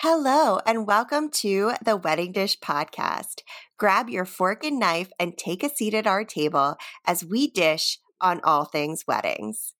Hello, 0.00 0.60
and 0.66 0.86
welcome 0.86 1.30
to 1.30 1.72
the 1.82 1.96
Wedding 1.96 2.30
Dish 2.30 2.58
Podcast. 2.60 3.40
Grab 3.78 4.10
your 4.10 4.26
fork 4.26 4.62
and 4.62 4.78
knife 4.78 5.10
and 5.18 5.38
take 5.38 5.62
a 5.62 5.70
seat 5.70 5.94
at 5.94 6.06
our 6.06 6.22
table 6.22 6.76
as 7.06 7.24
we 7.24 7.48
dish 7.48 7.98
on 8.20 8.42
all 8.44 8.66
things 8.66 9.04
weddings. 9.08 9.72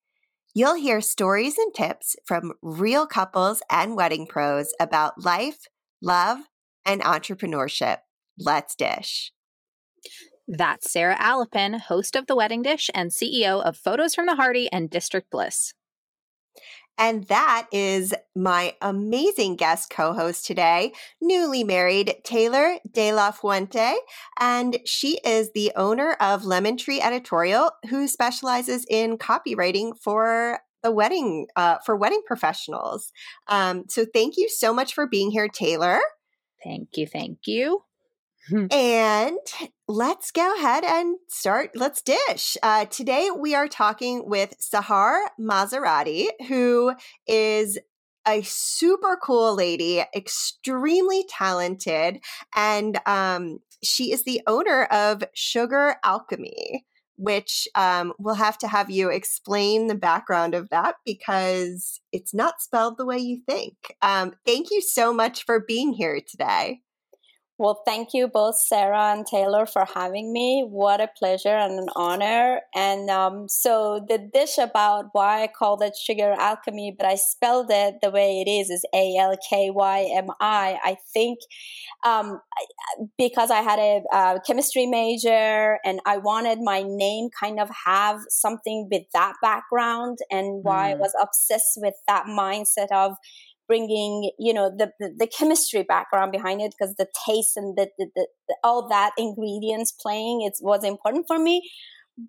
You'll 0.55 0.73
hear 0.73 1.01
stories 1.01 1.59
and 1.59 1.71
tips 1.71 2.15
from 2.25 2.53
real 2.63 3.05
couples 3.05 3.61
and 3.69 3.95
wedding 3.95 4.25
pros 4.25 4.73
about 4.79 5.23
life, 5.23 5.67
love, 6.01 6.39
and 6.83 6.99
entrepreneurship. 7.03 7.97
Let's 8.39 8.75
dish. 8.75 9.31
That's 10.47 10.91
Sara 10.91 11.15
Alapin, 11.17 11.79
host 11.79 12.15
of 12.15 12.25
The 12.25 12.35
Wedding 12.35 12.63
Dish 12.63 12.89
and 12.95 13.11
CEO 13.11 13.63
of 13.63 13.77
Photos 13.77 14.15
from 14.15 14.25
the 14.25 14.35
Harty 14.35 14.67
and 14.71 14.89
District 14.89 15.29
Bliss. 15.29 15.75
And 16.97 17.25
that 17.25 17.67
is 17.71 18.13
my 18.35 18.75
amazing 18.81 19.55
guest 19.55 19.89
co 19.89 20.13
host 20.13 20.45
today, 20.45 20.93
newly 21.21 21.63
married 21.63 22.15
Taylor 22.23 22.77
De 22.91 23.13
La 23.13 23.31
Fuente. 23.31 23.95
And 24.39 24.79
she 24.85 25.19
is 25.23 25.51
the 25.53 25.71
owner 25.75 26.13
of 26.19 26.45
Lemon 26.45 26.77
Tree 26.77 27.01
Editorial, 27.01 27.71
who 27.89 28.07
specializes 28.07 28.85
in 28.89 29.17
copywriting 29.17 29.97
for 29.97 30.59
the 30.83 30.91
wedding, 30.91 31.47
uh, 31.55 31.77
for 31.85 31.95
wedding 31.95 32.21
professionals. 32.25 33.11
Um, 33.47 33.85
so 33.87 34.05
thank 34.05 34.35
you 34.37 34.49
so 34.49 34.73
much 34.73 34.93
for 34.93 35.07
being 35.07 35.31
here, 35.31 35.47
Taylor. 35.47 35.99
Thank 36.63 36.97
you. 36.97 37.07
Thank 37.07 37.39
you. 37.45 37.83
and 38.71 39.37
let's 39.87 40.31
go 40.31 40.55
ahead 40.57 40.83
and 40.83 41.17
start. 41.29 41.71
Let's 41.73 42.01
dish. 42.01 42.57
Uh, 42.61 42.85
today 42.85 43.29
we 43.35 43.55
are 43.55 43.69
talking 43.69 44.27
with 44.27 44.53
Sahar 44.59 45.27
Masarati, 45.39 46.27
who 46.47 46.93
is 47.25 47.79
a 48.27 48.41
super 48.41 49.17
cool 49.21 49.55
lady, 49.55 50.03
extremely 50.13 51.23
talented, 51.29 52.19
and 52.53 52.99
um, 53.05 53.59
she 53.81 54.11
is 54.11 54.25
the 54.25 54.41
owner 54.45 54.83
of 54.85 55.23
Sugar 55.33 55.95
Alkymi. 56.05 56.81
Which 57.19 57.67
um, 57.73 58.13
we'll 58.19 58.35
have 58.35 58.59
to 58.59 58.67
have 58.67 58.91
you 58.91 59.09
explain 59.09 59.87
the 59.87 59.95
background 59.95 60.53
of 60.53 60.69
that 60.69 60.97
because 61.03 61.99
it's 62.11 62.31
not 62.31 62.61
spelled 62.61 62.99
the 62.99 63.07
way 63.07 63.17
you 63.17 63.41
think. 63.49 63.73
Um, 64.03 64.33
thank 64.45 64.69
you 64.69 64.81
so 64.81 65.11
much 65.11 65.43
for 65.43 65.65
being 65.67 65.93
here 65.93 66.21
today. 66.21 66.81
Well, 67.59 67.81
thank 67.87 68.13
you 68.13 68.27
both, 68.27 68.59
Sara 68.59 69.13
and 69.13 69.25
Taylor, 69.25 69.65
for 69.65 69.83
having 69.95 70.31
me. 70.31 70.63
What 70.69 71.01
a 71.01 71.07
pleasure 71.07 71.49
and 71.55 71.79
an 71.79 71.89
honor. 71.95 72.61
And 72.75 73.09
um, 73.09 73.49
so, 73.49 74.05
the 74.07 74.19
dish 74.19 74.59
about 74.59 75.05
why 75.13 75.41
I 75.41 75.47
called 75.47 75.81
it 75.81 75.95
sugar 75.95 76.35
alchemy, 76.37 76.95
but 76.95 77.07
I 77.07 77.15
spelled 77.15 77.71
it 77.71 77.95
the 78.03 78.11
way 78.11 78.41
it 78.45 78.47
is, 78.49 78.69
is 78.69 78.85
A 78.93 79.17
L 79.17 79.35
K 79.49 79.71
Y 79.71 80.07
M 80.15 80.27
I. 80.39 80.77
I 80.83 80.97
think 81.11 81.39
um, 82.05 82.39
because 83.17 83.49
I 83.49 83.61
had 83.61 83.79
a, 83.79 84.03
a 84.13 84.39
chemistry 84.45 84.85
major 84.85 85.79
and 85.83 85.99
I 86.05 86.17
wanted 86.17 86.59
my 86.61 86.83
name 86.85 87.29
kind 87.39 87.59
of 87.59 87.71
have 87.85 88.19
something 88.29 88.87
with 88.91 89.03
that 89.15 89.33
background, 89.41 90.19
and 90.29 90.63
why 90.63 90.89
mm. 90.89 90.91
I 90.91 90.95
was 90.95 91.13
obsessed 91.19 91.77
with 91.77 91.95
that 92.07 92.25
mindset 92.27 92.91
of 92.91 93.13
bringing 93.67 94.31
you 94.39 94.53
know 94.53 94.69
the, 94.75 94.91
the, 94.99 95.13
the 95.17 95.27
chemistry 95.27 95.83
background 95.83 96.31
behind 96.31 96.61
it 96.61 96.73
because 96.77 96.95
the 96.95 97.07
taste 97.27 97.57
and 97.57 97.77
the, 97.77 97.89
the, 97.97 98.07
the, 98.15 98.27
all 98.63 98.87
that 98.87 99.11
ingredients 99.17 99.91
playing 99.91 100.41
it 100.41 100.53
was 100.61 100.83
important 100.83 101.25
for 101.27 101.37
me. 101.37 101.69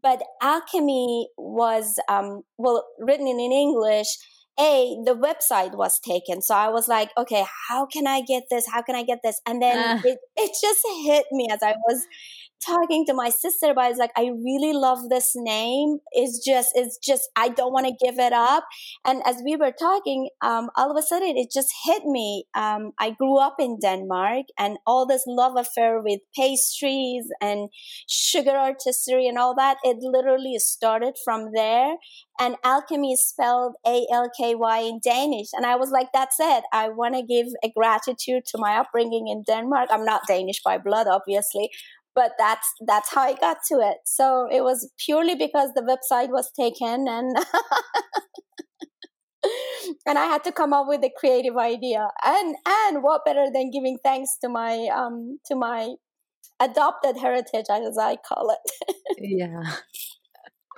But 0.02 0.22
alchemy 0.42 1.28
was 1.38 1.98
um, 2.10 2.42
well 2.58 2.84
written 2.98 3.26
in, 3.26 3.40
english 3.40 4.08
a 4.60 4.96
the 5.04 5.14
website 5.14 5.76
was 5.76 6.00
taken. 6.00 6.42
So 6.42 6.54
i 6.54 6.68
was 6.68 6.88
like 6.88 7.10
okay 7.16 7.44
how 7.68 7.86
can 7.86 8.06
i 8.06 8.20
get 8.20 8.44
this? 8.50 8.66
How 8.72 8.82
can 8.82 8.96
i 8.96 9.04
get 9.04 9.20
this? 9.22 9.40
And 9.46 9.62
then 9.62 9.78
uh. 9.78 10.02
it, 10.04 10.18
it 10.36 10.50
just 10.60 10.80
hit 11.04 11.26
me 11.32 11.46
as 11.50 11.60
i 11.62 11.74
was 11.86 12.06
talking 12.64 13.04
to 13.06 13.14
my 13.14 13.30
sister 13.30 13.70
about 13.70 13.90
it's 13.90 13.98
like 13.98 14.10
i 14.16 14.30
really 14.44 14.72
love 14.72 15.08
this 15.08 15.32
name. 15.34 15.98
It's 16.12 16.44
just 16.44 16.70
it's 16.74 16.98
just 16.98 17.28
i 17.36 17.48
don't 17.48 17.72
want 17.72 17.86
to 17.86 18.04
give 18.04 18.18
it 18.18 18.32
up. 18.32 18.64
And 19.04 19.22
as 19.26 19.36
we 19.44 19.56
were 19.56 19.72
talking 19.72 20.28
um, 20.42 20.70
all 20.76 20.90
of 20.90 20.96
a 20.96 21.02
sudden 21.02 21.36
it 21.36 21.50
just 21.52 21.72
hit 21.84 22.04
me 22.04 22.44
um, 22.54 22.92
i 22.98 23.10
grew 23.10 23.38
up 23.38 23.56
in 23.58 23.78
denmark 23.80 24.46
and 24.58 24.78
all 24.86 25.06
this 25.06 25.24
love 25.26 25.56
affair 25.56 26.00
with 26.00 26.20
pastries 26.36 27.26
and 27.40 27.68
sugar 28.08 28.56
artistry 28.56 29.26
and 29.26 29.38
all 29.38 29.54
that 29.54 29.78
it 29.84 29.98
literally 30.00 30.58
started 30.58 31.14
from 31.24 31.50
there. 31.54 31.94
And 32.40 32.54
alchemy 32.62 33.12
is 33.14 33.28
spelled 33.28 33.74
a-l-k-y 33.84 34.78
in 34.80 35.00
danish. 35.02 35.48
And 35.52 35.66
i 35.66 35.76
was 35.76 35.90
like 35.90 36.08
that's 36.12 36.36
it. 36.40 36.64
I 36.72 36.88
want 36.88 37.14
to 37.14 37.22
give 37.22 37.46
a 37.64 37.70
gratitude 37.76 38.44
to 38.46 38.58
my 38.58 38.76
upbringing 38.76 39.28
in 39.28 39.42
denmark. 39.46 39.88
I'm 39.90 40.04
not 40.04 40.22
danish 40.26 40.62
by 40.64 40.78
blood 40.78 41.06
obviously 41.06 41.70
but 42.18 42.32
that's 42.36 42.74
that's 42.84 43.14
how 43.14 43.22
I 43.22 43.34
got 43.34 43.58
to 43.68 43.76
it. 43.76 43.98
So 44.04 44.48
it 44.50 44.62
was 44.62 44.90
purely 44.98 45.36
because 45.36 45.70
the 45.74 45.82
website 45.82 46.30
was 46.30 46.50
taken 46.50 47.06
and 47.06 47.36
and 50.04 50.18
I 50.18 50.24
had 50.24 50.42
to 50.42 50.50
come 50.50 50.72
up 50.72 50.88
with 50.88 51.04
a 51.04 51.12
creative 51.16 51.56
idea. 51.56 52.08
And 52.24 52.56
and 52.66 53.04
what 53.04 53.24
better 53.24 53.46
than 53.54 53.70
giving 53.70 53.98
thanks 54.02 54.36
to 54.42 54.48
my 54.48 54.88
um 54.92 55.38
to 55.46 55.54
my 55.54 55.94
adopted 56.58 57.18
heritage 57.18 57.66
as 57.70 57.96
I 57.96 58.16
call 58.16 58.50
it. 58.50 58.96
yeah. 59.20 59.62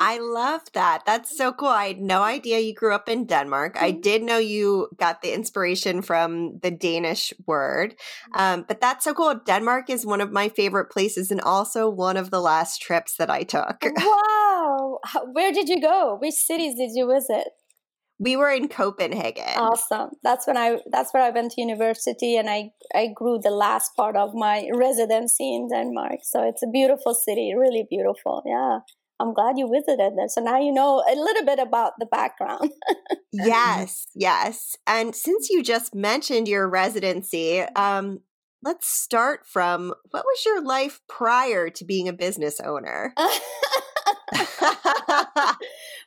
I 0.03 0.19
love 0.19 0.63
that. 0.73 1.03
That's 1.05 1.37
so 1.37 1.53
cool. 1.53 1.69
I 1.69 1.89
had 1.89 2.01
no 2.01 2.23
idea 2.23 2.59
you 2.59 2.75
grew 2.75 2.95
up 2.95 3.07
in 3.07 3.27
Denmark. 3.27 3.75
Mm-hmm. 3.75 3.85
I 3.85 3.91
did 3.91 4.23
know 4.23 4.39
you 4.39 4.89
got 4.97 5.21
the 5.21 5.35
inspiration 5.35 6.01
from 6.01 6.59
the 6.63 6.71
Danish 6.71 7.35
word, 7.47 7.93
mm-hmm. 7.93 8.41
um, 8.41 8.65
but 8.67 8.81
that's 8.81 9.05
so 9.05 9.13
cool. 9.13 9.39
Denmark 9.47 9.91
is 9.91 10.07
one 10.07 10.23
of 10.23 10.33
my 10.33 10.49
favorite 10.49 10.91
places 10.91 11.31
and 11.31 11.41
also 11.43 11.89
one 11.91 12.17
of 12.17 12.31
the 12.31 12.41
last 12.41 12.81
trips 12.81 13.17
that 13.17 13.29
I 13.29 13.43
took. 13.43 13.85
Wow. 13.85 15.01
Where 15.33 15.53
did 15.53 15.69
you 15.69 15.81
go? 15.81 16.17
Which 16.19 16.35
cities 16.35 16.75
did 16.77 16.91
you 16.95 17.07
visit? 17.07 17.49
We 18.19 18.37
were 18.37 18.51
in 18.51 18.69
Copenhagen. 18.69 19.57
Awesome. 19.57 20.11
That's 20.23 20.47
when 20.47 20.57
I 20.57 20.79
that's 20.91 21.13
where 21.13 21.23
I 21.23 21.31
went 21.31 21.53
to 21.53 21.61
university 21.61 22.37
and 22.37 22.51
I 22.51 22.73
I 22.95 23.09
grew 23.15 23.39
the 23.39 23.51
last 23.51 23.97
part 23.97 24.17
of 24.17 24.35
my 24.35 24.69
residency 24.75 25.55
in 25.55 25.69
Denmark. 25.73 26.21
So 26.23 26.47
it's 26.47 26.63
a 26.63 26.69
beautiful 26.71 27.15
city, 27.15 27.55
really 27.57 27.87
beautiful. 27.89 28.43
Yeah. 28.45 28.81
I'm 29.21 29.35
glad 29.35 29.59
you 29.59 29.71
visited 29.71 30.15
there. 30.17 30.29
So 30.29 30.41
now 30.41 30.59
you 30.59 30.73
know 30.73 31.05
a 31.09 31.15
little 31.15 31.45
bit 31.45 31.59
about 31.59 31.93
the 31.99 32.07
background. 32.07 32.73
yes, 33.33 34.07
yes. 34.15 34.77
And 34.87 35.15
since 35.15 35.51
you 35.51 35.63
just 35.63 35.95
mentioned 35.95 36.49
your 36.49 36.69
residency, 36.69 37.61
um, 37.61 38.21
let's 38.63 38.89
start 38.89 39.47
from 39.47 39.93
what 40.11 40.25
was 40.25 40.45
your 40.45 40.63
life 40.63 41.01
prior 41.09 41.69
to 41.71 41.85
being 41.85 42.09
a 42.09 42.13
business 42.13 42.61
owner? 42.61 43.15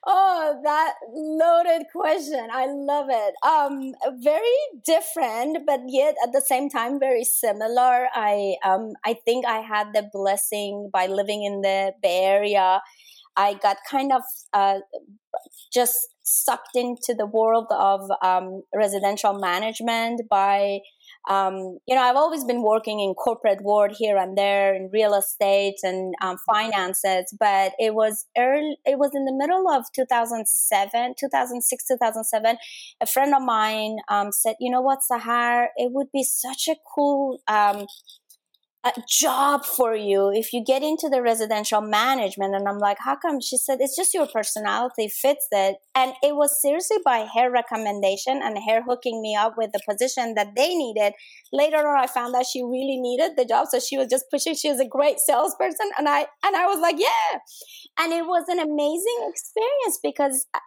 oh, 0.06 0.60
that 0.64 0.94
loaded 1.14 1.88
question. 1.92 2.48
I 2.52 2.68
love 2.68 3.08
it. 3.10 3.34
Um, 3.46 3.94
very 4.22 4.60
different, 4.86 5.66
but 5.66 5.82
yet 5.88 6.16
at 6.24 6.32
the 6.34 6.42
same 6.42 6.70
time 6.70 7.00
very 7.00 7.24
similar. 7.24 8.08
I 8.14 8.56
um, 8.64 8.94
I 9.06 9.14
think 9.26 9.46
I 9.46 9.60
had 9.60 9.94
the 9.94 10.10
blessing 10.12 10.90
by 10.92 11.08
living 11.08 11.44
in 11.44 11.62
the 11.62 11.94
Bay 12.02 12.24
Area. 12.26 12.82
I 13.36 13.56
got 13.56 13.78
kind 13.90 14.12
of 14.12 14.22
uh, 14.54 14.80
just 15.74 15.96
sucked 16.24 16.76
into 16.76 17.14
the 17.18 17.26
world 17.26 17.68
of 17.72 18.02
um, 18.22 18.62
residential 18.74 19.34
management 19.40 20.22
by 20.30 20.80
um, 21.30 21.78
you 21.88 21.96
know, 21.96 22.02
I've 22.02 22.18
always 22.18 22.44
been 22.44 22.64
working 22.64 23.00
in 23.00 23.14
corporate 23.14 23.64
world 23.64 23.96
here 23.98 24.18
and 24.18 24.38
there 24.38 24.76
in 24.76 24.90
real 24.92 25.14
estate 25.14 25.76
and 25.82 26.14
um, 26.22 26.38
finances, 26.46 27.34
but 27.40 27.72
it 27.80 27.96
was 27.96 28.26
early, 28.38 28.76
it 28.86 29.00
was 29.00 29.12
in 29.16 29.24
the 29.24 29.32
middle 29.32 29.70
of 29.70 29.86
2007, 29.96 31.16
2006, 31.18 31.88
2007. 31.88 32.58
A 33.02 33.06
friend 33.06 33.34
of 33.34 33.42
mine 33.42 33.98
um, 34.10 34.34
said, 34.34 34.56
you 34.60 34.70
know 34.70 34.82
what, 34.82 35.00
Sahar, 35.10 35.68
it 35.78 35.94
would 35.94 36.12
be 36.12 36.24
such 36.24 36.68
a 36.68 36.76
cool 36.94 37.40
um, 37.48 37.86
a 38.86 38.92
job 39.08 39.64
for 39.64 39.96
you. 39.96 40.30
If 40.34 40.52
you 40.52 40.64
get 40.66 40.84
into 40.84 41.08
the 41.10 41.22
residential 41.22 41.80
management 41.80 42.54
and 42.54 42.68
i'm 42.68 42.80
like 42.80 42.98
how 43.00 43.16
come? 43.16 43.40
She 43.40 43.58
said 43.58 43.78
it's 43.80 43.96
just 43.96 44.14
your 44.14 44.28
personality 44.28 45.08
fits 45.08 45.48
it. 45.52 45.78
And 45.96 46.14
it 46.22 46.36
was 46.36 46.62
seriously 46.62 46.98
by 47.06 47.28
her 47.36 47.50
recommendation 47.50 48.42
and 48.44 48.58
her 48.70 48.82
hooking 48.82 49.22
me 49.22 49.36
up 49.36 49.54
with 49.58 49.72
the 49.72 49.80
position 49.90 50.34
that 50.36 50.56
they 50.56 50.76
needed. 50.76 51.14
Later 51.52 51.78
on 51.78 52.04
i 52.04 52.08
found 52.08 52.34
that 52.34 52.46
she 52.46 52.62
really 52.62 52.98
needed 53.00 53.32
the 53.38 53.46
job 53.46 53.68
so 53.70 53.80
she 53.80 53.98
was 53.98 54.08
just 54.10 54.26
pushing. 54.30 54.56
She 54.56 54.70
was 54.70 54.80
a 54.80 54.88
great 54.88 55.20
salesperson 55.20 55.90
and 55.98 56.10
i 56.10 56.26
and 56.46 56.56
i 56.56 56.66
was 56.66 56.80
like 56.80 56.96
yeah. 57.00 57.40
And 58.00 58.12
it 58.12 58.26
was 58.26 58.46
an 58.50 58.60
amazing 58.60 59.30
experience 59.30 60.00
because 60.04 60.46
uh, 60.54 60.60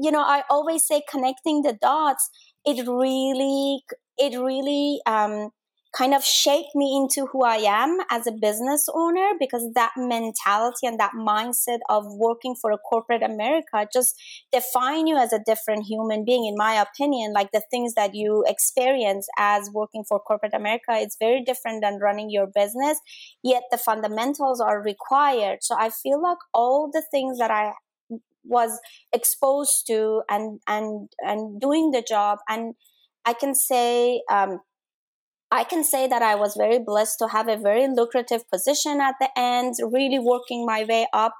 you 0.00 0.10
know 0.10 0.22
i 0.22 0.42
always 0.50 0.86
say 0.86 1.02
connecting 1.10 1.62
the 1.62 1.76
dots 1.80 2.30
it 2.64 2.86
really 2.86 3.82
it 4.18 4.38
really 4.38 5.00
um 5.06 5.50
kind 5.92 6.14
of 6.14 6.24
shaped 6.24 6.74
me 6.74 6.96
into 6.96 7.26
who 7.26 7.44
I 7.44 7.56
am 7.56 7.98
as 8.10 8.26
a 8.26 8.32
business 8.32 8.86
owner 8.94 9.32
because 9.38 9.68
that 9.74 9.92
mentality 9.96 10.86
and 10.86 11.00
that 11.00 11.12
mindset 11.18 11.78
of 11.88 12.04
working 12.06 12.54
for 12.60 12.70
a 12.70 12.78
corporate 12.78 13.22
America 13.22 13.88
just 13.92 14.14
define 14.52 15.06
you 15.06 15.16
as 15.16 15.32
a 15.32 15.40
different 15.44 15.86
human 15.86 16.24
being 16.24 16.46
in 16.46 16.54
my 16.56 16.74
opinion. 16.74 17.32
Like 17.32 17.50
the 17.52 17.62
things 17.70 17.94
that 17.94 18.14
you 18.14 18.44
experience 18.46 19.26
as 19.36 19.68
working 19.72 20.04
for 20.08 20.20
corporate 20.20 20.54
America 20.54 20.92
it's 20.92 21.16
very 21.18 21.42
different 21.42 21.82
than 21.82 21.98
running 21.98 22.30
your 22.30 22.46
business 22.46 23.00
yet 23.42 23.62
the 23.70 23.78
fundamentals 23.78 24.60
are 24.60 24.82
required. 24.82 25.58
So 25.62 25.76
I 25.78 25.90
feel 25.90 26.22
like 26.22 26.38
all 26.54 26.90
the 26.92 27.02
things 27.10 27.38
that 27.38 27.50
I 27.50 27.72
was 28.44 28.78
exposed 29.12 29.86
to 29.86 30.22
and 30.30 30.60
and 30.66 31.08
and 31.20 31.60
doing 31.60 31.90
the 31.90 32.02
job 32.06 32.38
and 32.48 32.74
I 33.24 33.34
can 33.34 33.54
say 33.54 34.22
um, 34.30 34.60
I 35.52 35.64
can 35.64 35.82
say 35.82 36.06
that 36.06 36.22
I 36.22 36.36
was 36.36 36.54
very 36.56 36.78
blessed 36.78 37.18
to 37.18 37.28
have 37.28 37.48
a 37.48 37.56
very 37.56 37.88
lucrative 37.88 38.48
position 38.50 39.00
at 39.00 39.16
the 39.20 39.28
end, 39.36 39.74
really 39.82 40.20
working 40.20 40.64
my 40.64 40.84
way 40.88 41.08
up 41.12 41.34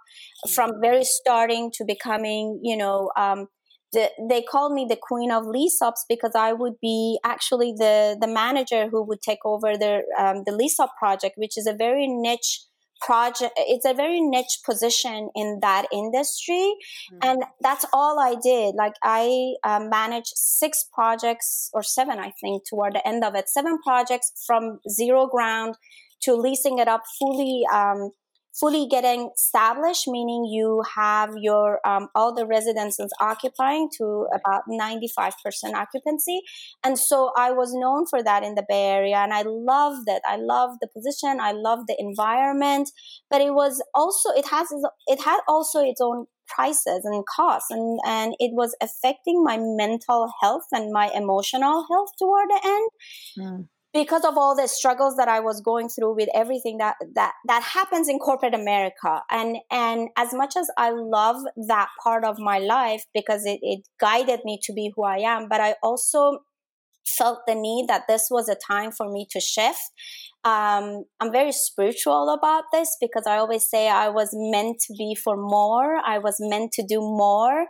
from 0.53 0.73
very 0.81 1.05
starting 1.05 1.71
to 1.75 1.85
becoming, 1.85 2.61
you 2.63 2.77
know, 2.77 3.11
um, 3.17 3.47
the, 3.93 4.11
they 4.29 4.43
called 4.43 4.73
me 4.73 4.87
the 4.89 4.99
queen 5.01 5.31
of 5.31 5.47
lease 5.47 5.81
ups 5.83 6.05
because 6.09 6.33
I 6.35 6.53
would 6.53 6.75
be 6.81 7.19
actually 7.25 7.75
the 7.77 8.17
the 8.21 8.29
manager 8.29 8.89
who 8.89 9.03
would 9.05 9.21
take 9.21 9.45
over 9.45 9.77
the 9.77 10.03
um, 10.19 10.43
the 10.47 10.53
lease 10.53 10.79
up 10.79 10.93
project, 10.99 11.35
which 11.37 11.59
is 11.59 11.67
a 11.67 11.75
very 11.75 12.07
niche 12.07 12.61
project 13.01 13.53
it's 13.57 13.85
a 13.85 13.95
very 13.95 14.21
niche 14.21 14.61
position 14.65 15.31
in 15.35 15.59
that 15.63 15.87
industry. 15.93 16.55
Mm-hmm. 16.55 17.19
and 17.23 17.45
that's 17.61 17.85
all 17.93 18.19
i 18.21 18.35
did. 18.43 18.75
Like 18.75 18.95
i 19.03 19.55
uh, 19.65 19.81
managed 19.81 20.33
six 20.35 20.85
projects 20.93 21.71
or 21.73 21.83
seven 21.83 22.19
i 22.19 22.33
think 22.41 22.63
toward 22.69 22.95
the 22.95 23.07
end 23.07 23.25
of 23.25 23.35
it. 23.35 23.49
Seven 23.49 23.79
projects 23.83 24.33
from 24.47 24.81
zero 24.89 25.27
ground 25.27 25.77
to 26.23 26.35
leasing 26.35 26.79
it 26.79 26.89
up 26.89 27.03
fully 27.19 27.63
um, 27.73 28.11
fully 28.59 28.87
getting 28.89 29.31
established, 29.35 30.09
meaning 30.09 30.45
you 30.45 30.83
have 30.95 31.31
your 31.37 31.81
um, 31.87 32.09
all 32.15 32.35
the 32.35 32.47
residences 32.47 33.13
occupying 33.21 33.89
to 33.99 34.27
about 34.35 34.63
95% 34.69 35.33
occupancy. 35.75 36.41
And 36.83 36.99
so 36.99 37.33
I 37.37 37.53
was 37.53 37.73
known 37.75 38.07
for 38.07 38.23
that 38.23 38.43
in 38.43 38.55
the 38.55 38.65
Bay 38.69 38.87
Area 38.91 39.19
and 39.19 39.33
I 39.33 39.43
loved 39.43 40.09
it. 40.09 40.23
I 40.27 40.37
loved 40.37 40.79
the 40.81 40.89
position, 40.89 41.39
I 41.41 41.53
loved 41.53 41.87
the 41.89 41.97
environment, 41.99 42.91
but 43.31 43.41
it 43.41 43.55
was 43.55 43.83
also 43.95 44.31
it 44.31 44.47
has 44.49 44.69
it 45.07 45.23
had 45.23 45.41
also 45.49 45.81
its 45.81 46.01
own 46.01 46.27
prices 46.47 47.03
and 47.05 47.25
costs 47.27 47.71
and 47.71 48.01
and 48.05 48.35
it 48.41 48.51
was 48.53 48.75
affecting 48.83 49.45
my 49.45 49.57
mental 49.61 50.33
health 50.43 50.67
and 50.73 50.91
my 50.93 51.09
emotional 51.15 51.87
health 51.89 52.11
toward 52.19 52.49
the 52.49 52.61
end. 52.65 52.91
Mm 53.39 53.69
because 53.93 54.25
of 54.25 54.37
all 54.37 54.55
the 54.55 54.69
struggles 54.69 55.17
that 55.17 55.29
I 55.29 55.41
was 55.41 55.61
going 55.61 55.89
through 55.89 56.15
with 56.15 56.29
everything 56.35 56.79
that 56.79 56.97
that 57.15 57.33
that 57.47 57.63
happens 57.63 58.09
in 58.09 58.19
corporate 58.19 58.55
America 58.55 59.23
and 59.31 59.57
and 59.71 60.09
as 60.17 60.33
much 60.33 60.57
as 60.57 60.69
I 60.77 60.91
love 60.91 61.37
that 61.69 61.89
part 62.03 62.25
of 62.25 62.39
my 62.39 62.59
life 62.59 63.05
because 63.15 63.45
it, 63.45 63.59
it 63.63 63.81
guided 64.01 64.41
me 64.45 64.59
to 64.63 64.73
be 64.73 64.93
who 64.95 65.05
I 65.05 65.19
am 65.19 65.49
but 65.49 65.61
I 65.61 65.75
also 65.83 66.41
felt 67.07 67.41
the 67.47 67.55
need 67.55 67.89
that 67.89 68.07
this 68.07 68.29
was 68.31 68.49
a 68.49 68.57
time 68.69 68.93
for 68.93 69.11
me 69.11 69.27
to 69.31 69.41
shift 69.41 69.91
um, 70.43 71.05
I'm 71.21 71.33
very 71.33 71.53
spiritual 71.53 72.31
about 72.31 72.65
this 72.73 72.97
because 72.99 73.25
I 73.27 73.37
always 73.37 73.69
say 73.69 73.91
I 73.91 74.09
was 74.09 74.31
meant 74.33 74.79
to 74.87 74.95
be 74.97 75.15
for 75.15 75.37
more. 75.37 75.97
I 75.97 76.17
was 76.17 76.37
meant 76.41 76.73
to 76.73 76.83
do 76.83 77.01
more. 77.01 77.67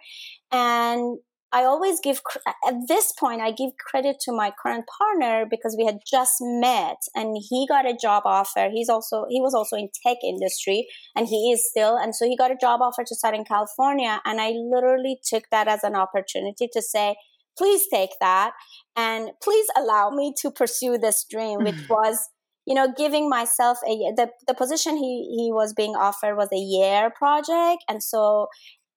And 0.52 1.18
I 1.52 1.64
always 1.64 1.98
give 2.00 2.20
at 2.46 2.74
this 2.86 3.12
point 3.18 3.40
I 3.40 3.50
give 3.50 3.70
credit 3.76 4.16
to 4.20 4.32
my 4.32 4.52
current 4.62 4.84
partner 4.98 5.46
because 5.50 5.74
we 5.76 5.84
had 5.84 5.98
just 6.08 6.34
met 6.40 6.96
and 7.14 7.36
he 7.48 7.66
got 7.68 7.86
a 7.86 7.96
job 8.00 8.22
offer. 8.24 8.68
He's 8.72 8.88
also 8.88 9.26
he 9.28 9.40
was 9.40 9.52
also 9.52 9.76
in 9.76 9.88
tech 10.06 10.18
industry 10.22 10.86
and 11.16 11.26
he 11.26 11.50
is 11.52 11.68
still 11.68 11.96
and 11.96 12.14
so 12.14 12.24
he 12.24 12.36
got 12.36 12.52
a 12.52 12.58
job 12.60 12.80
offer 12.82 13.02
to 13.04 13.14
start 13.16 13.34
in 13.34 13.44
California 13.44 14.20
and 14.24 14.40
I 14.40 14.50
literally 14.50 15.18
took 15.24 15.44
that 15.50 15.66
as 15.66 15.82
an 15.82 15.96
opportunity 15.96 16.68
to 16.72 16.80
say 16.80 17.16
please 17.58 17.84
take 17.92 18.10
that 18.20 18.52
and 18.96 19.30
please 19.42 19.66
allow 19.76 20.10
me 20.10 20.32
to 20.42 20.52
pursue 20.52 20.98
this 20.98 21.26
dream 21.28 21.64
which 21.64 21.74
mm-hmm. 21.74 21.92
was 21.92 22.28
you 22.64 22.74
know 22.74 22.92
giving 22.96 23.28
myself 23.28 23.78
a 23.88 24.12
the 24.16 24.30
the 24.46 24.54
position 24.54 24.96
he 24.96 25.34
he 25.36 25.50
was 25.52 25.72
being 25.72 25.96
offered 25.96 26.36
was 26.36 26.48
a 26.52 26.58
year 26.58 27.10
project 27.10 27.82
and 27.88 28.04
so 28.04 28.46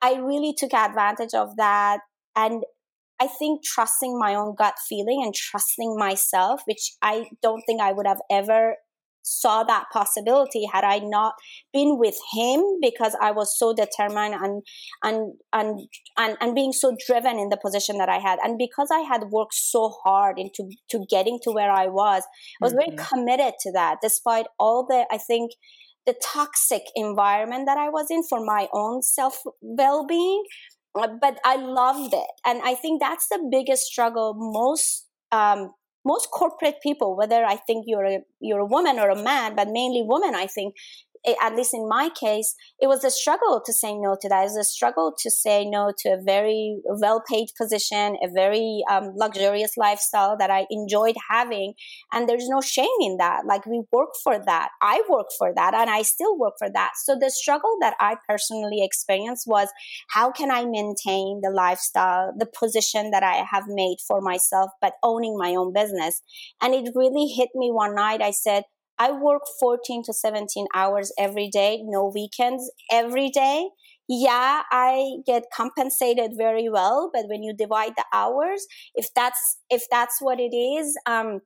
I 0.00 0.16
really 0.16 0.54
took 0.56 0.74
advantage 0.74 1.34
of 1.34 1.56
that 1.56 2.00
and 2.36 2.64
I 3.20 3.26
think 3.26 3.62
trusting 3.64 4.18
my 4.18 4.34
own 4.34 4.54
gut 4.56 4.74
feeling 4.88 5.22
and 5.24 5.34
trusting 5.34 5.96
myself, 5.96 6.62
which 6.66 6.92
I 7.00 7.26
don't 7.42 7.62
think 7.66 7.80
I 7.80 7.92
would 7.92 8.06
have 8.06 8.20
ever 8.30 8.76
saw 9.24 9.64
that 9.64 9.86
possibility 9.90 10.66
had 10.70 10.84
I 10.84 10.98
not 10.98 11.34
been 11.72 11.98
with 11.98 12.16
him 12.34 12.62
because 12.80 13.16
I 13.20 13.30
was 13.30 13.58
so 13.58 13.72
determined 13.72 14.34
and 14.34 14.62
and 15.02 15.32
and 15.52 15.80
and, 16.18 16.36
and 16.40 16.54
being 16.54 16.72
so 16.72 16.94
driven 17.06 17.38
in 17.38 17.48
the 17.48 17.56
position 17.56 17.96
that 17.98 18.10
I 18.10 18.18
had 18.18 18.38
and 18.44 18.58
because 18.58 18.88
I 18.92 19.00
had 19.00 19.30
worked 19.30 19.54
so 19.54 19.94
hard 20.04 20.38
into 20.38 20.70
to 20.90 21.06
getting 21.08 21.38
to 21.44 21.52
where 21.52 21.72
I 21.72 21.86
was 21.86 22.22
I 22.60 22.64
was 22.64 22.74
mm-hmm. 22.74 22.96
very 22.96 23.08
committed 23.08 23.54
to 23.62 23.72
that 23.72 23.98
despite 24.02 24.46
all 24.58 24.86
the 24.86 25.06
I 25.10 25.16
think 25.16 25.52
the 26.06 26.14
toxic 26.22 26.82
environment 26.94 27.64
that 27.64 27.78
I 27.78 27.88
was 27.88 28.08
in 28.10 28.22
for 28.28 28.44
my 28.44 28.68
own 28.74 29.00
self 29.00 29.42
well-being 29.62 30.44
uh, 30.44 30.73
but 30.94 31.38
I 31.44 31.56
loved 31.56 32.14
it. 32.14 32.30
And 32.46 32.62
I 32.62 32.74
think 32.74 33.00
that's 33.00 33.28
the 33.28 33.46
biggest 33.50 33.82
struggle 33.82 34.34
most 34.34 35.06
um, 35.32 35.72
most 36.04 36.30
corporate 36.30 36.76
people, 36.82 37.16
whether 37.16 37.44
I 37.44 37.56
think 37.56 37.84
you're 37.88 38.04
a 38.04 38.18
you're 38.40 38.60
a 38.60 38.66
woman 38.66 38.98
or 38.98 39.10
a 39.10 39.22
man, 39.22 39.56
but 39.56 39.68
mainly 39.68 40.02
women, 40.06 40.34
I 40.34 40.46
think 40.46 40.74
at 41.26 41.56
least 41.56 41.72
in 41.72 41.88
my 41.88 42.10
case, 42.10 42.54
it 42.78 42.86
was 42.86 43.02
a 43.04 43.10
struggle 43.10 43.62
to 43.64 43.72
say 43.72 43.94
no 43.94 44.16
to 44.20 44.28
that. 44.28 44.42
It 44.42 44.44
was 44.44 44.56
a 44.56 44.64
struggle 44.64 45.14
to 45.18 45.30
say 45.30 45.64
no 45.64 45.92
to 45.98 46.08
a 46.10 46.22
very 46.22 46.80
well 46.84 47.22
paid 47.28 47.48
position, 47.58 48.16
a 48.22 48.28
very 48.32 48.82
um, 48.90 49.12
luxurious 49.16 49.76
lifestyle 49.76 50.36
that 50.38 50.50
I 50.50 50.66
enjoyed 50.70 51.16
having. 51.30 51.74
And 52.12 52.28
there's 52.28 52.48
no 52.48 52.60
shame 52.60 52.86
in 53.00 53.16
that. 53.18 53.46
Like 53.46 53.64
we 53.66 53.82
work 53.90 54.10
for 54.22 54.38
that. 54.44 54.68
I 54.82 55.02
work 55.08 55.26
for 55.38 55.52
that 55.54 55.74
and 55.74 55.88
I 55.88 56.02
still 56.02 56.38
work 56.38 56.54
for 56.58 56.68
that. 56.70 56.92
So 57.04 57.16
the 57.18 57.30
struggle 57.30 57.76
that 57.80 57.94
I 58.00 58.16
personally 58.28 58.84
experienced 58.84 59.46
was 59.46 59.68
how 60.10 60.30
can 60.30 60.50
I 60.50 60.64
maintain 60.64 61.40
the 61.42 61.50
lifestyle, 61.54 62.34
the 62.36 62.46
position 62.46 63.10
that 63.12 63.22
I 63.22 63.44
have 63.50 63.64
made 63.68 63.96
for 64.06 64.20
myself, 64.20 64.70
but 64.80 64.94
owning 65.02 65.38
my 65.38 65.54
own 65.54 65.72
business? 65.72 66.22
And 66.60 66.74
it 66.74 66.92
really 66.94 67.28
hit 67.28 67.48
me 67.54 67.70
one 67.70 67.94
night. 67.94 68.20
I 68.20 68.30
said, 68.30 68.64
I 68.98 69.12
work 69.12 69.42
14 69.60 70.02
to 70.04 70.12
17 70.12 70.66
hours 70.74 71.12
every 71.18 71.48
day, 71.48 71.80
no 71.84 72.10
weekends, 72.14 72.70
every 72.90 73.30
day. 73.30 73.68
Yeah, 74.08 74.62
I 74.70 75.16
get 75.26 75.44
compensated 75.54 76.32
very 76.36 76.68
well, 76.68 77.10
but 77.12 77.24
when 77.28 77.42
you 77.42 77.54
divide 77.56 77.92
the 77.96 78.04
hours, 78.12 78.66
if 78.94 79.08
that's 79.14 79.58
if 79.70 79.84
that's 79.90 80.20
what 80.20 80.38
it 80.38 80.54
is, 80.54 80.96
um, 81.06 81.40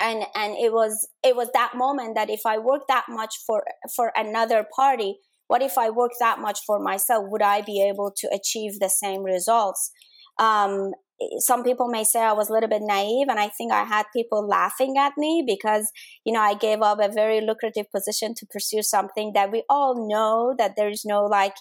and 0.00 0.24
and 0.34 0.56
it 0.56 0.72
was 0.72 1.08
it 1.24 1.36
was 1.36 1.48
that 1.54 1.72
moment 1.76 2.14
that 2.16 2.30
if 2.30 2.40
I 2.44 2.58
work 2.58 2.82
that 2.88 3.06
much 3.08 3.34
for 3.46 3.64
for 3.94 4.12
another 4.16 4.66
party, 4.74 5.18
what 5.48 5.62
if 5.62 5.78
I 5.78 5.90
work 5.90 6.12
that 6.20 6.38
much 6.40 6.60
for 6.66 6.78
myself? 6.80 7.24
Would 7.28 7.42
I 7.42 7.62
be 7.62 7.82
able 7.82 8.12
to 8.16 8.28
achieve 8.32 8.78
the 8.80 8.90
same 8.90 9.22
results? 9.22 9.90
Um, 10.38 10.92
some 11.38 11.62
people 11.62 11.88
may 11.88 12.04
say 12.04 12.20
I 12.20 12.32
was 12.32 12.50
a 12.50 12.52
little 12.52 12.68
bit 12.68 12.82
naive, 12.82 13.28
and 13.28 13.38
I 13.38 13.48
think 13.48 13.72
I 13.72 13.84
had 13.84 14.06
people 14.14 14.46
laughing 14.46 14.96
at 14.98 15.12
me 15.16 15.44
because, 15.46 15.90
you 16.24 16.32
know, 16.32 16.40
I 16.40 16.54
gave 16.54 16.82
up 16.82 16.98
a 17.00 17.10
very 17.12 17.40
lucrative 17.40 17.90
position 17.90 18.34
to 18.34 18.46
pursue 18.46 18.82
something 18.82 19.32
that 19.34 19.50
we 19.50 19.64
all 19.68 20.08
know 20.08 20.54
that 20.58 20.74
there 20.76 20.88
is 20.88 21.04
no 21.04 21.24
like 21.24 21.54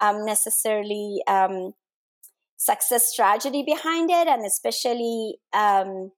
um, 0.00 0.24
necessarily 0.24 1.20
um, 1.28 1.72
success 2.56 3.08
strategy 3.08 3.62
behind 3.66 4.10
it, 4.10 4.26
and 4.26 4.44
especially, 4.46 5.36
um, 5.52 6.10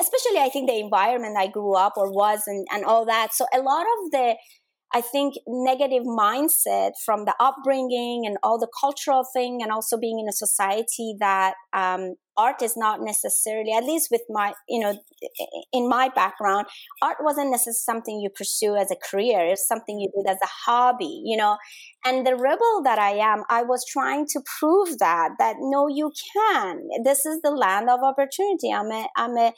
especially 0.00 0.38
I 0.38 0.48
think 0.52 0.68
the 0.68 0.78
environment 0.78 1.36
I 1.38 1.48
grew 1.48 1.74
up 1.74 1.94
or 1.96 2.10
was, 2.10 2.42
and 2.46 2.66
and 2.72 2.84
all 2.84 3.04
that. 3.06 3.34
So 3.34 3.46
a 3.54 3.60
lot 3.60 3.82
of 3.82 4.10
the 4.12 4.36
I 4.92 5.00
think 5.00 5.34
negative 5.46 6.02
mindset 6.02 6.92
from 7.04 7.24
the 7.24 7.34
upbringing 7.38 8.24
and 8.26 8.36
all 8.42 8.58
the 8.58 8.70
cultural 8.80 9.24
thing, 9.32 9.62
and 9.62 9.70
also 9.70 9.96
being 9.98 10.18
in 10.18 10.28
a 10.28 10.32
society 10.32 11.14
that 11.20 11.54
um, 11.72 12.14
art 12.44 12.62
is 12.68 12.74
not 12.84 12.96
necessarily, 13.12 13.72
at 13.72 13.84
least 13.84 14.08
with 14.10 14.24
my, 14.38 14.48
you 14.68 14.80
know, 14.82 14.92
in 15.78 15.88
my 15.88 16.06
background, 16.20 16.66
art 17.02 17.18
wasn't 17.20 17.50
necessarily 17.50 17.86
something 17.90 18.20
you 18.20 18.30
pursue 18.40 18.74
as 18.82 18.90
a 18.90 18.96
career. 19.08 19.40
It's 19.52 19.68
something 19.72 20.00
you 20.00 20.10
did 20.16 20.30
as 20.34 20.38
a 20.42 20.52
hobby, 20.64 21.22
you 21.24 21.36
know. 21.36 21.56
And 22.04 22.26
the 22.26 22.34
rebel 22.34 22.82
that 22.84 22.98
I 22.98 23.12
am, 23.32 23.42
I 23.50 23.62
was 23.62 23.84
trying 23.86 24.26
to 24.32 24.40
prove 24.58 24.98
that 24.98 25.30
that 25.38 25.56
no, 25.58 25.86
you 25.88 26.12
can. 26.32 26.80
This 27.04 27.26
is 27.26 27.42
the 27.42 27.50
land 27.50 27.90
of 27.90 28.00
opportunity. 28.02 28.72
I'm 28.72 28.90
a, 28.90 29.06
I'm 29.16 29.36
a, 29.36 29.52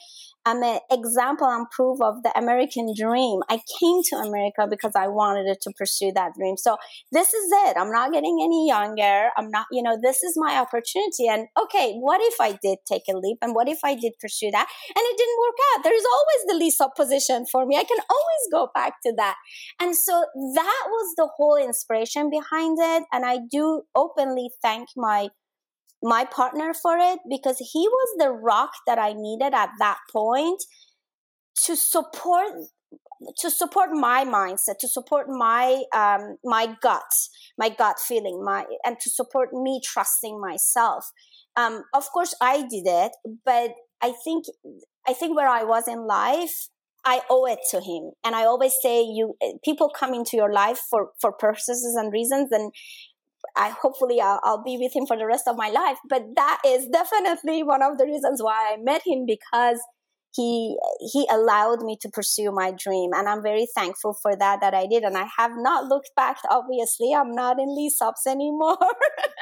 I'm 0.45 0.61
an 0.61 0.79
example 0.91 1.47
and 1.47 1.69
proof 1.71 2.01
of 2.01 2.21
the 2.23 2.37
American 2.37 2.93
dream. 2.97 3.39
I 3.49 3.59
came 3.79 4.01
to 4.09 4.15
America 4.17 4.67
because 4.69 4.91
I 4.93 5.07
wanted 5.07 5.45
to 5.61 5.71
pursue 5.77 6.11
that 6.15 6.31
dream. 6.37 6.57
So 6.57 6.75
this 7.13 7.33
is 7.33 7.49
it. 7.65 7.77
I'm 7.77 7.91
not 7.91 8.11
getting 8.11 8.37
any 8.43 8.67
younger. 8.67 9.29
I'm 9.37 9.49
not, 9.49 9.67
you 9.71 9.81
know, 9.81 9.97
this 10.01 10.21
is 10.21 10.33
my 10.35 10.57
opportunity. 10.57 11.27
And 11.29 11.47
okay, 11.63 11.93
what 11.93 12.19
if 12.21 12.41
I 12.41 12.59
did? 12.61 12.72
Did 12.73 12.85
take 12.87 13.03
a 13.09 13.17
leap 13.17 13.37
and 13.41 13.55
what 13.55 13.69
if 13.69 13.79
I 13.83 13.95
did 13.95 14.13
pursue 14.19 14.51
that 14.51 14.67
and 14.89 14.97
it 14.97 15.17
didn't 15.17 15.39
work 15.39 15.57
out? 15.73 15.83
There's 15.83 16.05
always 16.05 16.41
the 16.47 16.59
least 16.63 16.81
opposition 16.81 17.45
for 17.51 17.65
me. 17.65 17.77
I 17.77 17.83
can 17.83 17.99
always 18.09 18.43
go 18.51 18.69
back 18.73 18.93
to 19.05 19.13
that. 19.17 19.35
And 19.79 19.95
so 19.95 20.25
that 20.55 20.83
was 20.87 21.15
the 21.17 21.29
whole 21.35 21.57
inspiration 21.57 22.29
behind 22.29 22.77
it. 22.79 23.03
And 23.11 23.25
I 23.25 23.39
do 23.51 23.83
openly 23.95 24.49
thank 24.61 24.89
my 24.95 25.29
my 26.03 26.25
partner 26.25 26.73
for 26.73 26.97
it 26.97 27.19
because 27.29 27.57
he 27.59 27.87
was 27.87 28.17
the 28.17 28.29
rock 28.29 28.71
that 28.85 28.99
I 28.99 29.13
needed 29.13 29.53
at 29.53 29.69
that 29.79 29.99
point 30.11 30.61
to 31.65 31.75
support 31.77 32.51
to 33.37 33.49
support 33.49 33.91
my 33.91 34.25
mindset 34.25 34.77
to 34.79 34.87
support 34.87 35.27
my 35.29 35.83
um, 35.95 36.37
my 36.43 36.75
gut 36.81 37.01
my 37.57 37.69
gut 37.69 37.97
feeling 37.99 38.43
my 38.43 38.65
and 38.83 38.99
to 38.99 39.09
support 39.09 39.53
me 39.53 39.79
trusting 39.83 40.41
myself 40.41 41.11
um, 41.55 41.83
of 41.93 42.09
course 42.11 42.33
i 42.41 42.61
did 42.61 42.85
it 42.85 43.11
but 43.45 43.71
i 44.01 44.13
think 44.23 44.45
i 45.07 45.13
think 45.13 45.35
where 45.35 45.49
i 45.49 45.63
was 45.63 45.87
in 45.87 46.05
life 46.07 46.67
i 47.05 47.21
owe 47.29 47.45
it 47.45 47.59
to 47.69 47.79
him 47.79 48.11
and 48.23 48.35
i 48.35 48.43
always 48.43 48.73
say 48.81 49.01
you 49.01 49.35
people 49.63 49.89
come 49.97 50.13
into 50.13 50.37
your 50.37 50.51
life 50.51 50.79
for 50.89 51.09
for 51.19 51.31
purposes 51.31 51.95
and 51.97 52.11
reasons 52.11 52.51
and 52.51 52.71
I 53.55 53.69
hopefully 53.69 54.21
I'll, 54.21 54.39
I'll, 54.43 54.63
be 54.63 54.77
with 54.77 54.95
him 54.95 55.05
for 55.05 55.17
the 55.17 55.25
rest 55.25 55.47
of 55.47 55.57
my 55.57 55.69
life. 55.69 55.97
But 56.07 56.23
that 56.35 56.61
is 56.65 56.87
definitely 56.87 57.61
one 57.61 57.83
of 57.83 57.97
the 57.97 58.05
reasons 58.05 58.41
why 58.41 58.73
I 58.73 58.77
met 58.81 59.01
him 59.05 59.25
because 59.27 59.79
he 60.35 60.77
he 60.99 61.27
allowed 61.31 61.81
me 61.81 61.97
to 62.01 62.09
pursue 62.09 62.51
my 62.51 62.71
dream. 62.71 63.11
And 63.13 63.27
i'm 63.27 63.41
very 63.43 63.67
thankful 63.75 64.13
for 64.13 64.35
that 64.35 64.61
that 64.61 64.73
i 64.73 64.85
did. 64.87 65.03
And 65.03 65.17
i 65.17 65.27
have 65.37 65.51
not 65.55 65.85
looked 65.85 66.11
back 66.15 66.37
obviously. 66.49 67.13
I'm 67.13 67.35
not 67.35 67.59
in 67.59 67.75
lease 67.75 68.01
ups 68.01 68.27
anymore. 68.27 68.77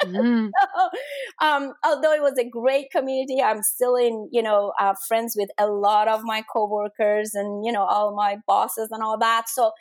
Mm. 0.02 0.50
so, 0.74 1.46
um, 1.46 1.74
although 1.84 2.12
it 2.12 2.22
was 2.22 2.36
a 2.36 2.44
great 2.44 2.90
community 2.90 3.40
i'm 3.40 3.62
still 3.62 3.94
in 3.94 4.28
you 4.32 4.42
know 4.42 4.72
uh, 4.80 4.94
friends 5.06 5.36
with 5.38 5.48
a 5.58 5.68
lot 5.68 6.08
of 6.08 6.22
my 6.24 6.42
coworkers 6.52 7.34
and 7.34 7.64
you 7.64 7.70
know 7.70 7.84
all 7.84 8.14
my 8.14 8.36
bosses 8.46 8.88
and 8.90 9.02
all 9.02 9.18
that. 9.18 9.48
So 9.48 9.72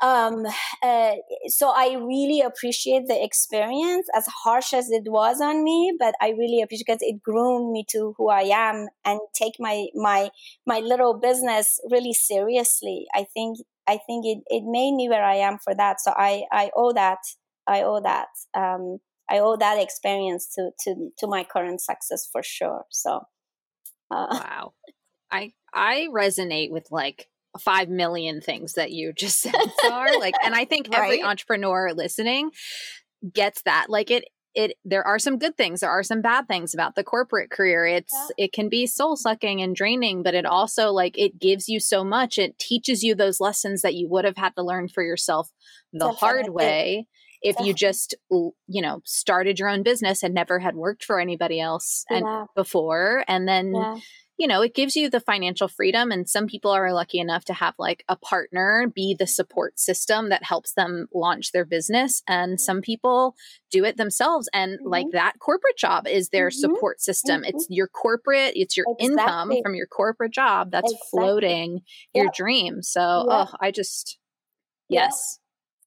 um, 0.00 0.46
uh, 0.82 1.12
so 1.48 1.70
I 1.70 1.94
really 1.94 2.40
appreciate 2.40 3.06
the 3.08 3.22
experience, 3.22 4.06
as 4.14 4.26
harsh 4.44 4.72
as 4.72 4.90
it 4.90 5.04
was 5.10 5.40
on 5.40 5.64
me. 5.64 5.94
But 5.98 6.14
I 6.20 6.30
really 6.30 6.62
appreciate 6.62 6.86
because 6.86 7.02
it 7.02 7.22
groomed 7.22 7.72
me 7.72 7.84
to 7.90 8.14
who 8.16 8.28
I 8.28 8.42
am 8.42 8.88
and 9.04 9.20
take 9.34 9.54
my 9.58 9.86
my 9.94 10.30
my 10.66 10.78
little 10.80 11.18
business 11.18 11.80
really 11.90 12.12
seriously. 12.12 13.06
I 13.14 13.24
think 13.34 13.58
I 13.86 13.98
think 14.06 14.24
it 14.24 14.38
it 14.46 14.62
made 14.64 14.94
me 14.94 15.08
where 15.08 15.24
I 15.24 15.36
am 15.36 15.58
for 15.58 15.74
that. 15.74 16.00
So 16.00 16.12
I 16.16 16.44
I 16.52 16.70
owe 16.76 16.92
that 16.92 17.18
I 17.66 17.82
owe 17.82 18.00
that 18.00 18.28
um, 18.54 18.98
I 19.28 19.40
owe 19.40 19.56
that 19.56 19.80
experience 19.80 20.48
to 20.54 20.70
to 20.84 21.10
to 21.18 21.26
my 21.26 21.44
current 21.44 21.80
success 21.80 22.28
for 22.30 22.42
sure. 22.42 22.84
So 22.90 23.22
uh, 24.10 24.26
wow, 24.30 24.72
I 25.30 25.52
I 25.74 26.06
resonate 26.10 26.70
with 26.70 26.86
like 26.90 27.28
five 27.58 27.88
million 27.88 28.40
things 28.40 28.74
that 28.74 28.92
you 28.92 29.12
just 29.12 29.40
said 29.42 29.54
are 29.90 30.18
like 30.18 30.34
and 30.44 30.54
i 30.54 30.64
think 30.64 30.88
right? 30.92 31.02
every 31.02 31.22
entrepreneur 31.22 31.92
listening 31.94 32.50
gets 33.32 33.62
that 33.62 33.86
like 33.88 34.10
it 34.10 34.24
it 34.54 34.72
there 34.84 35.06
are 35.06 35.18
some 35.18 35.38
good 35.38 35.56
things 35.56 35.80
there 35.80 35.90
are 35.90 36.02
some 36.02 36.22
bad 36.22 36.48
things 36.48 36.72
about 36.74 36.94
the 36.94 37.04
corporate 37.04 37.50
career 37.50 37.86
it's 37.86 38.12
yeah. 38.12 38.44
it 38.44 38.52
can 38.52 38.68
be 38.68 38.86
soul 38.86 39.16
sucking 39.16 39.60
and 39.60 39.76
draining 39.76 40.22
but 40.22 40.34
it 40.34 40.46
also 40.46 40.90
like 40.90 41.18
it 41.18 41.38
gives 41.38 41.68
you 41.68 41.78
so 41.78 42.04
much 42.04 42.38
it 42.38 42.58
teaches 42.58 43.02
you 43.02 43.14
those 43.14 43.40
lessons 43.40 43.82
that 43.82 43.94
you 43.94 44.08
would 44.08 44.24
have 44.24 44.36
had 44.36 44.54
to 44.56 44.62
learn 44.62 44.88
for 44.88 45.02
yourself 45.02 45.50
the 45.92 45.98
Definitely. 45.98 46.18
hard 46.18 46.48
way 46.48 47.06
if 47.40 47.54
Definitely. 47.54 47.68
you 47.68 47.74
just 47.74 48.14
you 48.30 48.82
know 48.82 49.00
started 49.04 49.58
your 49.58 49.68
own 49.68 49.82
business 49.82 50.22
and 50.22 50.34
never 50.34 50.58
had 50.58 50.74
worked 50.74 51.04
for 51.04 51.20
anybody 51.20 51.60
else 51.60 52.04
yeah. 52.10 52.18
and 52.18 52.48
before 52.54 53.24
and 53.28 53.46
then 53.46 53.74
yeah 53.74 53.96
you 54.38 54.46
know, 54.46 54.62
it 54.62 54.72
gives 54.72 54.94
you 54.94 55.10
the 55.10 55.18
financial 55.18 55.66
freedom. 55.66 56.12
And 56.12 56.28
some 56.28 56.46
people 56.46 56.70
are 56.70 56.92
lucky 56.92 57.18
enough 57.18 57.44
to 57.46 57.52
have 57.52 57.74
like 57.76 58.04
a 58.08 58.14
partner 58.14 58.86
be 58.94 59.16
the 59.18 59.26
support 59.26 59.80
system 59.80 60.28
that 60.28 60.44
helps 60.44 60.74
them 60.74 61.08
launch 61.12 61.50
their 61.50 61.64
business. 61.64 62.22
And 62.28 62.52
mm-hmm. 62.52 62.58
some 62.58 62.80
people 62.80 63.34
do 63.72 63.84
it 63.84 63.96
themselves. 63.96 64.48
And 64.54 64.78
mm-hmm. 64.78 64.88
like 64.88 65.06
that 65.10 65.40
corporate 65.40 65.76
job 65.76 66.06
is 66.06 66.28
their 66.28 66.50
mm-hmm. 66.50 66.72
support 66.72 67.00
system. 67.00 67.42
Mm-hmm. 67.42 67.56
It's 67.56 67.66
your 67.68 67.88
corporate, 67.88 68.52
it's 68.54 68.76
your 68.76 68.86
exactly. 68.98 69.06
income 69.06 69.52
from 69.60 69.74
your 69.74 69.88
corporate 69.88 70.32
job 70.32 70.70
that's 70.70 70.92
exactly. 70.92 71.08
floating 71.10 71.80
your 72.14 72.28
dream. 72.32 72.80
So, 72.82 73.26
oh, 73.28 73.48
I 73.60 73.72
just, 73.72 74.18
yes. 74.88 75.40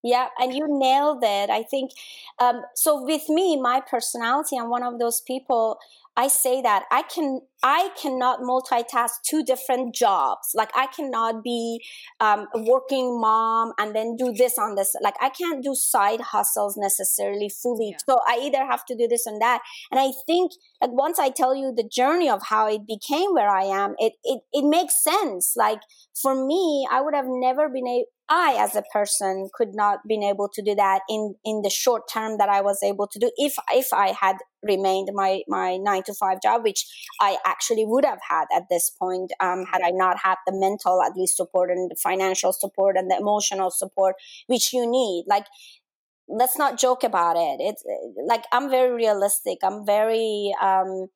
Yeah, 0.04 0.28
and 0.40 0.54
you 0.54 0.66
nailed 0.68 1.24
it. 1.24 1.52
I 1.52 1.62
think 1.62 1.92
um, 2.40 2.64
so. 2.74 3.04
With 3.04 3.30
me, 3.30 3.62
my 3.62 3.82
personality, 3.82 4.58
I'm 4.58 4.72
one 4.72 4.82
of 4.82 4.98
those 4.98 5.22
people 5.22 5.78
I 6.18 6.28
say 6.28 6.62
that 6.62 6.84
I 6.92 7.04
can 7.04 7.42
I 7.64 7.90
cannot 8.02 8.40
multitask 8.42 9.12
two 9.28 9.44
different 9.44 9.96
jobs. 9.96 10.50
Like 10.54 10.72
I 10.76 10.88
cannot 10.88 11.44
be 11.44 11.82
um, 12.20 12.48
a 12.54 12.62
working 12.62 13.20
mom 13.22 13.74
and 13.78 13.96
then 13.96 14.16
do 14.18 14.34
this 14.34 14.58
on 14.58 14.76
this. 14.76 14.94
Like 15.02 15.16
I 15.22 15.30
can't 15.30 15.64
do 15.64 15.74
side 15.74 16.22
hustles 16.22 16.76
necessarily 16.78 17.50
fully. 17.50 17.92
Yeah. 17.92 17.98
So 18.06 18.20
I 18.28 18.40
either 18.42 18.66
have 18.66 18.84
to 18.86 18.96
do 18.96 19.08
this 19.08 19.26
and 19.26 19.42
that. 19.42 19.62
And 19.92 20.00
I 20.00 20.12
think 20.26 20.52
like 20.82 20.92
once 20.92 21.20
I 21.20 21.30
tell 21.30 21.56
you 21.56 21.74
the 21.76 21.88
journey 21.88 22.30
of 22.30 22.42
how 22.44 22.68
it 22.68 22.88
became 22.88 23.34
where 23.34 23.50
I 23.50 23.64
am, 23.64 23.96
it 24.00 24.14
it 24.24 24.42
it 24.52 24.66
makes 24.66 25.04
sense. 25.04 25.54
Like 25.56 25.82
for 26.20 26.34
me, 26.36 26.88
I 26.92 27.02
would 27.02 27.16
have 27.16 27.28
never 27.28 27.70
been 27.70 27.88
able 27.88 28.06
I, 28.34 28.56
as 28.58 28.78
a 28.78 28.84
person, 28.94 29.50
could 29.54 29.76
not 29.76 30.08
been 30.08 30.24
able 30.24 30.48
to 30.54 30.62
do 30.62 30.74
that 30.76 31.02
in 31.10 31.36
in 31.44 31.64
the 31.64 31.70
short 31.70 32.04
term 32.10 32.38
that 32.38 32.48
I 32.48 32.62
was 32.62 32.82
able 32.82 33.08
to 33.08 33.20
do 33.20 33.30
if 33.36 33.56
if 33.74 33.92
I 33.92 34.14
had 34.18 34.38
remained 34.64 35.10
my 35.14 35.42
my 35.50 35.76
nine 35.76 36.04
to 36.04 36.14
five 36.14 36.42
job, 36.42 36.64
which 36.64 36.86
I 37.20 37.38
actually 37.46 37.86
would 37.86 38.06
have 38.06 38.20
had 38.30 38.46
at 38.56 38.64
this 38.70 38.90
point 38.90 39.34
um, 39.42 39.66
had 39.66 39.82
I 39.84 39.92
not 39.92 40.18
had 40.24 40.36
the 40.48 40.54
mental 40.54 41.02
at 41.04 41.12
least 41.18 41.36
support 41.36 41.70
and 41.70 41.92
the 41.92 41.98
financial 42.02 42.54
support 42.54 42.96
and 42.96 43.12
the 43.12 43.18
emotional 43.18 43.70
support 43.70 44.16
which 44.48 44.72
you 44.72 44.90
need. 44.90 45.26
Like 45.28 45.48
let's 46.32 46.58
not 46.58 46.80
joke 46.80 47.04
about 47.04 47.36
it. 47.36 47.58
It's 47.60 47.84
like 48.28 48.44
I'm 48.52 48.70
very 48.70 48.94
realistic. 48.94 49.60
I'm 49.64 49.86
very 49.86 50.54
um, 50.62 51.08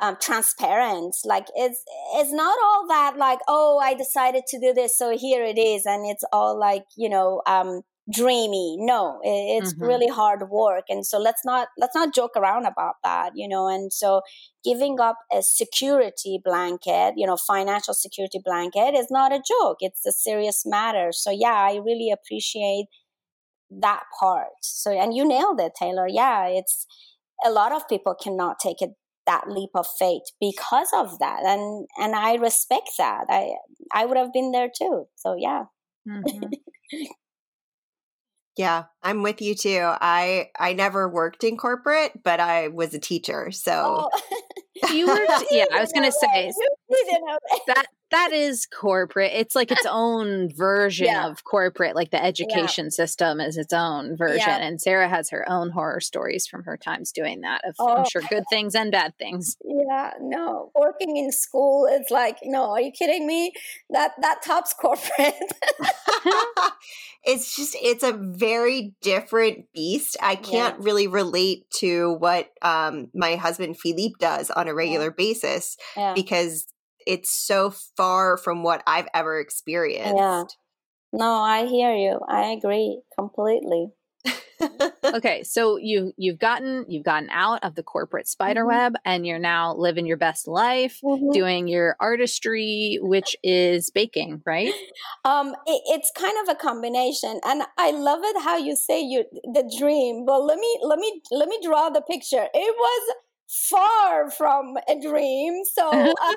um, 0.00 0.16
transparent. 0.20 1.16
Like 1.24 1.46
it's 1.54 1.82
it's 2.14 2.32
not 2.32 2.58
all 2.62 2.86
that 2.88 3.16
like 3.16 3.40
oh 3.48 3.80
I 3.82 3.94
decided 3.94 4.44
to 4.48 4.60
do 4.60 4.72
this 4.72 4.96
so 4.96 5.16
here 5.16 5.44
it 5.44 5.58
is 5.58 5.86
and 5.86 6.06
it's 6.06 6.24
all 6.32 6.58
like 6.58 6.84
you 6.96 7.08
know 7.08 7.42
um, 7.46 7.82
dreamy. 8.12 8.76
No, 8.78 9.20
it, 9.22 9.62
it's 9.62 9.74
mm-hmm. 9.74 9.84
really 9.84 10.08
hard 10.08 10.48
work 10.50 10.84
and 10.88 11.04
so 11.04 11.18
let's 11.18 11.44
not 11.44 11.68
let's 11.78 11.94
not 11.94 12.14
joke 12.14 12.32
around 12.36 12.66
about 12.66 12.96
that. 13.04 13.32
You 13.34 13.48
know 13.48 13.68
and 13.68 13.92
so 13.92 14.22
giving 14.64 15.00
up 15.00 15.16
a 15.32 15.42
security 15.42 16.40
blanket, 16.44 17.14
you 17.16 17.26
know, 17.26 17.36
financial 17.36 17.94
security 17.94 18.40
blanket 18.44 18.94
is 18.94 19.08
not 19.10 19.32
a 19.32 19.42
joke. 19.46 19.78
It's 19.80 20.04
a 20.06 20.12
serious 20.12 20.64
matter. 20.66 21.08
So 21.12 21.30
yeah, 21.30 21.54
I 21.54 21.80
really 21.84 22.10
appreciate 22.12 22.86
that 23.70 24.04
part. 24.18 24.48
So 24.62 24.90
and 24.90 25.14
you 25.14 25.26
nailed 25.26 25.60
it, 25.60 25.72
Taylor. 25.78 26.06
Yeah, 26.08 26.46
it's 26.46 26.86
a 27.44 27.50
lot 27.50 27.72
of 27.72 27.88
people 27.88 28.14
cannot 28.14 28.58
take 28.58 28.82
it 28.82 28.90
that 29.28 29.44
leap 29.48 29.70
of 29.74 29.86
faith 29.98 30.22
because 30.40 30.88
of 30.94 31.18
that 31.18 31.40
and 31.44 31.86
and 31.98 32.16
i 32.16 32.34
respect 32.36 32.88
that 32.96 33.26
i 33.28 33.50
i 33.92 34.06
would 34.06 34.16
have 34.16 34.32
been 34.32 34.52
there 34.52 34.70
too 34.74 35.04
so 35.16 35.36
yeah 35.38 35.64
mm-hmm. 36.08 36.44
yeah 38.56 38.84
i'm 39.02 39.22
with 39.22 39.42
you 39.42 39.54
too 39.54 39.82
i 40.00 40.48
i 40.58 40.72
never 40.72 41.10
worked 41.10 41.44
in 41.44 41.58
corporate 41.58 42.12
but 42.24 42.40
i 42.40 42.68
was 42.68 42.94
a 42.94 42.98
teacher 42.98 43.50
so 43.50 44.08
oh. 44.10 44.92
you 44.94 45.06
were 45.06 45.26
yeah 45.50 45.66
i 45.74 45.80
was 45.80 45.92
gonna 45.92 46.10
say 46.10 46.50
that 47.66 47.84
that 48.10 48.32
is 48.32 48.66
corporate. 48.66 49.32
It's 49.34 49.54
like 49.54 49.70
its 49.70 49.86
own 49.88 50.50
version 50.54 51.06
yeah. 51.06 51.28
of 51.28 51.44
corporate, 51.44 51.94
like 51.94 52.10
the 52.10 52.22
education 52.22 52.86
yeah. 52.86 52.90
system 52.90 53.40
is 53.40 53.56
its 53.56 53.72
own 53.72 54.16
version. 54.16 54.38
Yeah. 54.38 54.58
And 54.58 54.80
Sara 54.80 55.08
has 55.08 55.30
her 55.30 55.48
own 55.48 55.70
horror 55.70 56.00
stories 56.00 56.46
from 56.46 56.64
her 56.64 56.76
times 56.76 57.12
doing 57.12 57.42
that 57.42 57.62
of 57.66 57.74
oh. 57.78 57.96
I'm 57.98 58.06
sure 58.10 58.22
good 58.28 58.44
things 58.50 58.74
and 58.74 58.90
bad 58.90 59.14
things. 59.18 59.56
Yeah, 59.64 60.12
no. 60.20 60.70
Working 60.74 61.16
in 61.16 61.32
school 61.32 61.86
it's 61.90 62.10
like, 62.10 62.38
no, 62.44 62.70
are 62.70 62.80
you 62.80 62.92
kidding 62.92 63.26
me? 63.26 63.52
That 63.90 64.12
that 64.20 64.42
tops 64.42 64.74
corporate. 64.74 65.08
it's 67.24 67.56
just 67.56 67.76
it's 67.80 68.02
a 68.02 68.12
very 68.12 68.94
different 69.00 69.72
beast. 69.72 70.16
I 70.22 70.36
can't 70.36 70.78
really 70.80 71.06
relate 71.06 71.70
to 71.78 72.14
what 72.14 72.50
um 72.62 73.10
my 73.14 73.36
husband 73.36 73.78
Philippe 73.78 74.14
does 74.18 74.50
on 74.50 74.68
a 74.68 74.74
regular 74.74 75.10
basis 75.10 75.76
because 76.14 76.66
it's 77.08 77.32
so 77.32 77.70
far 77.96 78.36
from 78.36 78.62
what 78.62 78.82
I've 78.86 79.08
ever 79.14 79.40
experienced. 79.40 80.14
Yeah. 80.16 80.44
No, 81.12 81.32
I 81.32 81.64
hear 81.64 81.94
you. 81.94 82.20
I 82.28 82.48
agree 82.48 83.00
completely. 83.18 83.88
okay, 85.04 85.42
so 85.44 85.78
you 85.78 86.12
you've 86.16 86.38
gotten 86.38 86.84
you've 86.88 87.04
gotten 87.04 87.30
out 87.30 87.62
of 87.62 87.76
the 87.76 87.82
corporate 87.82 88.26
spider 88.26 88.62
mm-hmm. 88.62 88.76
web 88.76 88.94
and 89.04 89.26
you're 89.26 89.38
now 89.38 89.74
living 89.74 90.04
your 90.04 90.16
best 90.16 90.46
life, 90.46 90.98
mm-hmm. 91.02 91.30
doing 91.30 91.68
your 91.68 91.96
artistry, 92.00 92.98
which 93.00 93.36
is 93.42 93.90
baking, 93.90 94.42
right? 94.44 94.72
Um, 95.24 95.54
it, 95.66 95.82
it's 95.86 96.10
kind 96.16 96.36
of 96.42 96.54
a 96.54 96.58
combination, 96.58 97.40
and 97.44 97.62
I 97.76 97.90
love 97.92 98.20
it 98.22 98.42
how 98.42 98.56
you 98.56 98.76
say 98.76 99.00
you 99.00 99.24
the 99.32 99.72
dream. 99.78 100.24
But 100.26 100.42
let 100.42 100.58
me 100.58 100.78
let 100.82 100.98
me 100.98 101.22
let 101.30 101.48
me 101.48 101.58
draw 101.62 101.88
the 101.88 102.02
picture. 102.02 102.48
It 102.52 102.74
was 102.76 103.14
far 103.48 104.30
from 104.30 104.76
a 104.88 105.00
dream. 105.00 105.62
So 105.64 105.88
uh, 105.90 106.34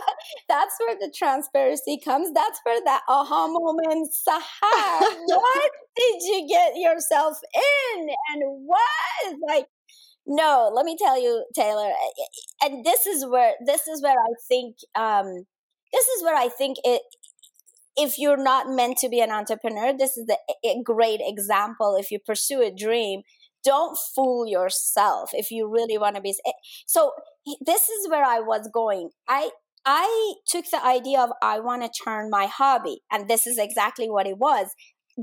that's 0.47 0.75
where 0.79 0.95
the 0.95 1.13
transparency 1.15 1.99
comes. 2.03 2.31
That's 2.33 2.59
where 2.63 2.81
that 2.85 3.01
aha 3.07 3.47
moment, 3.47 4.11
Sahar, 4.27 4.99
what 5.25 5.71
did 5.95 6.21
you 6.23 6.47
get 6.49 6.73
yourself 6.75 7.37
in? 7.53 8.09
And 8.33 8.65
what? 8.65 9.37
Like, 9.47 9.65
no, 10.25 10.71
let 10.73 10.85
me 10.85 10.97
tell 10.97 11.21
you, 11.21 11.45
Taylor, 11.55 11.87
eh, 11.87 11.89
eh, 11.89 12.23
eh, 12.23 12.67
and 12.67 12.85
this 12.85 13.05
is 13.07 13.25
where 13.25 13.53
this 13.65 13.87
is 13.87 14.01
where 14.01 14.17
I 14.19 14.33
think 14.47 14.77
um, 14.95 15.45
this 15.93 16.07
is 16.07 16.23
where 16.23 16.35
I 16.35 16.49
think 16.49 16.77
it 16.83 17.01
if 17.97 18.17
you're 18.17 18.41
not 18.41 18.67
meant 18.69 18.97
to 18.99 19.09
be 19.09 19.19
an 19.19 19.31
entrepreneur, 19.31 19.93
this 19.97 20.17
is 20.17 20.25
the, 20.25 20.37
a 20.65 20.81
great 20.83 21.19
example. 21.23 21.95
If 21.99 22.11
you 22.11 22.19
pursue 22.19 22.61
a 22.61 22.71
dream, 22.71 23.21
don't 23.63 23.97
fool 24.15 24.47
yourself 24.47 25.29
if 25.33 25.51
you 25.51 25.69
really 25.69 25.97
want 25.97 26.15
to 26.15 26.21
be 26.21 26.33
eh, 26.45 26.51
so 26.87 27.11
this 27.65 27.89
is 27.89 28.09
where 28.09 28.25
i 28.25 28.39
was 28.39 28.69
going. 28.73 29.09
I 29.27 29.49
i 29.85 30.33
took 30.47 30.65
the 30.71 30.83
idea 30.85 31.19
of 31.19 31.31
i 31.41 31.59
want 31.59 31.81
to 31.81 32.03
turn 32.03 32.29
my 32.29 32.45
hobby 32.45 33.01
and 33.11 33.27
this 33.27 33.47
is 33.47 33.57
exactly 33.57 34.09
what 34.09 34.27
it 34.27 34.37
was 34.37 34.67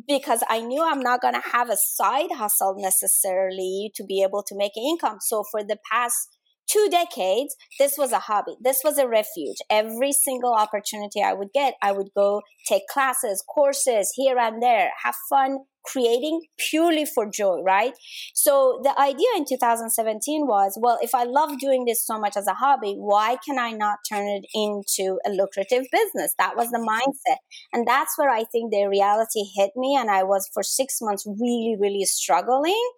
because 0.07 0.43
i 0.49 0.61
knew 0.61 0.83
i'm 0.85 1.01
not 1.01 1.21
going 1.21 1.35
to 1.35 1.51
have 1.53 1.71
a 1.71 1.77
side 1.77 2.33
hustle 2.33 2.75
necessarily 2.77 3.91
to 3.95 4.05
be 4.05 4.23
able 4.23 4.43
to 4.43 4.57
make 4.57 4.73
an 4.77 4.83
income. 4.83 5.19
So 5.21 5.45
for 5.51 5.63
the 5.63 5.79
past 5.91 6.38
two 6.69 6.89
decades, 6.91 7.57
this 7.79 7.97
was 7.97 8.13
a 8.13 8.19
hobby. 8.19 8.57
This 8.61 8.81
was 8.85 8.99
a 8.99 9.09
refuge. 9.09 9.57
Every 9.71 10.13
single 10.13 10.55
opportunity 10.55 11.23
I 11.23 11.33
would 11.33 11.53
get, 11.53 11.75
I 11.83 11.93
would 11.93 12.09
go 12.15 12.43
take 12.67 12.87
classes, 12.89 13.43
courses 13.49 14.13
here 14.15 14.39
and 14.39 14.63
there, 14.63 14.91
have 15.03 15.15
fun 15.29 15.59
creating 15.85 16.43
purely 16.59 17.05
for 17.05 17.27
joy, 17.27 17.63
right? 17.63 17.93
So 18.35 18.81
the 18.83 18.99
idea 19.01 19.29
in 19.37 19.45
2017 19.49 20.47
was, 20.47 20.79
well, 20.81 20.99
if 21.01 21.15
I 21.15 21.25
love 21.25 21.59
doing 21.59 21.85
this 21.87 22.05
so 22.05 22.19
much 22.19 22.37
as 22.37 22.47
a 22.47 22.55
hobby, 22.55 22.95
why 22.95 23.37
can 23.45 23.59
I 23.59 23.73
not 23.73 23.99
turn 24.09 24.27
it 24.29 24.45
into 24.55 25.19
a 25.25 25.31
lucrative 25.31 25.87
business? 25.91 26.35
That 26.39 26.57
was 26.57 26.71
the 26.71 26.79
mindset. 26.79 27.39
And 27.73 27.87
that's 27.87 28.19
where 28.19 28.31
I 28.31 28.45
think 28.45 28.71
the 28.71 28.87
reality 28.87 29.45
hit 29.57 29.71
me. 29.77 29.97
And 29.97 30.11
I 30.11 30.25
was 30.25 30.49
for 30.53 30.63
six 30.63 30.99
months 31.01 31.27
really, 31.27 31.77
really 31.79 32.05
struggling. 32.05 32.91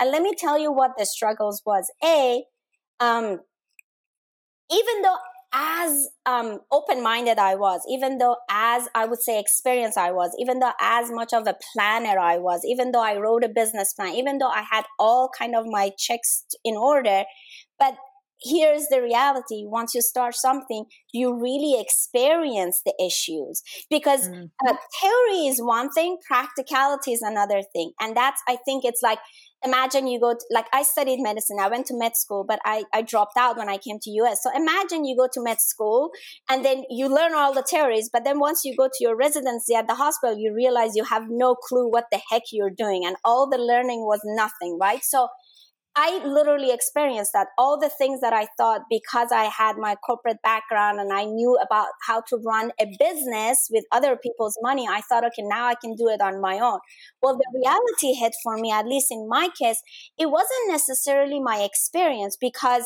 And 0.00 0.10
let 0.10 0.22
me 0.22 0.32
tell 0.36 0.58
you 0.58 0.72
what 0.72 0.92
the 0.96 1.06
struggles 1.06 1.62
was. 1.66 1.90
A, 2.02 2.44
um, 3.00 3.40
even 4.70 5.02
though 5.02 5.16
as 5.52 6.10
um, 6.26 6.60
open-minded 6.70 7.38
i 7.38 7.54
was 7.54 7.80
even 7.90 8.18
though 8.18 8.36
as 8.50 8.86
i 8.94 9.06
would 9.06 9.22
say 9.22 9.40
experienced 9.40 9.96
i 9.96 10.12
was 10.12 10.30
even 10.38 10.58
though 10.58 10.72
as 10.78 11.10
much 11.10 11.32
of 11.32 11.46
a 11.46 11.56
planner 11.72 12.18
i 12.18 12.36
was 12.36 12.60
even 12.66 12.92
though 12.92 13.02
i 13.02 13.16
wrote 13.16 13.42
a 13.42 13.48
business 13.48 13.94
plan 13.94 14.14
even 14.14 14.36
though 14.36 14.50
i 14.50 14.62
had 14.70 14.84
all 14.98 15.30
kind 15.38 15.56
of 15.56 15.64
my 15.64 15.90
checks 15.96 16.44
in 16.64 16.76
order 16.76 17.24
but 17.78 17.94
here's 18.42 18.86
the 18.88 19.02
reality. 19.02 19.64
Once 19.66 19.94
you 19.94 20.02
start 20.02 20.34
something 20.34 20.84
you 21.12 21.34
really 21.34 21.80
experience 21.80 22.82
the 22.84 22.94
issues. 23.04 23.62
Because 23.90 24.28
mm-hmm. 24.28 24.44
uh, 24.66 24.74
theory 25.00 25.46
is 25.46 25.60
one 25.60 25.90
thing 25.90 26.18
practicality 26.26 27.12
is 27.12 27.22
another 27.22 27.62
thing. 27.72 27.92
And 28.00 28.16
that's 28.16 28.40
i 28.48 28.56
think 28.64 28.84
it's 28.84 29.02
like 29.02 29.18
imagine 29.64 30.06
you 30.06 30.20
go 30.20 30.32
to, 30.32 30.44
like 30.50 30.66
i 30.72 30.82
studied 30.82 31.20
medicine. 31.20 31.58
I 31.60 31.68
went 31.68 31.86
to 31.86 31.96
med 31.96 32.16
school 32.16 32.44
but 32.46 32.60
I, 32.64 32.84
I 32.92 33.02
dropped 33.02 33.36
out 33.36 33.56
when 33.56 33.68
i 33.68 33.76
came 33.76 33.98
to 34.02 34.10
us 34.30 34.40
so 34.42 34.50
imagine 34.54 35.04
you 35.04 35.16
go 35.16 35.28
to 35.32 35.42
med 35.42 35.60
school 35.60 36.10
and 36.48 36.64
then 36.64 36.84
you 36.90 37.08
learn 37.08 37.34
all 37.34 37.52
the 37.52 37.62
theories 37.62 38.08
but 38.12 38.24
then 38.24 38.38
once 38.38 38.64
you 38.64 38.76
go 38.76 38.88
to 38.88 38.98
your 39.00 39.16
residency 39.16 39.74
at 39.74 39.88
the 39.88 39.94
hospital 39.94 40.36
you 40.36 40.54
realize 40.54 40.94
you 40.94 41.04
have 41.04 41.24
no 41.28 41.54
clue 41.54 41.88
what 41.90 42.06
the 42.12 42.20
heck 42.30 42.42
you're 42.52 42.70
doing 42.70 43.04
and 43.04 43.16
all 43.24 43.48
the 43.48 43.58
learning 43.58 44.00
was 44.00 44.20
nothing 44.24 44.78
right? 44.80 45.04
So 45.04 45.28
I 46.00 46.24
literally 46.24 46.70
experienced 46.70 47.32
that. 47.32 47.48
All 47.58 47.76
the 47.76 47.88
things 47.88 48.20
that 48.20 48.32
I 48.32 48.46
thought 48.56 48.82
because 48.88 49.32
I 49.32 49.46
had 49.46 49.76
my 49.78 49.96
corporate 49.96 50.36
background 50.44 51.00
and 51.00 51.12
I 51.12 51.24
knew 51.24 51.56
about 51.56 51.88
how 52.06 52.20
to 52.28 52.36
run 52.36 52.70
a 52.80 52.86
business 53.00 53.66
with 53.68 53.84
other 53.90 54.16
people's 54.16 54.56
money, 54.62 54.86
I 54.88 55.00
thought, 55.00 55.24
okay, 55.24 55.42
now 55.42 55.66
I 55.66 55.74
can 55.74 55.96
do 55.96 56.06
it 56.06 56.20
on 56.20 56.40
my 56.40 56.60
own. 56.60 56.78
Well, 57.20 57.36
the 57.36 57.50
reality 57.52 58.14
hit 58.14 58.32
for 58.44 58.56
me, 58.56 58.70
at 58.70 58.86
least 58.86 59.08
in 59.10 59.28
my 59.28 59.48
case, 59.60 59.82
it 60.16 60.30
wasn't 60.30 60.68
necessarily 60.68 61.40
my 61.40 61.62
experience 61.62 62.36
because 62.40 62.84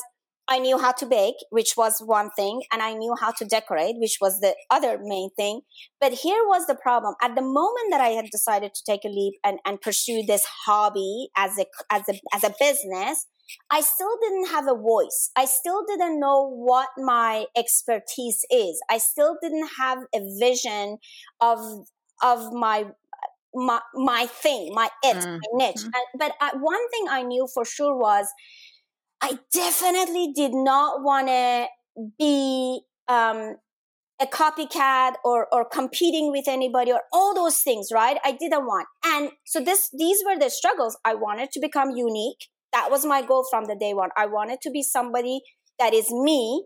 I 0.48 0.58
knew 0.58 0.78
how 0.78 0.92
to 0.92 1.06
bake, 1.06 1.36
which 1.50 1.74
was 1.76 2.02
one 2.04 2.30
thing, 2.30 2.62
and 2.72 2.82
I 2.82 2.94
knew 2.94 3.14
how 3.18 3.30
to 3.32 3.44
decorate, 3.44 3.96
which 3.98 4.18
was 4.20 4.40
the 4.40 4.54
other 4.70 4.98
main 5.00 5.30
thing. 5.36 5.60
But 6.00 6.12
here 6.12 6.42
was 6.46 6.66
the 6.66 6.74
problem. 6.74 7.14
At 7.22 7.34
the 7.36 7.42
moment 7.42 7.90
that 7.90 8.00
I 8.00 8.08
had 8.08 8.26
decided 8.30 8.74
to 8.74 8.82
take 8.84 9.04
a 9.04 9.08
leap 9.08 9.34
and, 9.44 9.58
and 9.64 9.80
pursue 9.80 10.24
this 10.26 10.44
hobby 10.66 11.28
as 11.36 11.58
a, 11.58 11.66
as 11.90 12.02
a, 12.08 12.14
as 12.34 12.44
a 12.44 12.54
business, 12.58 13.26
I 13.70 13.82
still 13.82 14.16
didn't 14.20 14.48
have 14.48 14.66
a 14.68 14.74
voice. 14.74 15.30
I 15.36 15.44
still 15.44 15.84
didn't 15.86 16.18
know 16.18 16.48
what 16.48 16.88
my 16.98 17.46
expertise 17.56 18.44
is. 18.50 18.80
I 18.90 18.98
still 18.98 19.36
didn't 19.42 19.68
have 19.78 19.98
a 20.14 20.20
vision 20.38 20.98
of, 21.40 21.58
of 22.22 22.52
my 22.52 22.86
my 23.54 23.80
my 23.94 24.26
thing, 24.26 24.70
my 24.74 24.88
it, 25.02 25.16
mm. 25.16 25.38
my 25.38 25.66
niche. 25.66 25.84
Mm. 25.84 25.90
but 26.18 26.32
I, 26.40 26.56
one 26.56 26.88
thing 26.90 27.06
I 27.10 27.22
knew 27.22 27.46
for 27.52 27.64
sure 27.64 27.96
was 27.96 28.26
I 29.22 29.38
definitely 29.52 30.32
did 30.34 30.52
not 30.52 31.02
want 31.02 31.28
to 31.28 31.66
be 32.18 32.80
um, 33.06 33.56
a 34.20 34.26
copycat 34.26 35.14
or 35.24 35.46
or 35.52 35.64
competing 35.64 36.30
with 36.32 36.48
anybody 36.48 36.92
or 36.92 37.02
all 37.12 37.34
those 37.34 37.58
things, 37.58 37.88
right? 37.92 38.18
I 38.24 38.32
didn't 38.32 38.66
want. 38.66 38.88
And 39.04 39.30
so 39.44 39.60
this 39.60 39.90
these 39.96 40.22
were 40.26 40.38
the 40.38 40.50
struggles. 40.50 40.98
I 41.04 41.14
wanted 41.14 41.52
to 41.52 41.60
become 41.60 41.90
unique. 41.90 42.48
That 42.72 42.90
was 42.90 43.04
my 43.04 43.22
goal 43.22 43.46
from 43.48 43.66
the 43.66 43.76
day 43.76 43.94
one. 43.94 44.10
I 44.16 44.26
wanted 44.26 44.60
to 44.62 44.70
be 44.70 44.82
somebody 44.82 45.40
that 45.78 45.94
is 45.94 46.10
me. 46.10 46.64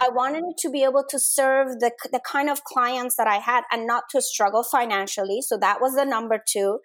I 0.00 0.10
wanted 0.10 0.44
to 0.58 0.70
be 0.70 0.84
able 0.84 1.04
to 1.08 1.18
serve 1.18 1.80
the 1.80 1.92
the 2.10 2.20
kind 2.20 2.50
of 2.50 2.64
clients 2.64 3.16
that 3.16 3.26
I 3.26 3.36
had 3.36 3.62
and 3.70 3.86
not 3.86 4.04
to 4.10 4.20
struggle 4.20 4.62
financially. 4.62 5.40
So 5.40 5.56
that 5.58 5.80
was 5.80 5.94
the 5.94 6.04
number 6.04 6.42
2. 6.46 6.78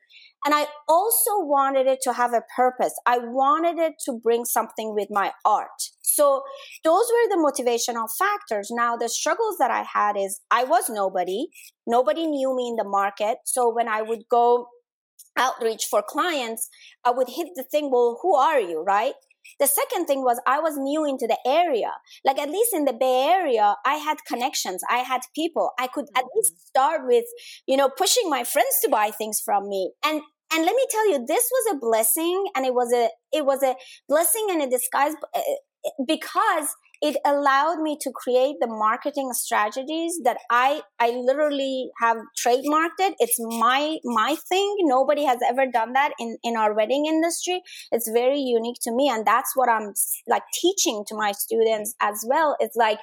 And 0.48 0.56
I 0.56 0.68
also 0.88 1.42
wanted 1.42 1.88
it 1.88 2.00
to 2.04 2.14
have 2.14 2.32
a 2.32 2.42
purpose. 2.56 2.94
I 3.06 3.18
wanted 3.18 3.80
it 3.80 3.96
to 4.06 4.14
bring 4.14 4.46
something 4.46 4.96
with 4.96 5.10
my 5.12 5.34
art. 5.44 5.92
So 6.02 6.42
those 6.86 7.04
were 7.12 7.28
the 7.28 7.36
motivational 7.36 8.08
factors. 8.18 8.70
Now, 8.72 8.96
the 8.96 9.10
struggles 9.10 9.58
that 9.60 9.72
I 9.72 9.84
had 9.84 10.16
is 10.16 10.40
I 10.50 10.64
was 10.64 10.90
nobody. 10.90 11.48
Nobody 11.86 12.28
knew 12.28 12.56
me 12.56 12.70
in 12.70 12.78
the 12.78 12.90
market. 12.90 13.40
So 13.44 13.70
when 13.70 13.90
I 13.90 14.02
would 14.02 14.22
go 14.32 14.70
outreach 15.38 15.84
for 15.92 16.02
clients, 16.02 16.70
I 17.04 17.12
would 17.12 17.28
hit 17.28 17.50
the 17.58 17.66
thing, 17.70 17.92
well, 17.92 18.18
who 18.22 18.38
are 18.38 18.62
you, 18.62 18.82
right? 18.88 19.16
The 19.60 19.68
second 19.68 20.06
thing 20.06 20.22
was 20.22 20.40
I 20.48 20.60
was 20.60 20.78
new 20.78 21.06
into 21.06 21.28
the 21.28 21.40
area. 21.46 21.92
Like 22.24 22.40
at 22.40 22.50
least 22.50 22.74
in 22.74 22.86
the 22.86 22.94
Bay 22.94 23.28
Area, 23.30 23.76
I 23.86 23.96
had 23.96 24.18
connections. 24.26 24.82
I 24.90 25.00
had 25.00 25.22
people. 25.36 25.72
I 25.78 25.88
could 25.88 26.06
at 26.16 26.24
least 26.36 26.54
mm-hmm. 26.54 26.68
start 26.68 27.02
with, 27.06 27.26
you 27.66 27.76
know, 27.76 27.90
pushing 27.90 28.30
my 28.30 28.46
friends 28.46 28.80
to 28.84 28.90
buy 28.90 29.12
things 29.12 29.42
from 29.44 29.68
me. 29.68 29.92
And 30.06 30.22
and 30.52 30.66
let 30.66 30.76
me 30.76 30.86
tell 30.90 31.10
you, 31.12 31.26
this 31.26 31.50
was 31.52 31.76
a 31.76 31.80
blessing, 31.80 32.46
and 32.56 32.66
it 32.66 32.74
was 32.74 32.94
a 32.94 33.10
it 33.32 33.46
was 33.46 33.64
a 33.64 33.76
blessing 34.08 34.48
and 34.50 34.62
a 34.62 34.70
disguise 34.70 35.14
eh, 35.36 35.40
eh, 35.40 35.90
because 36.08 36.76
it 37.02 37.18
allowed 37.26 37.80
me 37.80 37.98
to 38.02 38.12
create 38.12 38.56
the 38.60 38.68
marketing 38.68 39.32
strategies 39.34 40.20
that 40.24 40.38
i 40.50 40.82
i 41.00 41.10
literally 41.12 41.90
have 42.02 42.18
trademarked 42.44 43.00
it. 43.00 43.14
It's 43.20 43.38
my 43.40 43.98
my 44.04 44.36
thing. 44.50 44.76
Nobody 44.82 45.26
has 45.26 45.40
ever 45.48 45.66
done 45.72 45.94
that 45.94 46.14
in 46.20 46.38
in 46.44 46.58
our 46.58 46.74
wedding 46.74 47.06
industry. 47.06 47.62
It's 47.92 48.10
very 48.10 48.40
unique 48.40 48.78
to 48.84 48.92
me 48.92 49.10
and 49.10 49.26
that's 49.26 49.56
what 49.56 49.70
i'm 49.70 49.94
like 50.28 50.44
teaching 50.54 51.04
to 51.08 51.16
my 51.16 51.32
students 51.32 51.96
as 52.02 52.26
well. 52.28 52.56
It's 52.60 52.76
like 52.76 53.00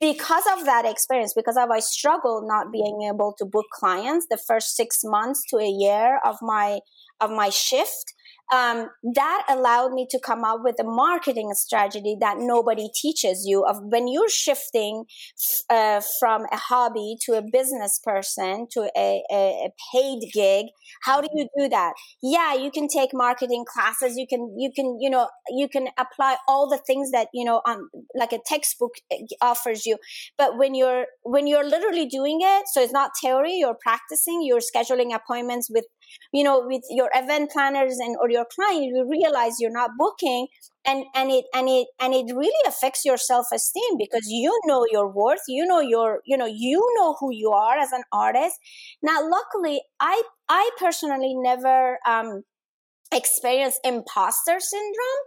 because 0.00 0.44
of 0.56 0.64
that 0.64 0.84
experience 0.84 1.34
because 1.34 1.56
of 1.56 1.70
i 1.70 1.80
struggled 1.80 2.44
not 2.46 2.72
being 2.72 3.08
able 3.12 3.34
to 3.36 3.44
book 3.44 3.66
clients 3.72 4.26
the 4.30 4.38
first 4.46 4.76
six 4.76 5.00
months 5.02 5.42
to 5.48 5.56
a 5.56 5.68
year 5.68 6.20
of 6.24 6.36
my 6.40 6.78
of 7.20 7.30
my 7.30 7.48
shift 7.48 8.14
um, 8.50 8.88
that 9.14 9.44
allowed 9.48 9.92
me 9.92 10.06
to 10.10 10.18
come 10.18 10.44
up 10.44 10.60
with 10.62 10.76
a 10.80 10.84
marketing 10.84 11.52
strategy 11.54 12.16
that 12.20 12.36
nobody 12.38 12.88
teaches 12.94 13.44
you 13.46 13.64
of 13.64 13.76
when 13.82 14.08
you're 14.08 14.28
shifting 14.28 15.04
uh, 15.68 16.00
from 16.18 16.46
a 16.52 16.56
hobby 16.56 17.16
to 17.22 17.32
a 17.34 17.42
business 17.42 18.00
person 18.02 18.66
to 18.72 18.90
a, 18.96 19.22
a, 19.30 19.34
a, 19.34 19.70
paid 19.92 20.20
gig 20.32 20.66
how 21.02 21.20
do 21.20 21.28
you 21.34 21.48
do 21.56 21.68
that? 21.68 21.92
Yeah 22.22 22.54
you 22.54 22.70
can 22.70 22.88
take 22.88 23.10
marketing 23.12 23.64
classes 23.70 24.16
you 24.16 24.26
can 24.26 24.54
you 24.58 24.70
can 24.74 24.98
you 25.00 25.10
know 25.10 25.28
you 25.50 25.68
can 25.68 25.88
apply 25.98 26.36
all 26.46 26.68
the 26.68 26.78
things 26.78 27.10
that 27.10 27.28
you 27.34 27.44
know 27.44 27.60
um, 27.66 27.90
like 28.14 28.32
a 28.32 28.38
textbook 28.46 28.92
uh, 29.12 29.16
offers 29.40 29.86
you. 29.86 29.98
But 30.36 30.56
when 30.56 30.74
you're 30.74 31.06
when 31.22 31.46
you're 31.46 31.68
literally 31.68 32.06
doing 32.06 32.38
it 32.42 32.64
so 32.68 32.80
it's 32.80 32.92
not 32.92 33.10
theory 33.20 33.54
you're 33.54 33.78
practicing 33.82 34.42
you're 34.42 34.60
scheduling 34.60 35.14
appointments 35.14 35.68
with 35.70 35.84
you 36.32 36.42
know 36.42 36.62
with 36.66 36.82
your 36.90 37.10
event 37.14 37.50
planners 37.50 37.98
and 37.98 38.16
or 38.20 38.30
your 38.30 38.46
client 38.54 38.84
you 38.84 39.06
realize 39.10 39.56
you're 39.60 39.70
not 39.70 39.90
booking 39.98 40.46
and 40.84 41.04
and 41.14 41.30
it 41.30 41.44
and 41.54 41.68
it 41.68 41.88
and 42.00 42.14
it 42.14 42.26
really 42.34 42.62
affects 42.66 43.04
your 43.04 43.16
self-esteem 43.16 43.96
because 43.98 44.26
you 44.28 44.58
know 44.64 44.86
your 44.90 45.10
worth 45.10 45.42
you 45.48 45.64
know 45.66 45.80
your 45.80 46.20
you 46.24 46.36
know 46.36 46.46
you 46.46 46.84
know 46.96 47.16
who 47.20 47.32
you 47.32 47.50
are 47.50 47.78
as 47.78 47.92
an 47.92 48.02
artist 48.12 48.56
now 49.02 49.20
luckily 49.28 49.80
i 50.00 50.22
i 50.48 50.70
personally 50.78 51.34
never 51.36 51.98
um 52.06 52.42
experienced 53.12 53.80
imposter 53.84 54.60
syndrome 54.60 55.24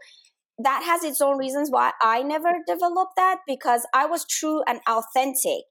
that 0.63 0.83
has 0.85 1.03
its 1.03 1.21
own 1.21 1.37
reasons 1.37 1.69
why 1.71 1.91
I 2.01 2.21
never 2.23 2.51
developed 2.67 3.13
that 3.15 3.39
because 3.47 3.85
I 3.93 4.05
was 4.05 4.25
true 4.27 4.61
and 4.67 4.79
authentic. 4.87 5.63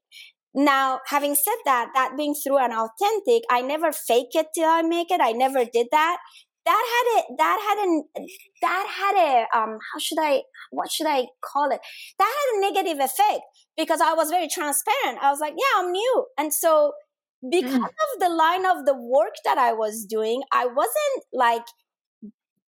Now, 0.53 0.99
having 1.07 1.35
said 1.35 1.55
that, 1.65 1.91
that 1.93 2.17
being 2.17 2.35
true 2.45 2.57
and 2.57 2.73
authentic, 2.73 3.43
I 3.49 3.61
never 3.61 3.91
fake 3.91 4.33
it 4.33 4.47
till 4.53 4.67
I 4.67 4.81
make 4.81 5.09
it. 5.09 5.21
I 5.21 5.31
never 5.31 5.63
did 5.63 5.87
that. 5.91 6.17
That 6.63 6.85
had 6.93 7.23
a 7.23 7.35
that 7.37 7.59
had 7.67 7.87
a 7.87 8.27
that 8.61 8.87
had 8.87 9.15
a 9.15 9.57
um 9.57 9.79
how 9.91 9.99
should 9.99 10.19
I 10.19 10.43
what 10.69 10.91
should 10.91 11.07
I 11.07 11.25
call 11.43 11.71
it? 11.71 11.79
That 12.19 12.31
had 12.37 12.57
a 12.57 12.71
negative 12.71 13.03
effect 13.03 13.41
because 13.75 13.99
I 13.99 14.13
was 14.13 14.29
very 14.29 14.47
transparent. 14.47 15.17
I 15.23 15.31
was 15.31 15.39
like, 15.39 15.53
yeah, 15.57 15.81
I'm 15.81 15.91
new. 15.91 16.25
And 16.37 16.53
so 16.53 16.93
because 17.49 17.73
mm. 17.73 17.83
of 17.83 18.19
the 18.19 18.29
line 18.29 18.67
of 18.67 18.85
the 18.85 18.93
work 18.93 19.33
that 19.43 19.57
I 19.57 19.73
was 19.73 20.05
doing, 20.07 20.43
I 20.51 20.67
wasn't 20.67 21.23
like 21.33 21.65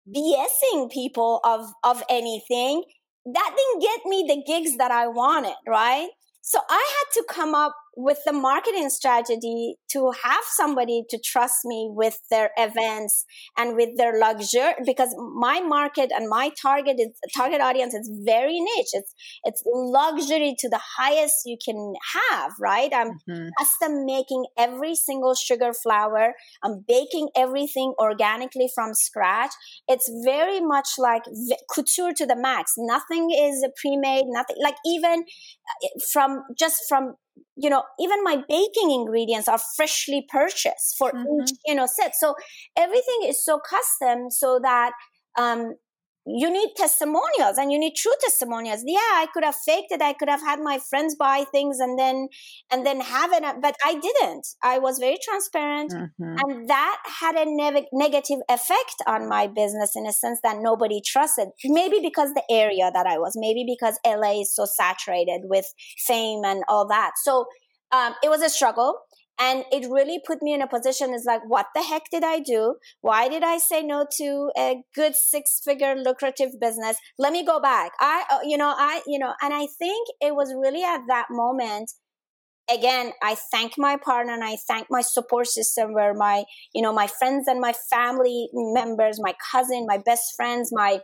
BSing 0.09 0.91
people 0.91 1.39
of 1.43 1.67
of 1.83 2.03
anything. 2.09 2.83
That 3.25 3.55
didn't 3.55 3.81
get 3.81 4.05
me 4.05 4.25
the 4.27 4.43
gigs 4.45 4.77
that 4.77 4.91
I 4.91 5.07
wanted, 5.07 5.55
right? 5.67 6.09
So 6.45 6.59
I 6.69 6.75
had 6.75 7.21
to 7.21 7.25
come 7.33 7.55
up 7.55 7.73
with 7.95 8.19
the 8.25 8.33
marketing 8.33 8.89
strategy 8.89 9.75
to 9.91 10.11
have 10.23 10.43
somebody 10.45 11.03
to 11.09 11.19
trust 11.23 11.59
me 11.65 11.89
with 11.91 12.17
their 12.29 12.49
events 12.57 13.25
and 13.57 13.75
with 13.75 13.89
their 13.97 14.19
luxury 14.19 14.73
because 14.85 15.15
my 15.35 15.59
market 15.59 16.11
and 16.13 16.27
my 16.27 16.49
target 16.61 16.95
is 16.99 17.09
target 17.35 17.61
audience 17.61 17.93
is 17.93 18.09
very 18.25 18.59
niche. 18.59 18.93
It's 18.93 19.13
it's 19.43 19.63
luxury 19.65 20.55
to 20.59 20.69
the 20.69 20.79
highest 20.97 21.35
you 21.45 21.57
can 21.63 21.93
have 22.13 22.51
right? 22.59 22.91
I'm 22.93 23.19
mm-hmm. 23.29 23.49
custom 23.59 24.05
making 24.05 24.45
every 24.57 24.95
single 24.95 25.35
sugar 25.35 25.73
flower. 25.73 26.33
I'm 26.63 26.83
baking 26.87 27.29
everything 27.35 27.93
organically 27.99 28.69
from 28.73 28.93
scratch. 28.93 29.51
It's 29.87 30.09
very 30.25 30.59
much 30.59 30.89
like 30.97 31.23
couture 31.73 32.13
to 32.13 32.25
the 32.25 32.35
max. 32.35 32.73
Nothing 32.77 33.29
is 33.31 33.65
pre-made 33.79 34.25
nothing 34.27 34.55
like 34.63 34.75
even 34.85 35.23
uh, 35.23 35.87
from 36.11 36.43
just 36.57 36.81
from 36.87 37.15
you 37.55 37.69
know 37.69 37.83
even 37.99 38.23
my 38.23 38.37
baking 38.47 38.91
ingredients 38.91 39.47
are 39.47 39.59
freshly 39.75 40.25
purchased 40.29 40.95
for 40.97 41.11
mm-hmm. 41.11 41.43
each 41.43 41.51
you 41.65 41.75
know 41.75 41.85
set 41.85 42.13
so 42.15 42.35
everything 42.77 43.19
is 43.25 43.43
so 43.43 43.59
custom 43.59 44.29
so 44.29 44.59
that 44.61 44.91
um 45.37 45.73
you 46.25 46.49
need 46.49 46.69
testimonials 46.77 47.57
and 47.57 47.71
you 47.71 47.77
need 47.77 47.95
true 47.95 48.13
testimonials. 48.21 48.83
Yeah 48.85 48.99
i 48.99 49.27
could 49.33 49.43
have 49.43 49.55
faked 49.55 49.91
it. 49.91 50.01
I 50.01 50.13
could 50.13 50.29
have 50.29 50.41
had 50.41 50.59
my 50.59 50.79
friends 50.89 51.15
buy 51.15 51.45
things 51.51 51.79
and 51.79 51.97
then 51.99 52.29
and 52.71 52.85
then 52.85 53.01
have 53.01 53.31
it 53.33 53.43
but 53.61 53.75
i 53.83 53.93
didn't. 53.93 54.47
I 54.63 54.79
was 54.79 54.99
very 54.99 55.17
transparent 55.23 55.91
mm-hmm. 55.91 56.35
and 56.39 56.69
that 56.69 56.97
had 57.19 57.35
a 57.35 57.45
ne- 57.45 57.87
negative 57.91 58.39
effect 58.49 58.95
on 59.07 59.27
my 59.27 59.47
business 59.47 59.91
in 59.95 60.05
a 60.05 60.13
sense 60.13 60.39
that 60.43 60.57
nobody 60.59 61.01
trusted. 61.05 61.49
Maybe 61.65 61.99
because 62.01 62.33
the 62.33 62.43
area 62.49 62.91
that 62.93 63.05
i 63.05 63.17
was 63.17 63.33
maybe 63.35 63.65
because 63.67 63.99
la 64.05 64.31
is 64.41 64.55
so 64.55 64.65
saturated 64.65 65.41
with 65.45 65.65
fame 66.07 66.43
and 66.45 66.63
all 66.67 66.87
that. 66.87 67.11
So 67.23 67.45
um, 67.91 68.15
it 68.23 68.29
was 68.29 68.41
a 68.41 68.49
struggle 68.49 68.99
and 69.39 69.63
it 69.71 69.89
really 69.89 70.21
put 70.25 70.41
me 70.41 70.53
in 70.53 70.61
a 70.61 70.67
position 70.67 71.13
is 71.13 71.25
like 71.25 71.41
what 71.47 71.67
the 71.75 71.81
heck 71.81 72.03
did 72.11 72.23
i 72.23 72.39
do? 72.39 72.75
Why 73.01 73.27
did 73.27 73.43
i 73.43 73.57
say 73.57 73.81
no 73.81 74.05
to 74.17 74.51
a 74.57 74.83
good 74.95 75.15
six 75.15 75.59
figure 75.63 75.95
lucrative 75.95 76.59
business? 76.59 76.97
Let 77.17 77.33
me 77.33 77.45
go 77.45 77.59
back. 77.59 77.91
I 77.99 78.23
uh, 78.31 78.39
you 78.43 78.57
know 78.57 78.73
i 78.77 79.01
you 79.07 79.19
know 79.19 79.33
and 79.41 79.53
i 79.53 79.67
think 79.79 80.07
it 80.21 80.35
was 80.35 80.53
really 80.53 80.83
at 80.83 81.01
that 81.07 81.27
moment 81.29 81.91
again 82.71 83.11
i 83.21 83.35
thank 83.51 83.73
my 83.77 83.97
partner 83.97 84.33
and 84.33 84.43
i 84.43 84.55
thank 84.67 84.87
my 84.89 85.01
support 85.01 85.47
system 85.47 85.93
where 85.93 86.13
my 86.13 86.43
you 86.73 86.81
know 86.81 86.93
my 86.93 87.07
friends 87.07 87.47
and 87.47 87.59
my 87.59 87.73
family 87.89 88.47
members 88.53 89.19
my 89.21 89.33
cousin 89.51 89.85
my 89.85 89.97
best 89.97 90.33
friends 90.35 90.69
my 90.71 90.99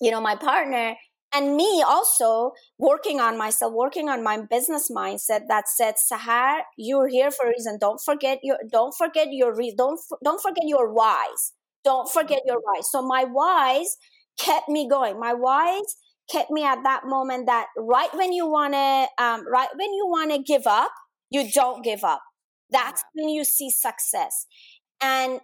you 0.00 0.10
know 0.10 0.20
my 0.20 0.34
partner 0.34 0.94
and 1.32 1.56
me 1.56 1.82
also 1.86 2.52
working 2.78 3.20
on 3.20 3.36
myself 3.36 3.72
working 3.74 4.08
on 4.08 4.22
my 4.22 4.40
business 4.50 4.90
mindset 4.90 5.42
that 5.48 5.68
said 5.68 5.94
sahar 6.10 6.60
you're 6.76 7.08
here 7.08 7.30
for 7.30 7.46
a 7.46 7.50
reason. 7.50 7.78
Don't 7.80 8.00
forget 8.04 8.38
your 8.42 8.58
don't 8.70 8.94
forget 8.96 9.28
your 9.30 9.54
re- 9.54 9.74
don't 9.76 10.00
don't 10.24 10.40
forget 10.40 10.64
your 10.66 10.92
whys. 10.92 11.52
Don't 11.84 12.10
forget 12.10 12.40
your 12.46 12.60
whys. 12.60 12.90
So 12.90 13.02
my 13.02 13.24
whys 13.24 13.96
kept 14.38 14.68
me 14.68 14.88
going. 14.88 15.18
My 15.18 15.34
whys 15.34 15.96
kept 16.30 16.50
me 16.50 16.64
at 16.64 16.82
that 16.84 17.02
moment 17.06 17.46
that 17.46 17.66
right 17.78 18.12
when 18.14 18.32
you 18.32 18.46
want 18.46 18.74
to 18.74 19.24
um, 19.24 19.44
right 19.50 19.68
when 19.76 19.92
you 19.94 20.06
want 20.06 20.30
to 20.32 20.42
give 20.42 20.66
up 20.66 20.92
you 21.30 21.50
don't 21.52 21.84
give 21.84 22.04
up. 22.04 22.22
That's 22.70 23.02
when 23.14 23.28
you 23.28 23.44
see 23.44 23.70
success. 23.70 24.46
And 25.02 25.40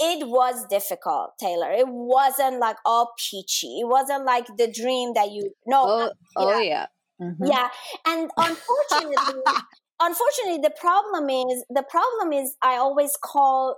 it 0.00 0.26
was 0.26 0.66
difficult, 0.70 1.32
Taylor. 1.38 1.70
It 1.70 1.86
wasn't 1.86 2.58
like 2.58 2.76
all 2.86 3.12
peachy. 3.18 3.80
It 3.80 3.86
wasn't 3.86 4.24
like 4.24 4.46
the 4.56 4.72
dream 4.72 5.12
that 5.14 5.30
you 5.30 5.50
know. 5.66 5.84
Oh, 5.86 6.12
oh 6.36 6.58
yeah. 6.58 6.86
Mm-hmm. 7.20 7.44
Yeah. 7.44 7.68
And 8.06 8.30
unfortunately, 8.36 9.42
unfortunately, 10.00 10.60
the 10.62 10.72
problem 10.80 11.28
is 11.28 11.64
the 11.68 11.84
problem 11.88 12.32
is 12.32 12.56
I 12.62 12.76
always 12.76 13.16
call 13.22 13.76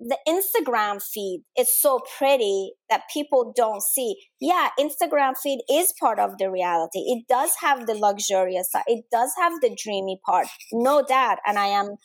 the 0.00 0.18
Instagram 0.28 1.02
feed 1.02 1.44
is 1.58 1.80
so 1.80 2.00
pretty 2.18 2.72
that 2.90 3.02
people 3.10 3.54
don't 3.56 3.82
see. 3.82 4.16
Yeah, 4.40 4.68
Instagram 4.78 5.32
feed 5.42 5.60
is 5.70 5.94
part 5.98 6.18
of 6.18 6.36
the 6.36 6.50
reality. 6.50 6.98
It 7.06 7.24
does 7.26 7.52
have 7.60 7.86
the 7.86 7.94
luxurious 7.94 8.70
side. 8.70 8.82
It 8.86 9.06
does 9.10 9.32
have 9.40 9.60
the 9.62 9.74
dreamy 9.82 10.20
part. 10.26 10.48
No 10.72 11.02
doubt. 11.02 11.38
And 11.46 11.58
I 11.58 11.66
am 11.66 11.96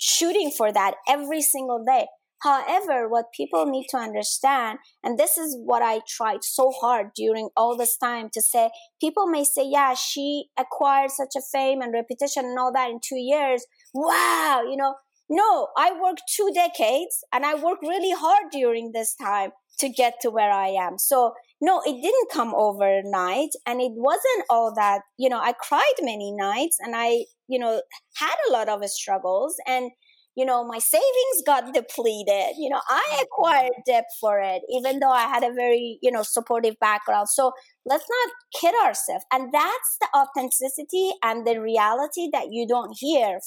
shooting 0.00 0.50
for 0.50 0.72
that 0.72 0.94
every 1.08 1.42
single 1.42 1.84
day. 1.86 2.06
However, 2.44 3.08
what 3.08 3.32
people 3.34 3.64
need 3.64 3.86
to 3.88 3.96
understand, 3.96 4.78
and 5.02 5.18
this 5.18 5.38
is 5.38 5.56
what 5.64 5.82
I 5.82 6.00
tried 6.06 6.44
so 6.44 6.70
hard 6.70 7.08
during 7.16 7.48
all 7.56 7.74
this 7.74 7.96
time 7.96 8.28
to 8.34 8.42
say, 8.42 8.70
people 9.00 9.26
may 9.26 9.44
say, 9.44 9.66
yeah, 9.66 9.94
she 9.94 10.46
acquired 10.58 11.10
such 11.10 11.34
a 11.36 11.42
fame 11.52 11.80
and 11.80 11.94
reputation 11.94 12.44
and 12.44 12.58
all 12.58 12.72
that 12.74 12.90
in 12.90 13.00
two 13.02 13.16
years. 13.16 13.64
Wow, 13.94 14.62
you 14.68 14.76
know, 14.76 14.94
no, 15.30 15.68
I 15.76 15.98
worked 15.98 16.22
two 16.36 16.50
decades 16.54 17.24
and 17.32 17.46
I 17.46 17.54
worked 17.54 17.82
really 17.82 18.12
hard 18.12 18.52
during 18.52 18.92
this 18.92 19.14
time 19.14 19.50
to 19.78 19.88
get 19.88 20.14
to 20.20 20.30
where 20.30 20.52
I 20.52 20.68
am. 20.68 20.98
So, 20.98 21.32
no, 21.62 21.80
it 21.86 22.00
didn't 22.02 22.30
come 22.30 22.54
overnight 22.54 23.50
and 23.66 23.80
it 23.80 23.92
wasn't 23.94 24.44
all 24.50 24.74
that, 24.76 25.00
you 25.18 25.30
know, 25.30 25.40
I 25.40 25.52
cried 25.52 25.94
many 26.02 26.30
nights 26.30 26.76
and 26.78 26.94
I, 26.94 27.24
you 27.48 27.58
know, 27.58 27.80
had 28.16 28.36
a 28.48 28.52
lot 28.52 28.68
of 28.68 28.84
struggles 28.90 29.56
and 29.66 29.90
you 30.36 30.44
know, 30.44 30.64
my 30.64 30.78
savings 30.78 31.42
got 31.46 31.72
depleted. 31.72 32.56
You 32.58 32.70
know, 32.70 32.80
I 32.88 33.02
mm-hmm. 33.08 33.22
acquired 33.22 33.72
debt 33.86 34.04
for 34.20 34.40
it, 34.40 34.62
even 34.68 34.98
though 34.98 35.10
I 35.10 35.26
had 35.26 35.44
a 35.44 35.52
very, 35.52 35.98
you 36.02 36.10
know, 36.10 36.22
supportive 36.22 36.74
background. 36.80 37.28
So 37.28 37.52
let's 37.86 38.06
not 38.08 38.60
kid 38.60 38.74
ourselves. 38.84 39.24
And 39.32 39.52
that's 39.52 39.98
the 40.00 40.08
authenticity 40.16 41.10
and 41.22 41.46
the 41.46 41.60
reality 41.60 42.28
that 42.32 42.48
you 42.50 42.66
don't 42.66 42.96
hear. 42.98 43.38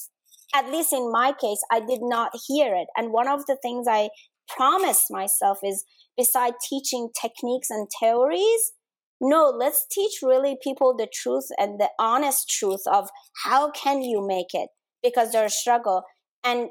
At 0.56 0.72
least 0.72 0.94
in 0.94 1.12
my 1.12 1.34
case, 1.40 1.60
I 1.72 1.82
did 1.82 2.00
not 2.02 2.32
hear 2.48 2.74
it. 2.74 2.88
And 2.96 3.12
one 3.12 3.28
of 3.28 3.46
the 3.48 3.58
things 3.62 3.86
I 3.90 4.10
promised 4.48 5.08
myself 5.10 5.60
is 5.64 5.84
beside 6.16 6.54
teaching 6.70 7.10
techniques 7.20 7.70
and 7.70 7.88
theories, 8.00 8.72
no, 9.20 9.54
let's 9.56 9.86
teach 9.92 10.20
really 10.22 10.58
people 10.62 10.96
the 10.96 11.08
truth 11.14 11.48
and 11.58 11.80
the 11.80 11.90
honest 12.00 12.50
truth 12.50 12.84
of 12.86 13.10
how 13.44 13.72
can 13.72 14.02
you 14.02 14.26
make 14.26 14.54
it 14.54 14.70
because 15.04 15.32
there's 15.32 15.54
struggle 15.54 16.04
and 16.48 16.70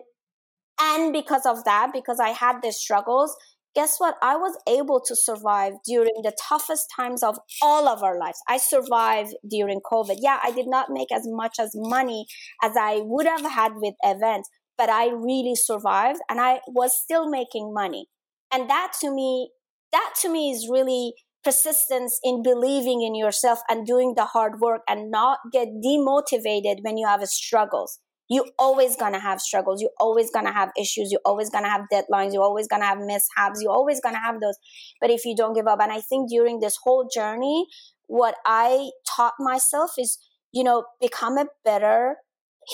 and 0.81 1.13
because 1.13 1.47
of 1.47 1.65
that 1.65 1.93
because 1.93 2.21
i 2.21 2.31
had 2.31 2.63
these 2.63 2.77
struggles 2.77 3.37
guess 3.77 3.97
what? 3.99 4.17
I 4.23 4.37
was 4.37 4.57
able 4.67 5.03
to 5.07 5.15
survive 5.15 5.75
during 5.85 6.23
the 6.23 6.35
toughest 6.49 6.87
times 6.97 7.23
of 7.23 7.39
all 7.61 7.87
of 7.87 8.03
our 8.03 8.19
lives. 8.19 8.39
I 8.49 8.57
survived 8.57 9.35
during 9.49 9.81
covid. 9.93 10.17
Yeah 10.21 10.41
i 10.43 10.51
did 10.51 10.67
not 10.67 10.89
make 10.91 11.13
as 11.13 11.25
much 11.27 11.57
as 11.61 11.71
money 11.75 12.25
as 12.63 12.73
i 12.75 13.03
would 13.03 13.27
have 13.27 13.45
had 13.59 13.73
with 13.77 13.95
events 14.03 14.49
but 14.79 14.89
i 14.89 15.09
really 15.09 15.55
survived 15.55 16.21
and 16.31 16.41
i 16.41 16.61
was 16.67 16.99
still 17.05 17.29
making 17.29 17.73
money. 17.83 18.07
And 18.53 18.71
that 18.71 18.93
to 19.03 19.15
me 19.15 19.51
that 19.93 20.15
to 20.23 20.33
me 20.33 20.51
is 20.51 20.69
really 20.73 21.13
persistence 21.45 22.19
in 22.25 22.43
believing 22.43 23.03
in 23.03 23.15
yourself 23.15 23.61
and 23.69 23.87
doing 23.87 24.15
the 24.17 24.25
hard 24.25 24.59
work 24.61 24.83
and 24.89 25.11
not 25.11 25.39
get 25.53 25.69
demotivated 25.85 26.79
when 26.83 26.97
you 26.97 27.07
have 27.07 27.23
struggles 27.29 28.01
you 28.29 28.45
always 28.59 28.97
gonna 28.97 29.21
have 29.21 29.41
struggles. 29.41 29.81
You 29.81 29.91
always 30.01 30.31
gonna 30.31 30.53
have 30.53 30.71
issues. 30.79 31.11
You 31.13 31.19
always 31.25 31.51
gonna 31.51 31.69
have 31.69 31.83
deadlines. 31.93 32.33
You 32.33 32.43
always 32.43 32.67
gonna 32.69 32.85
have 32.87 32.99
mishaps. 32.99 33.63
You 33.63 33.71
always 33.71 34.01
gonna 34.01 34.21
have 34.21 34.41
those. 34.41 34.57
But 35.01 35.11
if 35.11 35.25
you 35.25 35.37
don't 35.37 35.55
give 35.55 35.67
up 35.67 35.81
and 35.81 35.93
i 35.93 36.01
think 36.01 36.29
during 36.31 36.61
this 36.61 36.77
whole 36.83 37.09
journey 37.13 37.67
what 38.07 38.37
i 38.45 38.91
taught 39.17 39.35
myself 39.39 39.93
is 39.99 40.19
you 40.53 40.63
know 40.65 40.85
become 41.01 41.39
a 41.39 41.47
better 41.65 42.17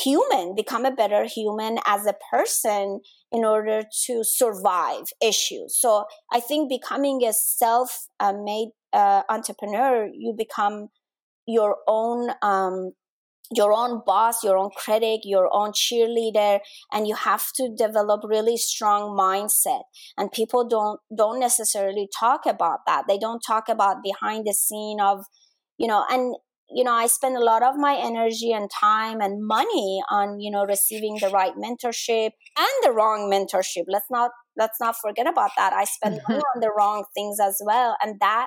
human. 0.02 0.54
Become 0.54 0.86
a 0.86 0.90
better 0.90 1.24
human 1.24 1.78
as 1.86 2.06
a 2.06 2.14
person 2.30 3.00
in 3.30 3.44
order 3.44 3.82
to 4.06 4.24
survive 4.24 5.04
issues. 5.22 5.76
So 5.78 6.06
i 6.32 6.40
think 6.40 6.68
becoming 6.68 7.24
a 7.24 7.32
self 7.32 8.06
made 8.44 8.70
uh, 8.92 9.22
entrepreneur 9.30 10.06
you 10.14 10.34
become 10.36 10.88
your 11.46 11.78
own 11.88 12.30
um, 12.42 12.92
your 13.54 13.72
own 13.72 14.02
boss, 14.04 14.42
your 14.42 14.56
own 14.56 14.70
critic, 14.76 15.20
your 15.24 15.48
own 15.52 15.72
cheerleader, 15.72 16.60
and 16.92 17.06
you 17.06 17.14
have 17.14 17.52
to 17.54 17.68
develop 17.76 18.22
really 18.24 18.56
strong 18.56 19.16
mindset. 19.16 19.82
And 20.16 20.30
people 20.32 20.66
don't 20.68 21.00
don't 21.16 21.40
necessarily 21.40 22.08
talk 22.18 22.46
about 22.46 22.80
that. 22.86 23.04
They 23.08 23.18
don't 23.18 23.42
talk 23.46 23.68
about 23.68 24.02
behind 24.02 24.46
the 24.46 24.54
scene 24.54 25.00
of, 25.00 25.24
you 25.78 25.86
know, 25.86 26.04
and 26.10 26.34
you 26.74 26.84
know, 26.84 26.92
I 26.92 27.06
spend 27.06 27.36
a 27.36 27.44
lot 27.44 27.62
of 27.62 27.76
my 27.76 27.96
energy 28.00 28.52
and 28.52 28.70
time 28.70 29.20
and 29.20 29.46
money 29.46 30.02
on, 30.10 30.40
you 30.40 30.50
know, 30.50 30.64
receiving 30.64 31.18
the 31.20 31.28
right 31.28 31.52
mentorship 31.54 32.30
and 32.56 32.76
the 32.82 32.92
wrong 32.92 33.30
mentorship. 33.30 33.84
Let's 33.88 34.06
not 34.10 34.30
let's 34.56 34.80
not 34.80 34.96
forget 35.00 35.26
about 35.26 35.50
that. 35.56 35.72
I 35.72 35.84
spend 35.84 36.16
mm-hmm. 36.16 36.32
money 36.32 36.44
on 36.54 36.60
the 36.60 36.70
wrong 36.76 37.04
things 37.14 37.38
as 37.40 37.60
well. 37.64 37.96
And 38.02 38.18
that 38.20 38.46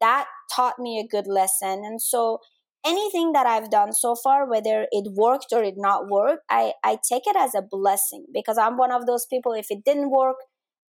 that 0.00 0.26
taught 0.54 0.78
me 0.78 0.98
a 1.00 1.06
good 1.06 1.26
lesson. 1.26 1.82
And 1.84 2.02
so 2.02 2.38
anything 2.84 3.32
that 3.32 3.46
I've 3.46 3.70
done 3.70 3.92
so 3.92 4.14
far, 4.14 4.48
whether 4.48 4.86
it 4.90 5.12
worked 5.14 5.46
or 5.52 5.62
it 5.62 5.74
not 5.76 6.08
worked, 6.08 6.42
I, 6.50 6.72
I 6.84 6.98
take 7.08 7.22
it 7.26 7.36
as 7.36 7.54
a 7.54 7.62
blessing 7.62 8.26
because 8.32 8.58
I'm 8.58 8.76
one 8.76 8.92
of 8.92 9.06
those 9.06 9.26
people, 9.26 9.52
if 9.52 9.66
it 9.70 9.84
didn't 9.84 10.10
work, 10.10 10.36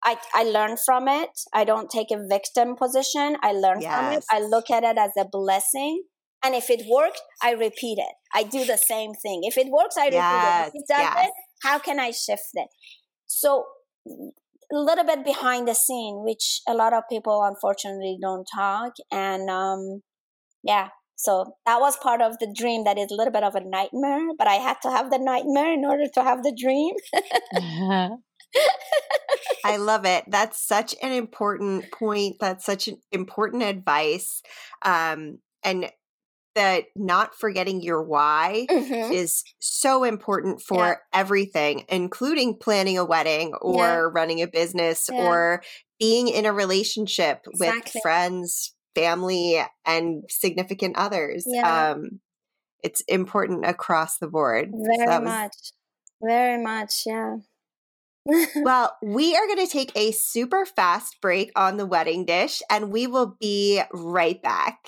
I, 0.04 0.16
I 0.34 0.44
learn 0.44 0.76
from 0.84 1.08
it. 1.08 1.30
I 1.52 1.64
don't 1.64 1.90
take 1.90 2.10
a 2.10 2.26
victim 2.28 2.76
position. 2.76 3.36
I 3.42 3.52
learn 3.52 3.80
yes. 3.80 3.94
from 3.94 4.12
it. 4.12 4.24
I 4.30 4.40
look 4.40 4.70
at 4.70 4.84
it 4.84 4.98
as 4.98 5.10
a 5.18 5.24
blessing. 5.30 6.02
And 6.44 6.54
if 6.54 6.70
it 6.70 6.82
worked, 6.88 7.20
I 7.42 7.52
repeat 7.52 7.98
it. 7.98 8.14
I 8.32 8.42
do 8.42 8.64
the 8.64 8.76
same 8.76 9.14
thing. 9.14 9.40
If 9.42 9.56
it 9.56 9.68
works, 9.68 9.96
I 9.96 10.06
repeat 10.06 10.16
yes. 10.16 10.68
it. 10.68 10.72
If 10.74 10.82
it 10.82 10.88
doesn't, 10.88 11.16
yes. 11.16 11.30
how 11.62 11.78
can 11.78 11.98
I 11.98 12.10
shift 12.10 12.50
it? 12.54 12.68
So 13.26 13.64
a 14.06 14.76
little 14.76 15.04
bit 15.04 15.24
behind 15.24 15.66
the 15.66 15.74
scene, 15.74 16.22
which 16.24 16.60
a 16.68 16.74
lot 16.74 16.92
of 16.92 17.04
people 17.10 17.42
unfortunately 17.42 18.18
don't 18.20 18.46
talk. 18.54 18.92
And 19.10 19.48
um, 19.48 20.02
yeah, 20.62 20.88
so 21.16 21.56
that 21.64 21.80
was 21.80 21.96
part 21.96 22.20
of 22.20 22.38
the 22.38 22.52
dream 22.54 22.84
that 22.84 22.98
is 22.98 23.10
a 23.10 23.14
little 23.14 23.32
bit 23.32 23.42
of 23.42 23.54
a 23.54 23.64
nightmare, 23.64 24.28
but 24.38 24.46
I 24.46 24.54
had 24.54 24.76
to 24.82 24.90
have 24.90 25.10
the 25.10 25.18
nightmare 25.18 25.72
in 25.72 25.84
order 25.84 26.04
to 26.14 26.22
have 26.22 26.42
the 26.42 26.54
dream. 26.56 26.94
I 29.64 29.76
love 29.78 30.04
it. 30.04 30.24
That's 30.28 30.60
such 30.60 30.94
an 31.02 31.12
important 31.12 31.90
point. 31.90 32.36
That's 32.38 32.64
such 32.64 32.88
an 32.88 32.98
important 33.12 33.62
advice. 33.62 34.42
Um, 34.84 35.38
and 35.64 35.90
that 36.54 36.84
not 36.96 37.34
forgetting 37.34 37.82
your 37.82 38.02
why 38.02 38.66
mm-hmm. 38.70 39.12
is 39.12 39.42
so 39.58 40.04
important 40.04 40.62
for 40.62 40.86
yeah. 40.86 40.94
everything, 41.12 41.84
including 41.88 42.56
planning 42.58 42.96
a 42.96 43.04
wedding 43.04 43.52
or 43.60 43.76
yeah. 43.76 44.08
running 44.12 44.40
a 44.40 44.46
business 44.46 45.08
yeah. 45.12 45.22
or 45.22 45.62
being 46.00 46.28
in 46.28 46.46
a 46.46 46.52
relationship 46.52 47.40
exactly. 47.46 47.92
with 47.94 48.02
friends, 48.02 48.74
family 48.96 49.62
and 49.84 50.24
significant 50.28 50.96
others. 50.96 51.44
Yeah. 51.46 51.90
Um, 51.90 52.20
it's 52.82 53.02
important 53.02 53.66
across 53.66 54.18
the 54.18 54.26
board. 54.26 54.70
Very 54.72 55.06
so 55.06 55.20
was... 55.20 55.28
much. 55.28 55.72
Very 56.22 56.62
much, 56.62 57.02
yeah. 57.04 57.36
well, 58.56 58.96
we 59.02 59.36
are 59.36 59.46
going 59.46 59.64
to 59.64 59.72
take 59.72 59.92
a 59.94 60.12
super 60.12 60.64
fast 60.64 61.20
break 61.20 61.52
on 61.54 61.76
the 61.76 61.86
wedding 61.86 62.24
dish 62.24 62.62
and 62.70 62.90
we 62.90 63.06
will 63.06 63.36
be 63.38 63.82
right 63.92 64.42
back. 64.42 64.78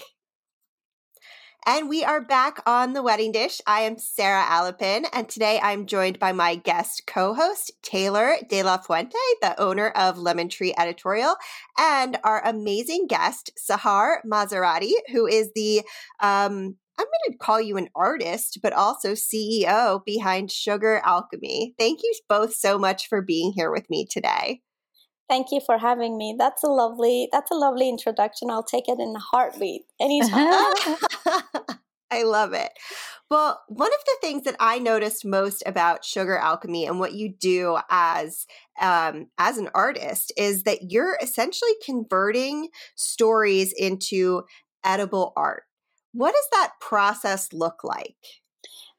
And 1.67 1.89
we 1.89 2.05
are 2.05 2.21
back 2.21 2.61
on 2.67 2.93
the 2.93 3.03
wedding 3.03 3.33
dish. 3.33 3.61
I 3.67 3.83
am 3.83 3.99
Sara 3.99 4.43
Alapin, 4.43 5.07
and 5.13 5.29
today 5.29 5.61
I'm 5.63 5.87
joined 5.87 6.19
by 6.19 6.33
my 6.33 6.55
guest 6.55 7.03
co-host 7.07 7.73
Taylor 7.83 8.37
De 8.49 8.63
La 8.63 8.79
Fuente, 8.79 9.19
the 9.43 9.61
owner 9.61 9.89
of 9.91 10.19
Lemon 10.19 10.49
Tree 10.49 10.73
Editorial, 10.79 11.35
and 11.79 12.19
our 12.25 12.43
amazing 12.47 13.07
guest 13.07 13.51
Sahar 13.59 14.19
Masarati, 14.25 14.93
who 15.13 15.27
is 15.27 15.51
the 15.55 15.83
um, 16.21 16.77
I'm 16.99 17.07
going 17.07 17.33
to 17.33 17.39
call 17.39 17.61
you 17.61 17.77
an 17.77 17.91
artist, 17.95 18.59
but 18.63 18.73
also 18.73 19.13
CEO 19.13 20.05
behind 20.05 20.51
Sugar 20.51 21.01
Alkymi. 21.05 21.75
Thank 21.79 22.01
you 22.03 22.13
both 22.29 22.55
so 22.55 22.79
much 22.79 23.09
for 23.09 23.23
being 23.23 23.53
here 23.53 23.71
with 23.71 23.89
me 23.89 24.05
today. 24.05 24.63
Thank 25.29 25.49
you 25.53 25.61
for 25.65 25.77
having 25.77 26.17
me. 26.17 26.35
That's 26.39 26.65
a 26.65 26.69
lovely 26.69 27.29
that's 27.31 27.51
a 27.51 27.55
lovely 27.55 27.89
introduction. 27.89 28.51
I'll 28.51 28.63
take 28.63 28.89
it 28.89 28.99
in 28.99 29.15
a 29.15 29.21
heartbeat 29.21 29.83
anytime. 30.01 30.73
I 32.11 32.23
love 32.23 32.55
it. 32.55 32.71
Well, 33.31 33.61
one 33.69 33.93
of 33.93 34.05
the 34.07 34.17
things 34.23 34.45
that 34.45 34.57
I 34.59 34.79
noticed 34.79 35.25
most 35.25 35.63
about 35.67 36.05
Sugar 36.05 36.41
Alkymi 36.43 36.87
and 36.87 36.99
what 36.99 37.13
you 37.13 37.35
do 37.39 37.77
as 37.91 38.47
um, 38.81 39.27
as 39.37 39.59
an 39.59 39.69
artist 39.75 40.33
is 40.37 40.63
that 40.63 40.91
you're 40.91 41.19
essentially 41.21 41.73
converting 41.85 42.69
stories 42.97 43.75
into 43.77 44.45
edible 44.85 45.35
art. 45.37 45.65
What 46.13 46.33
does 46.33 46.49
that 46.53 46.73
process 46.81 47.53
look 47.53 47.85
like? 47.85 48.17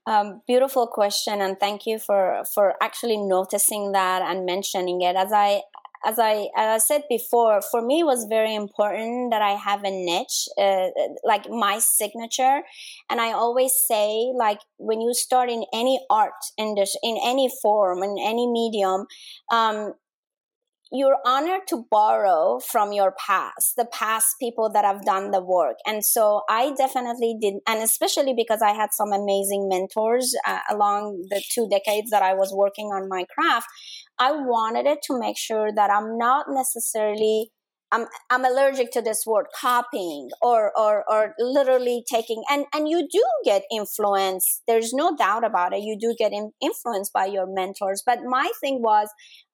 Um, 0.06 0.42
beautiful 0.48 0.88
question, 0.88 1.42
and 1.42 1.60
thank 1.60 1.86
you 1.88 1.98
for 1.98 2.44
for 2.54 2.76
actually 2.82 3.18
noticing 3.18 3.92
that 3.94 4.22
and 4.22 4.46
mentioning 4.46 5.02
it. 5.02 5.16
As 5.16 5.32
I 5.34 5.62
as 6.06 6.18
I 6.18 6.48
as 6.56 6.82
I 6.82 6.86
said 6.86 7.04
before, 7.10 7.62
for 7.62 7.82
me 7.82 8.02
it 8.02 8.06
was 8.06 8.26
very 8.30 8.56
important 8.56 9.32
that 9.32 9.42
I 9.42 9.52
have 9.52 9.84
a 9.84 9.92
niche, 9.92 10.48
uh, 10.58 10.88
like 11.24 11.50
my 11.50 11.80
signature. 11.80 12.62
And 13.10 13.20
I 13.20 13.32
always 13.32 13.74
say, 13.88 14.32
like 14.36 14.60
when 14.78 15.02
you 15.02 15.14
start 15.14 15.50
in 15.50 15.66
any 15.74 16.00
art 16.10 16.42
in 16.58 16.76
this, 16.76 16.96
in 17.04 17.18
any 17.24 17.50
form, 17.62 18.04
in 18.04 18.16
any 18.20 18.48
medium, 18.48 19.06
um, 19.52 19.94
you're 20.92 21.18
honored 21.24 21.68
to 21.68 21.86
borrow 21.92 22.60
from 22.60 22.92
your 22.92 23.14
past, 23.24 23.76
the 23.78 23.86
past 23.86 24.36
people 24.40 24.72
that 24.72 24.84
have 24.84 25.06
done 25.06 25.30
the 25.32 25.42
work. 25.42 25.78
And 25.86 26.04
so 26.04 26.42
I 26.50 26.74
definitely 26.76 27.38
did, 27.40 27.56
and 27.68 27.84
especially 27.84 28.34
because 28.36 28.62
I 28.62 28.72
had 28.72 28.90
some 28.94 29.12
amazing 29.12 29.70
mentors 29.70 30.36
uh, 30.48 30.60
along 30.70 31.28
the 31.30 31.44
two 31.52 31.68
decades 31.70 32.10
that 32.10 32.24
I 32.24 32.34
was 32.34 32.52
working 32.52 32.88
on 32.88 33.08
my 33.08 33.26
craft, 33.36 33.68
I 34.20 34.32
wanted 34.32 34.86
it 34.86 35.00
to 35.04 35.20
make 35.20 35.38
sure 35.38 35.70
that 35.74 35.90
I'm 35.90 36.18
not 36.18 36.48
necessarily 36.50 37.52
I'm 37.92 38.06
I'm 38.30 38.46
allergic 38.46 38.92
to 38.92 39.02
this 39.02 39.24
word 39.26 39.48
copying 39.60 40.30
or 40.42 40.72
or 40.78 41.04
or 41.10 41.34
literally 41.40 42.04
taking 42.12 42.44
and 42.50 42.66
and 42.74 42.88
you 42.88 43.08
do 43.12 43.24
get 43.44 43.64
influence. 43.72 44.62
There's 44.68 44.94
no 44.94 45.16
doubt 45.16 45.44
about 45.44 45.74
it. 45.74 45.82
You 45.82 45.98
do 46.00 46.14
get 46.18 46.32
in, 46.32 46.52
influenced 46.62 47.14
by 47.14 47.26
your 47.26 47.48
mentors. 47.48 48.04
But 48.06 48.20
my 48.26 48.52
thing 48.62 48.82
was 48.82 49.10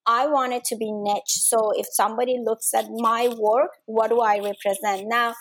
I 0.05 0.27
wanted 0.27 0.65
to 0.65 0.75
be 0.75 0.91
niche. 0.91 1.21
So 1.27 1.71
if 1.75 1.87
somebody 1.91 2.37
looks 2.43 2.73
at 2.73 2.85
my 2.89 3.33
work, 3.39 3.71
what 3.85 4.09
do 4.09 4.19
I 4.19 4.35
represent? 4.35 5.07
Now 5.07 5.33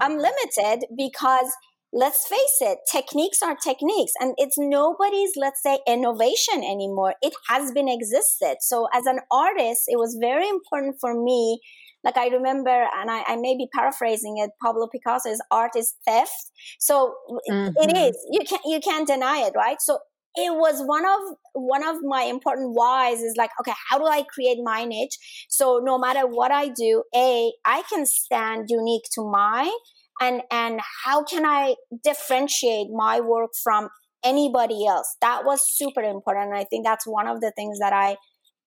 I'm 0.00 0.16
limited 0.16 0.86
because 0.96 1.52
let's 1.92 2.26
face 2.26 2.58
it, 2.60 2.78
techniques 2.90 3.40
are 3.42 3.56
techniques 3.56 4.12
and 4.20 4.34
it's 4.36 4.56
nobody's, 4.58 5.32
let's 5.36 5.62
say, 5.62 5.78
innovation 5.86 6.56
anymore. 6.58 7.14
It 7.22 7.34
has 7.48 7.72
been 7.72 7.88
existed. 7.88 8.56
So 8.60 8.88
as 8.92 9.06
an 9.06 9.20
artist, 9.30 9.84
it 9.86 9.98
was 9.98 10.18
very 10.20 10.48
important 10.48 10.96
for 11.00 11.14
me. 11.14 11.60
Like 12.04 12.16
I 12.16 12.28
remember, 12.28 12.70
and 12.70 13.10
I, 13.10 13.24
I 13.26 13.36
may 13.36 13.56
be 13.56 13.68
paraphrasing 13.74 14.38
it, 14.38 14.50
Pablo 14.62 14.88
Picasso's 14.92 15.40
art 15.50 15.72
is 15.76 15.94
theft. 16.06 16.52
So 16.78 17.14
mm-hmm. 17.50 17.70
it 17.76 17.96
is. 17.96 18.16
You 18.30 18.40
can't 18.46 18.62
you 18.64 18.80
can't 18.80 19.06
deny 19.06 19.38
it, 19.38 19.52
right? 19.56 19.78
So 19.80 19.98
it 20.36 20.54
was 20.54 20.80
one 20.86 21.04
of 21.04 21.36
one 21.54 21.86
of 21.86 21.96
my 22.02 22.22
important 22.22 22.74
whys 22.74 23.20
is 23.20 23.34
like 23.36 23.50
okay 23.60 23.72
how 23.90 23.98
do 23.98 24.06
i 24.06 24.22
create 24.32 24.58
my 24.62 24.84
niche 24.84 25.16
so 25.48 25.80
no 25.82 25.98
matter 25.98 26.26
what 26.26 26.52
i 26.52 26.68
do 26.68 27.02
a 27.14 27.50
i 27.64 27.82
can 27.90 28.04
stand 28.06 28.66
unique 28.68 29.04
to 29.10 29.22
my 29.22 29.74
and 30.20 30.42
and 30.50 30.80
how 31.04 31.22
can 31.22 31.44
i 31.46 31.74
differentiate 32.02 32.88
my 32.90 33.20
work 33.20 33.50
from 33.62 33.88
anybody 34.24 34.86
else? 34.86 35.16
That 35.20 35.44
was 35.44 35.64
super 35.76 36.02
important 36.02 36.46
and 36.48 36.56
i 36.56 36.64
think 36.64 36.84
that's 36.84 37.06
one 37.06 37.26
of 37.26 37.40
the 37.40 37.52
things 37.54 37.78
that 37.78 37.92
i 37.92 38.16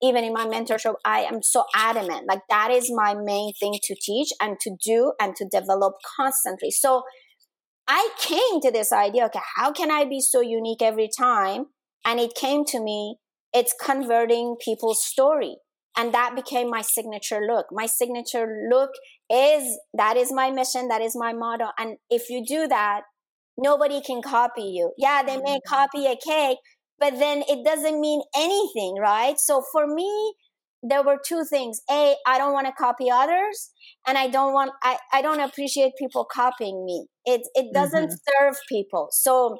even 0.04 0.24
in 0.24 0.34
my 0.34 0.46
mentorship 0.46 0.96
i 1.06 1.20
am 1.22 1.44
so 1.44 1.66
adamant 1.76 2.26
like 2.28 2.42
that 2.50 2.72
is 2.72 2.92
my 2.92 3.14
main 3.14 3.54
thing 3.60 3.78
to 3.84 3.96
teach 4.02 4.30
and 4.42 4.60
to 4.60 4.76
do 4.84 5.14
and 5.20 5.36
to 5.36 5.46
develop 5.46 5.94
constantly. 6.18 6.72
So 6.72 7.04
i 7.88 8.10
came 8.20 8.62
to 8.62 8.72
this 8.72 8.92
idea 8.92 9.26
okay 9.26 9.40
how 9.56 9.72
can 9.72 9.92
i 9.92 10.06
be 10.06 10.22
so 10.22 10.42
unique 10.42 10.82
every 10.82 11.10
time? 11.16 11.66
And 12.06 12.20
it 12.20 12.34
came 12.34 12.66
to 12.66 12.80
me 12.82 13.18
it's 13.54 13.74
converting 13.80 14.56
people's 14.64 15.04
story 15.06 15.58
and 15.96 16.14
that 16.14 16.36
became 16.36 16.70
my 16.70 16.82
signature 16.82 17.42
look. 17.46 17.68
My 17.72 17.86
signature 17.86 18.48
look 18.70 18.92
is 19.30 19.80
that 19.94 20.18
is 20.18 20.32
my 20.32 20.52
mission 20.52 20.88
that 20.88 21.02
is 21.02 21.16
my 21.16 21.34
motto. 21.34 21.68
And 21.78 21.98
if 22.10 22.30
you 22.30 22.44
do 22.46 22.68
that 22.68 23.02
nobody 23.58 24.02
can 24.02 24.22
copy 24.22 24.64
you. 24.64 24.92
Yeah 24.98 25.24
they 25.24 25.38
may 25.38 25.58
mm-hmm. 25.58 25.74
copy 25.74 26.06
a 26.06 26.16
cake 26.16 26.58
but 27.00 27.18
then 27.18 27.44
it 27.48 27.66
doesn't 27.66 28.00
mean 28.00 28.22
anything 28.36 28.96
right? 29.00 29.40
So 29.40 29.64
for 29.72 29.88
me 29.88 30.34
there 30.84 31.04
were 31.04 31.18
two 31.24 31.44
things. 31.50 31.82
A 31.90 32.16
i 32.26 32.38
don't 32.38 32.54
want 32.54 32.68
to 32.68 32.74
copy 32.74 33.12
others 33.12 33.72
and 34.08 34.18
i 34.18 34.28
don't 34.28 34.54
want 34.54 34.72
i, 34.82 34.98
I 35.14 35.22
don't 35.22 35.40
appreciate 35.40 35.94
people 36.00 36.26
copying 36.32 36.86
me. 36.86 37.08
It 37.26 37.42
it 37.54 37.74
doesn't 37.74 38.10
mm-hmm. 38.10 38.46
serve 38.46 38.56
people. 38.70 39.10
So 39.12 39.58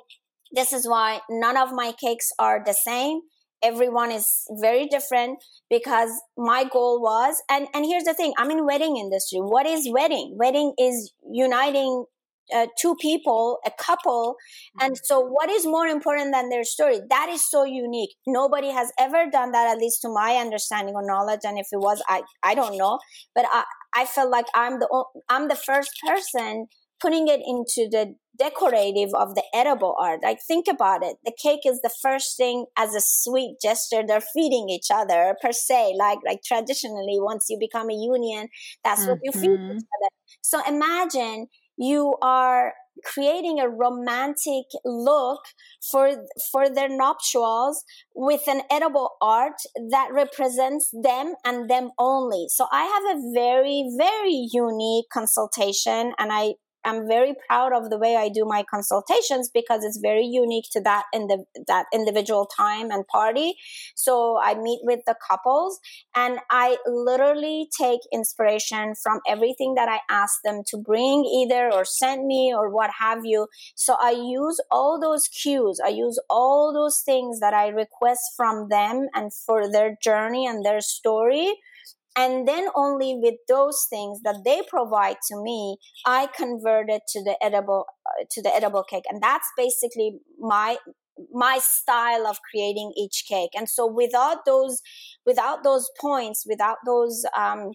this 0.54 0.74
is 0.74 0.88
why 0.88 1.20
none 1.30 1.58
of 1.58 1.72
my 1.72 1.94
cakes 2.00 2.32
are 2.40 2.62
the 2.66 2.74
same 2.74 3.22
everyone 3.64 4.12
is 4.12 4.46
very 4.60 4.88
different 4.88 5.40
because 5.70 6.10
my 6.38 6.64
goal 6.64 7.02
was 7.02 7.42
and 7.50 7.68
and 7.74 7.86
here's 7.86 8.04
the 8.04 8.14
thing 8.14 8.34
i'm 8.38 8.52
in 8.52 8.66
wedding 8.66 8.98
industry 8.98 9.40
what 9.40 9.66
is 9.66 9.90
wedding 9.92 10.36
wedding 10.38 10.74
is 10.78 11.14
uniting 11.32 12.06
uh, 12.54 12.68
two 12.80 12.96
people, 12.96 13.60
a 13.66 13.72
couple. 13.72 14.36
And 14.80 14.98
so, 15.04 15.20
what 15.20 15.50
is 15.50 15.66
more 15.66 15.88
important 15.88 16.34
than 16.34 16.50
their 16.50 16.64
story? 16.64 17.00
That 17.10 17.30
is 17.30 17.50
so 17.50 17.64
unique. 17.64 18.16
Nobody 18.28 18.70
has 18.72 18.92
ever 19.00 19.26
done 19.32 19.52
that, 19.52 19.70
at 19.70 19.78
least 19.78 20.02
to 20.02 20.10
my 20.10 20.36
understanding 20.36 20.96
or 20.96 21.06
knowledge. 21.06 21.42
And 21.44 21.58
if 21.58 21.68
it 21.72 21.80
was, 21.80 22.02
I, 22.08 22.24
I 22.44 22.56
don't 22.56 22.78
know. 22.78 23.00
But 23.36 23.46
I, 23.52 23.64
I 23.96 24.06
felt 24.06 24.30
like 24.30 24.46
I'm 24.54 24.80
the 24.80 25.04
I'm 25.30 25.48
the 25.48 25.56
first 25.56 25.92
person 26.06 26.68
putting 27.02 27.28
it 27.28 27.42
into 27.46 27.90
the 27.90 28.16
decorative 28.38 29.10
of 29.14 29.36
the 29.36 29.44
edible 29.54 29.96
art. 30.00 30.22
Like 30.24 30.40
think 30.48 30.68
about 30.68 31.04
it. 31.04 31.18
The 31.26 31.34
cake 31.42 31.62
is 31.66 31.82
the 31.82 31.94
first 32.02 32.38
thing 32.38 32.66
as 32.78 32.96
a 32.96 33.02
sweet 33.02 33.58
gesture. 33.62 34.02
They're 34.06 34.22
feeding 34.22 34.70
each 34.70 34.88
other 34.94 35.36
per 35.42 35.52
se. 35.52 35.96
Like 35.98 36.20
like 36.26 36.42
traditionally, 36.44 37.18
once 37.20 37.48
you 37.50 37.58
become 37.60 37.90
a 37.90 37.94
union, 37.94 38.48
that's 38.84 39.02
mm-hmm. 39.02 39.12
what 39.12 39.20
you 39.24 39.32
feed 39.32 39.52
each 39.52 39.60
mm-hmm. 39.60 39.78
other. 39.78 40.12
So 40.42 40.62
imagine 40.68 41.48
you 41.78 42.16
are 42.22 42.74
creating 43.06 43.60
a 43.60 43.70
romantic 43.70 44.66
look 44.86 45.42
for 45.92 46.12
for 46.52 46.70
their 46.70 46.90
nuptials 46.90 47.84
with 48.14 48.48
an 48.48 48.62
edible 48.70 49.12
art 49.22 49.56
that 49.90 50.10
represents 50.12 50.92
them 51.02 51.34
and 51.46 51.70
them 51.70 51.90
only 51.98 52.46
so 52.50 52.68
i 52.72 52.84
have 52.84 53.18
a 53.18 53.34
very 53.34 53.90
very 53.98 54.48
unique 54.52 55.06
consultation 55.12 56.14
and 56.20 56.32
i 56.32 56.54
I'm 56.84 57.08
very 57.08 57.34
proud 57.48 57.74
of 57.74 57.90
the 57.90 57.98
way 57.98 58.16
I 58.16 58.30
do 58.30 58.46
my 58.46 58.64
consultations 58.64 59.50
because 59.54 59.84
it's 59.84 60.00
very 60.02 60.26
unique 60.26 60.66
to 60.72 60.82
that 60.82 61.06
in 61.14 61.28
the 61.28 61.46
that 61.68 61.86
individual 61.94 62.46
time 62.46 62.92
and 62.92 63.08
party. 63.08 63.56
So 63.96 64.40
I 64.42 64.56
meet 64.56 64.82
with 64.84 65.02
the 65.06 65.16
couples 65.28 65.80
and 66.16 66.40
I 66.50 66.78
literally 66.86 67.70
take 67.78 68.02
inspiration 68.12 68.96
from 69.02 69.20
everything 69.28 69.76
that 69.76 69.90
I 69.90 70.00
ask 70.10 70.40
them 70.44 70.62
to 70.68 70.78
bring 70.78 71.26
either 71.26 71.72
or 71.72 71.86
send 71.86 72.26
me 72.26 72.54
or 72.56 72.70
what 72.70 72.92
have 73.00 73.26
you. 73.26 73.48
So 73.76 73.96
I 74.02 74.12
use 74.12 74.60
all 74.70 75.00
those 75.00 75.28
cues. 75.28 75.80
I 75.84 75.90
use 75.90 76.20
all 76.30 76.74
those 76.74 77.02
things 77.06 77.40
that 77.40 77.54
I 77.54 77.68
request 77.68 78.22
from 78.36 78.70
them 78.70 79.08
and 79.14 79.34
for 79.34 79.72
their 79.72 79.98
journey 80.02 80.46
and 80.48 80.66
their 80.66 80.82
story 80.82 81.56
and 82.16 82.48
then 82.48 82.68
only 82.76 83.18
with 83.22 83.36
those 83.48 83.86
things 83.90 84.20
that 84.24 84.42
they 84.44 84.62
provide 84.68 85.18
to 85.28 85.42
me 85.42 85.78
i 86.06 86.28
convert 86.36 86.90
it 86.90 87.02
to 87.08 87.24
the 87.24 87.36
edible 87.42 87.86
uh, 88.06 88.24
to 88.30 88.42
the 88.42 88.54
edible 88.54 88.84
cake 88.84 89.04
and 89.10 89.22
that's 89.22 89.48
basically 89.58 90.20
my 90.40 90.78
my 91.34 91.60
style 91.62 92.26
of 92.26 92.40
creating 92.50 92.92
each 92.98 93.26
cake 93.28 93.52
and 93.56 93.70
so 93.70 93.86
without 93.86 94.40
those 94.46 94.82
without 95.26 95.64
those 95.64 95.90
points 96.00 96.44
without 96.48 96.78
those 96.86 97.24
um 97.38 97.72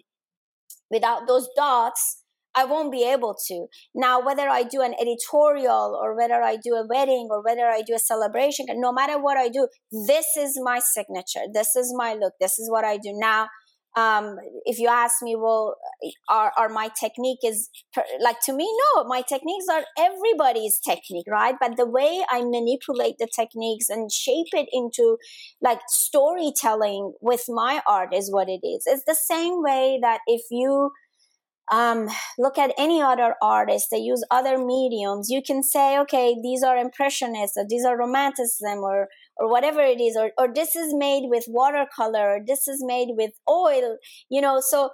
without 0.90 1.26
those 1.26 1.48
dots 1.56 2.22
I 2.58 2.64
won't 2.64 2.90
be 2.90 3.04
able 3.04 3.36
to. 3.48 3.66
Now, 3.94 4.18
whether 4.24 4.48
I 4.48 4.62
do 4.62 4.80
an 4.80 4.94
editorial 4.98 5.98
or 6.02 6.16
whether 6.16 6.42
I 6.42 6.56
do 6.56 6.72
a 6.72 6.86
wedding 6.86 7.28
or 7.30 7.42
whether 7.44 7.66
I 7.66 7.82
do 7.86 7.94
a 7.94 7.98
celebration, 7.98 8.64
no 8.70 8.92
matter 8.92 9.20
what 9.20 9.36
I 9.36 9.50
do, 9.50 9.68
this 10.06 10.38
is 10.38 10.58
my 10.62 10.78
signature. 10.78 11.44
This 11.52 11.76
is 11.76 11.92
my 11.94 12.14
look. 12.14 12.32
This 12.40 12.58
is 12.58 12.70
what 12.70 12.82
I 12.82 12.96
do. 12.96 13.12
Now, 13.12 13.48
um, 13.96 14.36
if 14.66 14.78
you 14.78 14.88
ask 14.88 15.22
me, 15.22 15.36
well, 15.36 15.76
are, 16.28 16.52
are 16.58 16.68
my 16.68 16.90
technique 17.00 17.38
is 17.42 17.70
per, 17.94 18.04
like 18.20 18.40
to 18.44 18.52
me, 18.52 18.70
no, 18.94 19.04
my 19.04 19.22
techniques 19.22 19.64
are 19.72 19.84
everybody's 19.98 20.78
technique, 20.78 21.24
right? 21.26 21.54
But 21.58 21.78
the 21.78 21.86
way 21.86 22.22
I 22.30 22.42
manipulate 22.42 23.16
the 23.18 23.28
techniques 23.34 23.88
and 23.88 24.12
shape 24.12 24.48
it 24.52 24.68
into 24.70 25.16
like 25.62 25.80
storytelling 25.88 27.14
with 27.22 27.46
my 27.48 27.80
art 27.86 28.14
is 28.14 28.30
what 28.30 28.50
it 28.50 28.60
is. 28.66 28.84
It's 28.86 29.04
the 29.06 29.14
same 29.14 29.62
way 29.62 29.98
that 30.02 30.20
if 30.26 30.42
you 30.50 30.90
um, 31.72 32.08
look 32.38 32.58
at 32.58 32.74
any 32.78 33.02
other 33.02 33.34
artist 33.42 33.88
they 33.90 33.98
use 33.98 34.24
other 34.30 34.56
mediums 34.56 35.28
you 35.30 35.42
can 35.42 35.64
say 35.64 35.98
okay 35.98 36.36
these 36.40 36.62
are 36.62 36.76
impressionists 36.76 37.56
or 37.56 37.64
these 37.68 37.84
are 37.84 37.98
romanticism 37.98 38.78
or 38.78 39.08
or 39.38 39.50
whatever 39.50 39.80
it 39.80 40.00
is 40.00 40.16
or, 40.16 40.32
or 40.38 40.52
this 40.52 40.74
is 40.76 40.94
made 40.94 41.24
with 41.28 41.44
watercolor 41.48 42.36
or 42.36 42.40
this 42.46 42.66
is 42.68 42.82
made 42.84 43.08
with 43.10 43.32
oil 43.48 43.96
you 44.28 44.40
know 44.40 44.60
so 44.60 44.90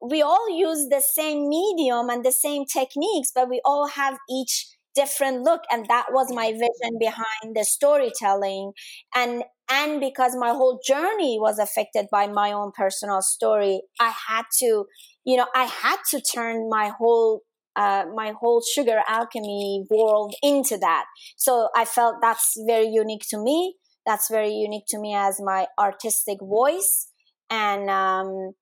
we 0.00 0.22
all 0.22 0.48
use 0.56 0.86
the 0.90 1.00
same 1.00 1.48
medium 1.48 2.08
and 2.08 2.24
the 2.24 2.32
same 2.32 2.64
techniques 2.64 3.30
but 3.34 3.48
we 3.48 3.60
all 3.64 3.88
have 3.88 4.16
each 4.30 4.66
different 4.94 5.42
look 5.42 5.62
and 5.70 5.86
that 5.88 6.06
was 6.10 6.32
my 6.32 6.50
vision 6.52 6.98
behind 6.98 7.54
the 7.54 7.64
storytelling. 7.64 8.72
And 9.14 9.44
and 9.70 10.00
because 10.00 10.34
my 10.34 10.48
whole 10.48 10.80
journey 10.84 11.38
was 11.40 11.58
affected 11.58 12.06
by 12.10 12.26
my 12.26 12.52
own 12.52 12.72
personal 12.74 13.20
story 13.20 13.82
i 14.00 14.12
had 14.28 14.44
to 14.58 14.86
you 15.24 15.36
know 15.36 15.46
i 15.54 15.64
had 15.64 15.98
to 16.10 16.20
turn 16.22 16.68
my 16.70 16.90
whole 16.98 17.42
uh, 17.78 18.04
my 18.14 18.32
whole 18.38 18.60
Sugar 18.60 19.00
Alkymi 19.08 19.84
world 19.88 20.34
into 20.42 20.76
that. 20.78 21.04
So 21.36 21.68
I 21.76 21.84
felt 21.84 22.16
that's 22.20 22.54
very 22.66 22.88
unique 22.88 23.22
to 23.30 23.38
me. 23.38 23.76
That's 24.04 24.28
very 24.28 24.52
unique 24.52 24.86
to 24.88 24.98
me 24.98 25.14
as 25.14 25.40
my 25.40 25.66
artistic 25.78 26.38
voice, 26.42 27.08
and 27.50 27.88
um, 27.88 28.52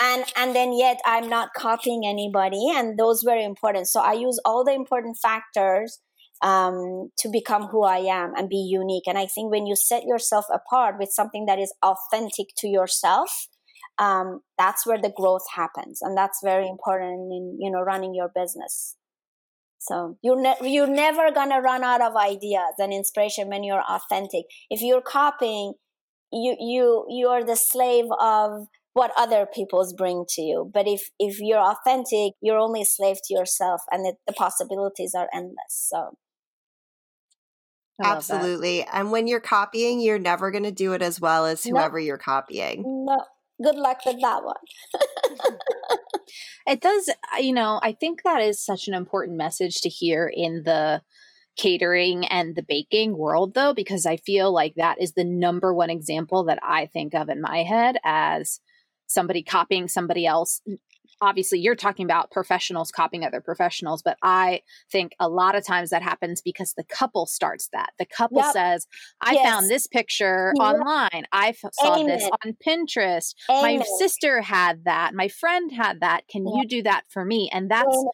and 0.00 0.24
and 0.36 0.54
then 0.56 0.72
yet 0.72 1.00
I'm 1.04 1.28
not 1.28 1.50
copying 1.56 2.02
anybody, 2.06 2.70
and 2.74 2.98
those 2.98 3.24
were 3.26 3.36
important. 3.36 3.88
So 3.88 4.00
I 4.00 4.12
use 4.12 4.40
all 4.44 4.64
the 4.64 4.72
important 4.72 5.18
factors 5.20 5.98
um, 6.42 7.10
to 7.18 7.28
become 7.28 7.64
who 7.64 7.82
I 7.82 7.98
am 7.98 8.32
and 8.36 8.48
be 8.48 8.56
unique. 8.56 9.04
And 9.06 9.18
I 9.18 9.26
think 9.26 9.50
when 9.50 9.66
you 9.66 9.76
set 9.76 10.04
yourself 10.04 10.46
apart 10.52 10.96
with 10.98 11.10
something 11.10 11.46
that 11.46 11.58
is 11.58 11.74
authentic 11.82 12.48
to 12.58 12.68
yourself, 12.68 13.48
um, 13.98 14.40
that's 14.58 14.86
where 14.86 15.00
the 15.00 15.12
growth 15.14 15.44
happens 15.54 16.00
and 16.02 16.16
that's 16.16 16.40
very 16.42 16.68
important 16.68 17.32
in 17.32 17.56
you 17.60 17.70
know 17.70 17.80
running 17.80 18.14
your 18.14 18.30
business 18.34 18.96
so 19.78 20.18
you're 20.22 20.40
ne- 20.40 20.56
you're 20.62 20.86
never 20.86 21.30
gonna 21.30 21.60
run 21.60 21.82
out 21.82 22.02
of 22.02 22.16
ideas 22.16 22.74
and 22.78 22.92
inspiration 22.92 23.48
when 23.48 23.64
you're 23.64 23.84
authentic 23.88 24.44
if 24.70 24.82
you're 24.82 25.02
copying 25.02 25.74
you 26.32 26.56
you 26.58 27.06
you 27.08 27.28
are 27.28 27.44
the 27.44 27.56
slave 27.56 28.06
of 28.20 28.66
what 28.92 29.12
other 29.16 29.46
people's 29.46 29.92
bring 29.92 30.24
to 30.28 30.42
you 30.42 30.70
but 30.72 30.86
if 30.86 31.10
if 31.18 31.38
you're 31.40 31.58
authentic 31.60 32.32
you're 32.40 32.58
only 32.58 32.82
a 32.82 32.86
slave 32.86 33.16
to 33.24 33.34
yourself 33.34 33.82
and 33.90 34.06
it, 34.06 34.16
the 34.26 34.32
possibilities 34.32 35.14
are 35.14 35.28
endless 35.32 35.88
so 35.90 36.16
Absolutely. 38.02 38.80
That. 38.80 38.94
And 38.94 39.10
when 39.10 39.26
you're 39.26 39.40
copying, 39.40 40.00
you're 40.00 40.18
never 40.18 40.50
going 40.50 40.64
to 40.64 40.70
do 40.70 40.92
it 40.92 41.02
as 41.02 41.20
well 41.20 41.46
as 41.46 41.64
whoever 41.64 41.98
you're 41.98 42.18
copying. 42.18 42.84
No, 43.06 43.24
good 43.62 43.76
luck 43.76 43.98
with 44.04 44.20
that 44.20 44.44
one. 44.44 45.58
it 46.66 46.80
does, 46.80 47.08
uh, 47.08 47.38
you 47.38 47.52
know, 47.52 47.80
I 47.82 47.92
think 47.92 48.22
that 48.22 48.42
is 48.42 48.64
such 48.64 48.88
an 48.88 48.94
important 48.94 49.36
message 49.36 49.80
to 49.82 49.88
hear 49.88 50.30
in 50.32 50.62
the 50.64 51.02
catering 51.56 52.26
and 52.26 52.54
the 52.54 52.62
baking 52.62 53.16
world, 53.16 53.54
though, 53.54 53.72
because 53.72 54.06
I 54.06 54.18
feel 54.18 54.52
like 54.52 54.74
that 54.76 55.00
is 55.00 55.12
the 55.12 55.24
number 55.24 55.72
one 55.72 55.90
example 55.90 56.44
that 56.44 56.58
I 56.62 56.86
think 56.86 57.14
of 57.14 57.28
in 57.28 57.40
my 57.40 57.62
head 57.62 57.96
as 58.04 58.60
somebody 59.06 59.42
copying 59.42 59.88
somebody 59.88 60.26
else 60.26 60.60
obviously 61.20 61.58
you're 61.58 61.74
talking 61.74 62.04
about 62.04 62.30
professionals 62.30 62.90
copying 62.90 63.24
other 63.24 63.40
professionals, 63.40 64.02
but 64.02 64.16
I 64.22 64.60
think 64.90 65.14
a 65.20 65.28
lot 65.28 65.54
of 65.54 65.64
times 65.64 65.90
that 65.90 66.02
happens 66.02 66.40
because 66.40 66.74
the 66.74 66.84
couple 66.84 67.26
starts 67.26 67.68
that. 67.72 67.90
The 67.98 68.06
couple 68.06 68.38
yep. 68.38 68.52
says, 68.52 68.86
I 69.20 69.32
yes. 69.32 69.44
found 69.44 69.70
this 69.70 69.86
picture 69.86 70.52
yep. 70.58 70.74
online. 70.74 71.26
I 71.32 71.48
f- 71.48 71.72
saw 71.72 72.00
Amen. 72.00 72.06
this 72.06 72.30
on 72.44 72.56
Pinterest. 72.66 73.34
Amen. 73.48 73.78
My 73.78 73.84
sister 73.98 74.40
had 74.40 74.84
that. 74.84 75.14
My 75.14 75.28
friend 75.28 75.72
had 75.72 76.00
that. 76.00 76.28
Can 76.28 76.46
yep. 76.46 76.54
you 76.56 76.68
do 76.68 76.82
that 76.84 77.04
for 77.08 77.24
me? 77.24 77.50
And 77.52 77.70
that's 77.70 78.04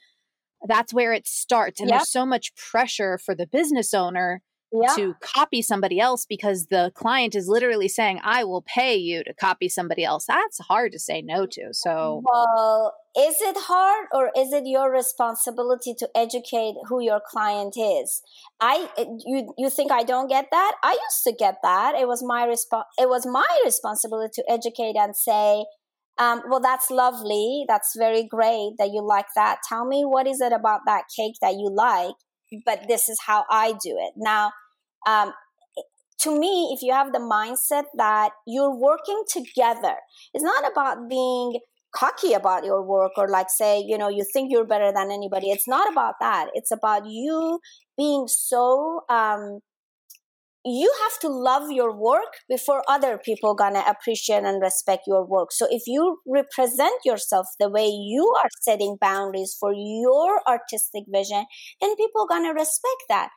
that's 0.68 0.94
where 0.94 1.12
it 1.12 1.26
starts. 1.26 1.80
And 1.80 1.90
there's 1.90 2.10
so 2.10 2.24
much 2.24 2.54
pressure 2.54 3.18
for 3.18 3.34
the 3.34 3.46
business 3.46 3.92
owner 3.92 4.42
yeah. 4.72 4.94
to 4.94 5.14
copy 5.20 5.62
somebody 5.62 6.00
else 6.00 6.24
because 6.26 6.66
the 6.66 6.92
client 6.94 7.34
is 7.34 7.48
literally 7.48 7.88
saying, 7.88 8.20
I 8.22 8.44
will 8.44 8.62
pay 8.62 8.96
you 8.96 9.22
to 9.24 9.34
copy 9.34 9.68
somebody 9.68 10.04
else. 10.04 10.26
That's 10.26 10.58
hard 10.60 10.92
to 10.92 10.98
say 10.98 11.22
no 11.22 11.46
to. 11.46 11.68
So, 11.72 12.22
well, 12.24 12.94
is 13.16 13.36
it 13.40 13.56
hard 13.58 14.06
or 14.12 14.30
is 14.36 14.52
it 14.52 14.64
your 14.66 14.90
responsibility 14.90 15.94
to 15.98 16.08
educate 16.16 16.74
who 16.88 17.02
your 17.02 17.20
client 17.26 17.74
is? 17.76 18.22
I, 18.60 18.88
you, 19.26 19.52
you 19.58 19.68
think 19.68 19.92
I 19.92 20.02
don't 20.02 20.28
get 20.28 20.46
that? 20.50 20.74
I 20.82 20.92
used 20.92 21.24
to 21.24 21.32
get 21.32 21.56
that. 21.62 21.94
It 21.94 22.08
was 22.08 22.22
my 22.24 22.44
response. 22.44 22.86
It 22.98 23.08
was 23.08 23.26
my 23.26 23.60
responsibility 23.64 24.32
to 24.36 24.44
educate 24.50 24.96
and 24.96 25.14
say, 25.14 25.64
um, 26.18 26.42
well, 26.48 26.60
that's 26.60 26.90
lovely. 26.90 27.64
That's 27.68 27.94
very 27.96 28.24
great 28.24 28.72
that 28.78 28.90
you 28.92 29.04
like 29.06 29.26
that. 29.34 29.58
Tell 29.68 29.86
me 29.86 30.04
what 30.04 30.26
is 30.26 30.40
it 30.40 30.52
about 30.52 30.80
that 30.86 31.04
cake 31.16 31.34
that 31.40 31.54
you 31.54 31.70
like? 31.70 32.14
But 32.66 32.86
this 32.86 33.08
is 33.08 33.18
how 33.26 33.44
I 33.50 33.72
do 33.72 33.96
it. 33.98 34.12
Now, 34.16 34.52
um, 35.06 35.32
to 36.20 36.38
me, 36.38 36.70
if 36.74 36.82
you 36.82 36.92
have 36.92 37.12
the 37.12 37.18
mindset 37.18 37.84
that 37.96 38.30
you're 38.46 38.74
working 38.74 39.22
together, 39.28 39.96
it's 40.32 40.44
not 40.44 40.70
about 40.70 41.08
being 41.08 41.58
cocky 41.94 42.32
about 42.32 42.64
your 42.64 42.82
work 42.82 43.12
or 43.16 43.28
like 43.28 43.50
say, 43.50 43.80
you 43.86 43.98
know, 43.98 44.08
you 44.08 44.24
think 44.32 44.50
you're 44.50 44.66
better 44.66 44.92
than 44.92 45.10
anybody. 45.10 45.50
It's 45.50 45.68
not 45.68 45.90
about 45.90 46.14
that. 46.20 46.48
It's 46.54 46.70
about 46.70 47.06
you 47.06 47.60
being 47.96 48.28
so 48.28 49.02
um, 49.10 49.58
you 50.64 50.92
have 51.02 51.18
to 51.20 51.28
love 51.28 51.70
your 51.72 51.92
work 51.96 52.34
before 52.48 52.84
other 52.88 53.18
people 53.18 53.54
gonna 53.54 53.82
appreciate 53.86 54.44
and 54.44 54.62
respect 54.62 55.02
your 55.08 55.24
work 55.24 55.50
so 55.50 55.66
if 55.70 55.82
you 55.88 56.18
represent 56.26 57.00
yourself 57.04 57.46
the 57.58 57.68
way 57.68 57.86
you 57.86 58.32
are 58.42 58.48
setting 58.60 58.96
boundaries 59.00 59.56
for 59.58 59.72
your 59.74 60.40
artistic 60.48 61.02
vision 61.12 61.44
then 61.80 61.96
people 61.96 62.26
gonna 62.28 62.54
respect 62.54 63.02
that 63.08 63.30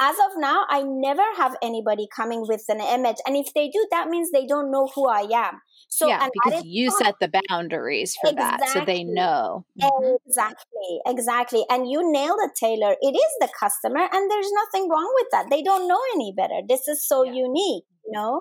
as 0.00 0.16
of 0.16 0.32
now 0.36 0.64
i 0.68 0.82
never 0.82 1.22
have 1.36 1.56
anybody 1.62 2.06
coming 2.14 2.44
with 2.46 2.64
an 2.68 2.80
image 2.80 3.16
and 3.26 3.36
if 3.36 3.52
they 3.54 3.68
do 3.68 3.86
that 3.90 4.08
means 4.08 4.30
they 4.30 4.46
don't 4.46 4.70
know 4.70 4.88
who 4.94 5.08
i 5.08 5.26
am 5.32 5.60
so 5.94 6.08
yeah, 6.08 6.28
because 6.32 6.64
you 6.64 6.90
set 6.90 7.14
the 7.20 7.30
boundaries 7.48 8.16
for 8.20 8.30
exactly. 8.30 8.66
that, 8.66 8.72
so 8.72 8.84
they 8.84 9.04
know. 9.04 9.64
Mm-hmm. 9.80 10.16
Exactly, 10.26 10.98
exactly. 11.06 11.64
And 11.70 11.88
you 11.88 12.10
nailed 12.10 12.40
it, 12.42 12.50
Taylor. 12.58 12.96
It 13.00 13.14
is 13.14 13.32
the 13.38 13.48
customer, 13.58 14.08
and 14.12 14.30
there's 14.30 14.50
nothing 14.52 14.88
wrong 14.90 15.08
with 15.14 15.28
that. 15.30 15.46
They 15.50 15.62
don't 15.62 15.86
know 15.86 16.00
any 16.14 16.34
better. 16.36 16.66
This 16.68 16.88
is 16.88 17.06
so 17.06 17.22
yeah. 17.22 17.34
unique, 17.34 17.84
you 18.04 18.10
know. 18.10 18.40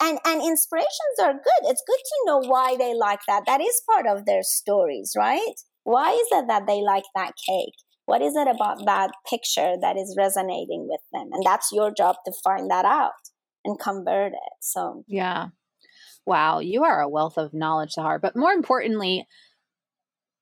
And 0.00 0.20
and 0.24 0.42
inspirations 0.42 1.18
are 1.20 1.32
good. 1.32 1.62
It's 1.64 1.82
good 1.84 2.02
to 2.04 2.22
know 2.26 2.38
why 2.38 2.76
they 2.78 2.94
like 2.94 3.20
that. 3.26 3.42
That 3.46 3.60
is 3.60 3.82
part 3.90 4.06
of 4.06 4.24
their 4.24 4.44
stories, 4.44 5.14
right? 5.16 5.54
Why 5.82 6.12
is 6.12 6.28
it 6.30 6.46
that 6.46 6.68
they 6.68 6.82
like 6.82 7.04
that 7.16 7.32
cake? 7.48 7.74
What 8.06 8.22
is 8.22 8.34
it 8.34 8.48
about 8.48 8.84
that 8.86 9.12
picture 9.28 9.74
that 9.80 9.96
is 9.96 10.16
resonating 10.18 10.88
with 10.88 11.00
them? 11.12 11.30
And 11.32 11.44
that's 11.44 11.70
your 11.72 11.92
job 11.96 12.16
to 12.26 12.32
find 12.42 12.70
that 12.70 12.84
out 12.84 13.12
and 13.64 13.78
convert 13.78 14.32
it. 14.32 14.52
So 14.60 15.04
yeah, 15.06 15.48
wow, 16.26 16.58
you 16.58 16.84
are 16.84 17.00
a 17.00 17.08
wealth 17.08 17.38
of 17.38 17.54
knowledge, 17.54 17.94
Sahar. 17.96 18.20
But 18.20 18.36
more 18.36 18.52
importantly, 18.52 19.26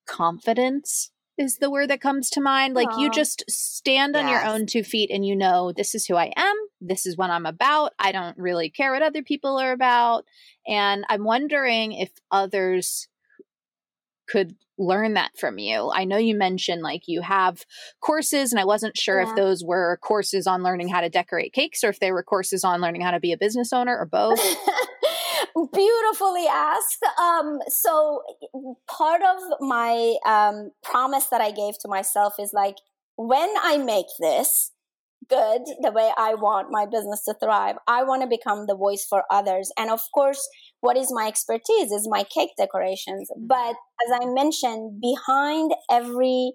confidence 0.06 1.10
is 1.38 1.56
the 1.56 1.70
word 1.70 1.88
that 1.88 2.00
comes 2.00 2.28
to 2.30 2.40
mind. 2.40 2.74
Like 2.74 2.88
Aww. 2.88 3.00
you 3.00 3.10
just 3.10 3.44
stand 3.48 4.14
on 4.14 4.28
yes. 4.28 4.32
your 4.44 4.52
own 4.52 4.66
two 4.66 4.82
feet 4.82 5.10
and 5.10 5.24
you 5.24 5.34
know, 5.34 5.72
this 5.74 5.94
is 5.94 6.06
who 6.06 6.16
I 6.16 6.32
am. 6.36 6.54
This 6.80 7.06
is 7.06 7.16
what 7.16 7.30
I'm 7.30 7.46
about. 7.46 7.92
I 7.98 8.12
don't 8.12 8.36
really 8.36 8.68
care 8.68 8.92
what 8.92 9.02
other 9.02 9.22
people 9.22 9.58
are 9.58 9.72
about. 9.72 10.24
And 10.66 11.04
I'm 11.08 11.24
wondering 11.24 11.92
if 11.92 12.10
others 12.30 13.08
could 14.30 14.54
learn 14.78 15.14
that 15.14 15.30
from 15.38 15.58
you. 15.58 15.92
I 15.94 16.04
know 16.04 16.16
you 16.16 16.36
mentioned 16.36 16.82
like 16.82 17.02
you 17.06 17.20
have 17.20 17.64
courses, 18.00 18.52
and 18.52 18.60
I 18.60 18.64
wasn't 18.64 18.96
sure 18.96 19.20
yeah. 19.20 19.28
if 19.28 19.36
those 19.36 19.62
were 19.62 19.98
courses 20.02 20.46
on 20.46 20.62
learning 20.62 20.88
how 20.88 21.00
to 21.00 21.10
decorate 21.10 21.52
cakes 21.52 21.84
or 21.84 21.90
if 21.90 22.00
they 22.00 22.12
were 22.12 22.22
courses 22.22 22.64
on 22.64 22.80
learning 22.80 23.02
how 23.02 23.10
to 23.10 23.20
be 23.20 23.32
a 23.32 23.36
business 23.36 23.72
owner 23.72 23.96
or 23.96 24.06
both. 24.10 24.40
Beautifully 25.72 26.46
asked. 26.48 27.04
Um, 27.20 27.58
so, 27.68 28.22
part 28.88 29.20
of 29.22 29.60
my 29.60 30.16
um, 30.26 30.70
promise 30.82 31.26
that 31.26 31.40
I 31.40 31.50
gave 31.50 31.78
to 31.80 31.88
myself 31.88 32.34
is 32.38 32.52
like, 32.52 32.76
when 33.16 33.50
I 33.62 33.76
make 33.78 34.06
this, 34.18 34.72
good 35.28 35.62
the 35.80 35.92
way 35.92 36.10
I 36.16 36.34
want 36.34 36.68
my 36.70 36.86
business 36.86 37.24
to 37.24 37.34
thrive. 37.34 37.76
I 37.86 38.02
want 38.02 38.22
to 38.22 38.28
become 38.28 38.66
the 38.66 38.76
voice 38.76 39.06
for 39.08 39.24
others. 39.30 39.70
And 39.78 39.90
of 39.90 40.00
course, 40.14 40.48
what 40.80 40.96
is 40.96 41.12
my 41.12 41.26
expertise 41.26 41.92
is 41.92 42.08
my 42.10 42.24
cake 42.24 42.50
decorations. 42.58 43.30
Mm-hmm. 43.30 43.46
But 43.46 43.76
as 44.06 44.20
I 44.20 44.26
mentioned, 44.26 45.00
behind 45.00 45.72
every 45.90 46.52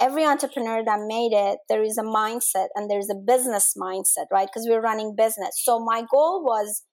every 0.00 0.24
entrepreneur 0.24 0.82
that 0.82 1.00
made 1.06 1.32
it, 1.34 1.58
there 1.68 1.82
is 1.82 1.98
a 1.98 2.02
mindset 2.02 2.68
and 2.74 2.90
there's 2.90 3.10
a 3.10 3.14
business 3.14 3.74
mindset, 3.76 4.24
right? 4.32 4.48
Because 4.48 4.66
we're 4.66 4.80
running 4.80 5.14
business. 5.14 5.60
So 5.62 5.78
my 5.78 6.04
goal 6.10 6.42
was 6.42 6.84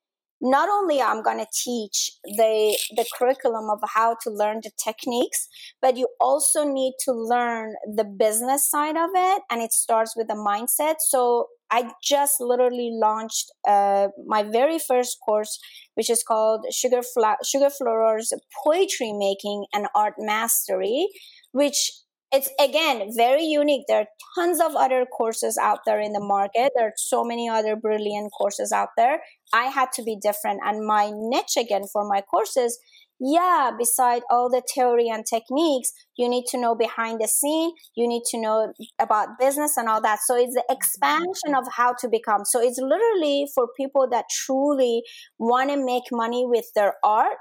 not 0.41 0.69
only 0.69 1.01
i'm 1.01 1.23
going 1.23 1.39
to 1.39 1.47
teach 1.51 2.11
the 2.23 2.77
the 2.95 3.05
curriculum 3.17 3.69
of 3.71 3.79
how 3.93 4.15
to 4.21 4.29
learn 4.29 4.59
the 4.63 4.71
techniques 4.83 5.47
but 5.81 5.97
you 5.97 6.07
also 6.19 6.63
need 6.63 6.93
to 6.99 7.11
learn 7.11 7.73
the 7.95 8.03
business 8.03 8.69
side 8.69 8.95
of 8.95 9.09
it 9.15 9.41
and 9.49 9.61
it 9.61 9.73
starts 9.73 10.15
with 10.15 10.27
the 10.27 10.35
mindset. 10.35 10.95
So 10.99 11.47
i 11.71 11.89
just 12.03 12.35
literally 12.39 12.91
launched 12.93 13.51
uh, 13.67 14.07
my 14.25 14.43
very 14.43 14.79
first 14.79 15.17
course 15.25 15.59
which 15.95 16.09
is 16.09 16.23
called 16.23 16.65
sugar 16.71 17.01
Fla- 17.01 17.43
sugar 17.43 17.69
florers 17.69 18.31
poetry 18.63 19.13
making 19.13 19.65
and 19.73 19.87
art 19.95 20.13
mastery 20.19 21.07
which 21.51 21.91
it's 22.31 22.49
again 22.59 23.09
very 23.15 23.45
unique. 23.45 23.85
There 23.87 24.01
are 24.01 24.07
tons 24.35 24.59
of 24.59 24.75
other 24.75 25.05
courses 25.05 25.57
out 25.57 25.79
there 25.85 26.01
in 26.01 26.11
the 26.11 26.19
market. 26.19 26.73
There 26.75 26.87
are 26.87 26.93
so 26.97 27.23
many 27.23 27.47
other 27.47 27.75
brilliant 27.75 28.31
courses 28.37 28.71
out 28.71 28.89
there 28.97 29.21
i 29.53 29.65
had 29.65 29.91
to 29.93 30.03
be 30.03 30.17
different 30.21 30.59
and 30.65 30.85
my 30.85 31.11
niche 31.13 31.57
again 31.57 31.83
for 31.91 32.07
my 32.07 32.21
courses 32.21 32.79
yeah, 33.19 33.71
beside 33.77 34.21
all 34.29 34.49
the 34.49 34.61
theory 34.73 35.09
and 35.09 35.25
techniques, 35.25 35.91
you 36.17 36.29
need 36.29 36.45
to 36.49 36.57
know 36.59 36.75
behind 36.75 37.19
the 37.19 37.27
scene, 37.27 37.71
you 37.95 38.07
need 38.07 38.21
to 38.29 38.39
know 38.39 38.73
about 38.99 39.39
business 39.39 39.75
and 39.75 39.89
all 39.89 40.01
that. 40.01 40.19
So 40.25 40.35
it's 40.35 40.53
the 40.53 40.63
expansion 40.69 41.55
of 41.55 41.65
how 41.75 41.95
to 41.99 42.09
become. 42.09 42.45
So 42.45 42.61
it's 42.61 42.79
literally 42.79 43.47
for 43.55 43.67
people 43.75 44.07
that 44.11 44.25
truly 44.29 45.01
want 45.39 45.71
to 45.71 45.83
make 45.83 46.03
money 46.11 46.45
with 46.45 46.65
their 46.75 46.93
art 47.03 47.37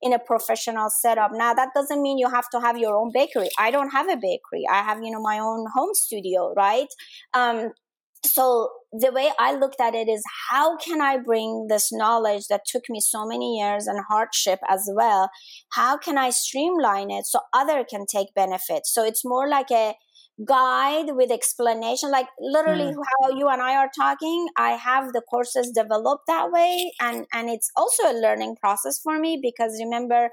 in 0.00 0.12
a 0.12 0.18
professional 0.18 0.90
setup. 0.90 1.32
Now 1.34 1.54
that 1.54 1.70
doesn't 1.74 2.02
mean 2.02 2.18
you 2.18 2.30
have 2.30 2.48
to 2.50 2.60
have 2.60 2.78
your 2.78 2.96
own 2.96 3.10
bakery. 3.12 3.48
I 3.58 3.72
don't 3.72 3.90
have 3.90 4.08
a 4.08 4.16
bakery. 4.16 4.64
I 4.70 4.82
have, 4.82 5.02
you 5.02 5.10
know, 5.10 5.20
my 5.20 5.40
own 5.40 5.66
home 5.74 5.94
studio, 5.94 6.54
right? 6.56 6.88
Um, 7.34 7.70
so 8.24 8.70
the 9.00 9.12
way 9.12 9.30
I 9.38 9.54
looked 9.54 9.80
at 9.80 9.94
it 9.94 10.08
is 10.08 10.22
how 10.50 10.76
can 10.76 11.00
I 11.00 11.18
bring 11.18 11.66
this 11.68 11.92
knowledge 11.92 12.46
that 12.48 12.62
took 12.66 12.84
me 12.88 13.00
so 13.00 13.26
many 13.26 13.58
years 13.58 13.86
and 13.86 14.00
hardship 14.08 14.60
as 14.68 14.88
well? 14.94 15.30
How 15.72 15.96
can 15.96 16.18
I 16.18 16.30
streamline 16.30 17.10
it 17.10 17.26
so 17.26 17.40
other 17.52 17.84
can 17.84 18.06
take 18.06 18.34
benefit? 18.34 18.86
So 18.86 19.04
it's 19.04 19.24
more 19.24 19.48
like 19.48 19.70
a 19.70 19.94
guide 20.44 21.06
with 21.16 21.30
explanation 21.30 22.10
like 22.10 22.26
literally 22.38 22.92
mm. 22.92 23.02
how 23.22 23.30
you 23.30 23.48
and 23.48 23.62
i 23.62 23.74
are 23.74 23.88
talking 23.98 24.46
i 24.58 24.72
have 24.72 25.14
the 25.14 25.22
courses 25.30 25.72
developed 25.74 26.24
that 26.26 26.52
way 26.52 26.92
and 27.00 27.24
and 27.32 27.48
it's 27.48 27.70
also 27.74 28.02
a 28.02 28.20
learning 28.20 28.54
process 28.60 29.00
for 29.02 29.18
me 29.18 29.38
because 29.40 29.80
remember 29.82 30.28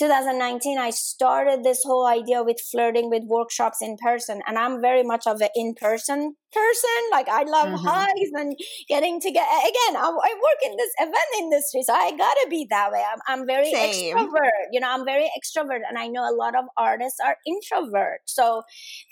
2019 0.00 0.78
i 0.78 0.88
started 0.88 1.62
this 1.62 1.82
whole 1.84 2.06
idea 2.06 2.42
with 2.42 2.58
flirting 2.58 3.10
with 3.10 3.22
workshops 3.24 3.82
in 3.82 3.96
person 3.98 4.40
and 4.46 4.58
i'm 4.58 4.80
very 4.80 5.02
much 5.02 5.26
of 5.26 5.42
an 5.42 5.50
in-person 5.54 6.34
person 6.52 7.00
like 7.10 7.28
i 7.28 7.42
love 7.42 7.68
mm-hmm. 7.68 7.86
hugs 7.86 8.30
and 8.34 8.56
getting 8.88 9.20
together 9.20 9.60
again 9.60 9.96
I, 9.96 10.08
I, 10.08 10.32
work 10.46 10.60
in 10.64 10.76
this 10.78 10.90
event 10.98 11.30
industry 11.38 11.82
so 11.82 11.92
i 11.92 12.10
gotta 12.16 12.46
be 12.48 12.66
that 12.70 12.90
way 12.90 13.04
i'm, 13.12 13.20
I'm 13.28 13.46
very 13.46 13.70
Same. 13.70 14.16
extrovert 14.16 14.72
you 14.72 14.80
know 14.80 14.88
i'm 14.90 15.04
very 15.04 15.30
extrovert 15.38 15.80
and 15.86 15.98
i 15.98 16.08
know 16.08 16.22
a 16.22 16.34
lot 16.34 16.56
of 16.56 16.64
artists 16.78 17.20
are 17.24 17.36
introvert 17.46 18.20
so 18.24 18.62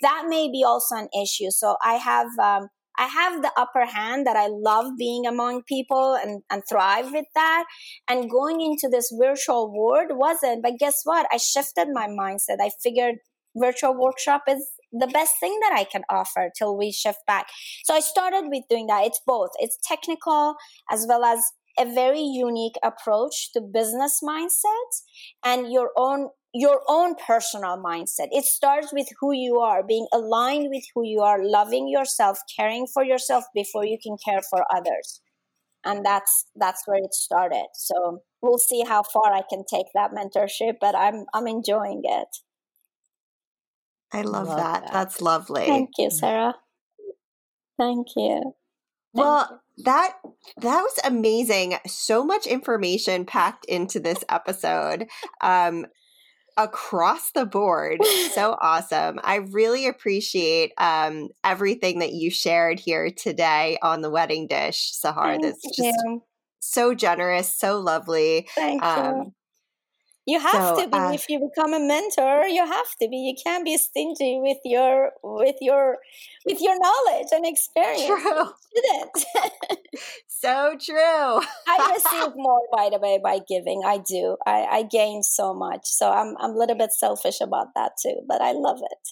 that 0.01 0.25
may 0.27 0.49
be 0.51 0.63
also 0.65 0.95
an 0.95 1.09
issue 1.15 1.51
so 1.51 1.77
i 1.83 1.93
have 1.93 2.27
um, 2.39 2.69
I 2.99 3.05
have 3.07 3.41
the 3.41 3.51
upper 3.57 3.85
hand 3.85 4.27
that 4.27 4.35
I 4.35 4.47
love 4.47 4.97
being 4.97 5.25
among 5.25 5.63
people 5.63 6.15
and, 6.21 6.43
and 6.51 6.61
thrive 6.69 7.11
with 7.13 7.25
that. 7.33 7.63
And 8.09 8.29
going 8.29 8.59
into 8.59 8.89
this 8.91 9.11
virtual 9.17 9.73
world 9.73 10.09
wasn't, 10.11 10.61
but 10.61 10.77
guess 10.77 11.01
what? 11.05 11.25
I 11.31 11.37
shifted 11.37 11.87
my 11.93 12.07
mindset. 12.07 12.57
I 12.61 12.71
figured 12.83 13.15
virtual 13.55 13.97
workshop 13.97 14.43
is 14.49 14.69
the 14.91 15.07
best 15.07 15.33
thing 15.39 15.57
that 15.61 15.73
I 15.73 15.85
can 15.85 16.03
offer 16.09 16.49
till 16.57 16.77
we 16.77 16.91
shift 16.91 17.19
back. 17.25 17.47
So 17.85 17.93
I 17.93 18.01
started 18.01 18.49
with 18.49 18.63
doing 18.69 18.87
that. 18.87 19.05
It's 19.05 19.21
both. 19.25 19.51
It's 19.59 19.77
technical 19.87 20.55
as 20.91 21.05
well 21.07 21.23
as 21.23 21.39
a 21.79 21.85
very 21.85 22.21
unique 22.21 22.75
approach 22.83 23.53
to 23.53 23.61
business 23.61 24.19
mindset 24.21 24.89
and 25.45 25.71
your 25.71 25.91
own 25.95 26.29
your 26.53 26.81
own 26.87 27.15
personal 27.15 27.77
mindset. 27.77 28.27
It 28.31 28.45
starts 28.45 28.91
with 28.91 29.07
who 29.19 29.33
you 29.33 29.59
are, 29.59 29.83
being 29.83 30.07
aligned 30.11 30.69
with 30.71 30.83
who 30.95 31.05
you 31.05 31.21
are, 31.21 31.43
loving 31.43 31.87
yourself, 31.87 32.39
caring 32.55 32.87
for 32.87 33.03
yourself 33.03 33.45
before 33.53 33.85
you 33.85 33.97
can 34.01 34.17
care 34.23 34.41
for 34.49 34.65
others. 34.75 35.21
And 35.85 36.05
that's 36.05 36.47
that's 36.55 36.83
where 36.85 36.97
it 36.97 37.13
started. 37.13 37.67
So 37.73 38.21
we'll 38.41 38.57
see 38.57 38.83
how 38.85 39.03
far 39.03 39.33
I 39.33 39.43
can 39.49 39.63
take 39.69 39.87
that 39.93 40.11
mentorship, 40.11 40.73
but 40.81 40.95
I'm 40.95 41.25
I'm 41.33 41.47
enjoying 41.47 42.01
it. 42.03 42.27
I 44.11 44.23
love, 44.23 44.47
love 44.47 44.57
that. 44.57 44.83
that. 44.83 44.93
That's 44.93 45.21
lovely. 45.21 45.67
Thank 45.67 45.91
you, 45.97 46.09
Sara. 46.09 46.55
Thank 47.77 48.07
you. 48.17 48.55
Thank 49.15 49.25
well, 49.25 49.61
you. 49.77 49.83
that 49.85 50.13
that 50.57 50.81
was 50.81 50.99
amazing. 51.05 51.77
So 51.87 52.25
much 52.25 52.45
information 52.45 53.25
packed 53.25 53.65
into 53.65 53.99
this 53.99 54.23
episode. 54.29 55.07
Um, 55.41 55.85
across 56.57 57.31
the 57.31 57.45
board. 57.45 58.03
so 58.33 58.57
awesome. 58.61 59.19
I 59.23 59.37
really 59.37 59.87
appreciate 59.87 60.73
um, 60.77 61.29
everything 61.43 61.99
that 61.99 62.13
you 62.13 62.29
shared 62.29 62.79
here 62.79 63.09
today 63.11 63.77
on 63.81 64.01
the 64.01 64.09
wedding 64.09 64.47
dish, 64.47 64.93
Sahar. 65.03 65.41
That's 65.41 65.61
just 65.75 65.97
you. 66.05 66.23
so 66.59 66.93
generous, 66.93 67.53
so 67.55 67.79
lovely. 67.79 68.47
Thank 68.55 68.83
um, 68.83 69.15
you. 69.17 69.33
You 70.29 70.39
have 70.39 70.77
so, 70.77 70.83
to 70.83 70.87
be 70.87 70.95
uh, 70.95 71.11
if 71.13 71.27
you 71.27 71.39
become 71.39 71.73
a 71.73 71.79
mentor. 71.79 72.45
You 72.45 72.63
have 72.63 72.91
to 73.01 73.09
be. 73.09 73.17
You 73.17 73.33
can't 73.43 73.65
be 73.65 73.75
stingy 73.77 74.37
with 74.39 74.59
your 74.63 75.13
with 75.23 75.55
your 75.59 75.97
with 76.45 76.61
your 76.61 76.77
knowledge 76.79 77.29
and 77.31 77.45
experience. 77.53 78.05
True. 78.05 78.43
so 80.27 80.75
true. 80.79 81.41
I 81.67 81.93
receive 81.97 82.33
more, 82.35 82.61
by 82.71 82.89
the 82.91 82.99
way, 82.99 83.19
by 83.23 83.39
giving. 83.47 83.81
I 83.83 83.97
do. 83.97 84.37
I, 84.45 84.67
I 84.71 84.83
gain 84.83 85.23
so 85.23 85.55
much. 85.55 85.85
So 85.85 86.11
I'm 86.11 86.35
I'm 86.39 86.51
a 86.51 86.57
little 86.57 86.77
bit 86.77 86.91
selfish 86.91 87.41
about 87.41 87.73
that 87.73 87.93
too, 87.99 88.21
but 88.27 88.39
I 88.39 88.51
love 88.51 88.81
it. 88.93 89.05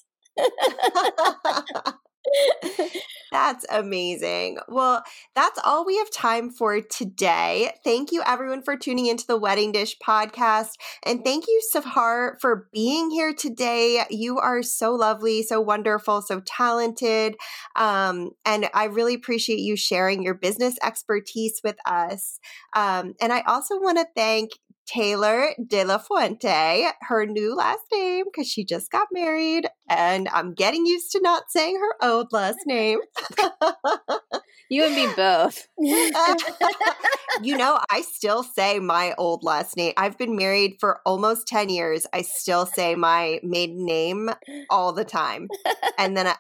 That's 3.32 3.66
amazing. 3.70 4.58
Well, 4.70 5.04
that's 5.36 5.60
all 5.66 5.86
we 5.86 5.98
have 5.98 6.10
time 6.12 6.50
for 6.50 6.80
today. 6.80 7.72
Thank 7.84 8.14
you, 8.14 8.24
everyone, 8.26 8.62
for 8.64 8.78
tuning 8.78 9.06
into 9.08 9.28
the 9.28 9.38
Wedding 9.38 9.74
Dish 9.74 9.98
podcast. 10.00 10.76
And 11.04 11.26
thank 11.26 11.46
you, 11.46 11.62
Sahar, 11.76 12.40
for 12.40 12.70
being 12.72 13.12
here 13.12 13.34
today. 13.34 14.04
You 14.10 14.40
are 14.40 14.64
so 14.64 14.94
lovely, 14.94 15.44
so 15.44 15.60
wonderful, 15.60 16.22
so 16.22 16.40
talented. 16.46 17.36
Um, 17.76 18.32
and 18.46 18.70
I 18.74 18.86
really 18.86 19.14
appreciate 19.14 19.60
you 19.60 19.76
sharing 19.76 20.24
your 20.24 20.34
business 20.34 20.78
expertise 20.82 21.60
with 21.66 21.76
us. 21.86 22.40
Um, 22.76 23.14
and 23.20 23.34
I 23.34 23.42
also 23.42 23.76
want 23.80 23.98
to 23.98 24.08
thank 24.16 24.52
Taylor 24.88 25.50
De 25.66 25.84
La 25.84 25.98
Fuente, 25.98 26.88
her 27.02 27.26
new 27.26 27.56
last 27.56 27.84
name, 27.92 28.26
because 28.26 28.48
she 28.48 28.64
just 28.64 28.90
got 28.90 29.08
married, 29.12 29.68
and 29.90 30.30
I'm 30.30 30.54
getting 30.54 30.86
used 30.86 31.12
to 31.12 31.22
not 31.22 31.44
saying 31.50 31.78
her 31.80 32.10
old 32.10 32.32
last 32.32 32.60
name. 32.66 33.00
you 34.70 34.86
and 34.86 34.96
me 34.96 35.08
both. 35.16 35.68
you 37.42 37.58
know, 37.58 37.80
I 37.92 38.02
still 38.02 38.44
say 38.44 38.80
my 38.80 39.14
old 39.18 39.44
last 39.44 39.76
name. 39.76 39.94
I've 39.98 40.18
been 40.18 40.36
married 40.36 40.78
for 40.80 41.02
almost 41.06 41.48
10 41.48 41.70
years. 41.70 42.08
I 42.14 42.22
still 42.22 42.66
say 42.66 42.96
my 42.96 43.40
maiden 43.44 43.86
name 43.86 44.30
all 44.70 44.94
the 44.94 45.06
time. 45.06 45.50
And 45.98 46.16
then 46.16 46.28
I, 46.28 46.36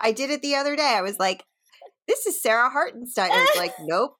I 0.00 0.12
did 0.12 0.30
it 0.30 0.42
the 0.42 0.56
other 0.56 0.76
day. 0.76 0.94
I 0.96 1.02
was 1.02 1.18
like, 1.18 1.44
this 2.10 2.26
is 2.26 2.42
Sara 2.42 2.68
Hartenstein. 2.68 3.30
I 3.30 3.40
was 3.40 3.56
like, 3.56 3.74
nope, 3.80 4.16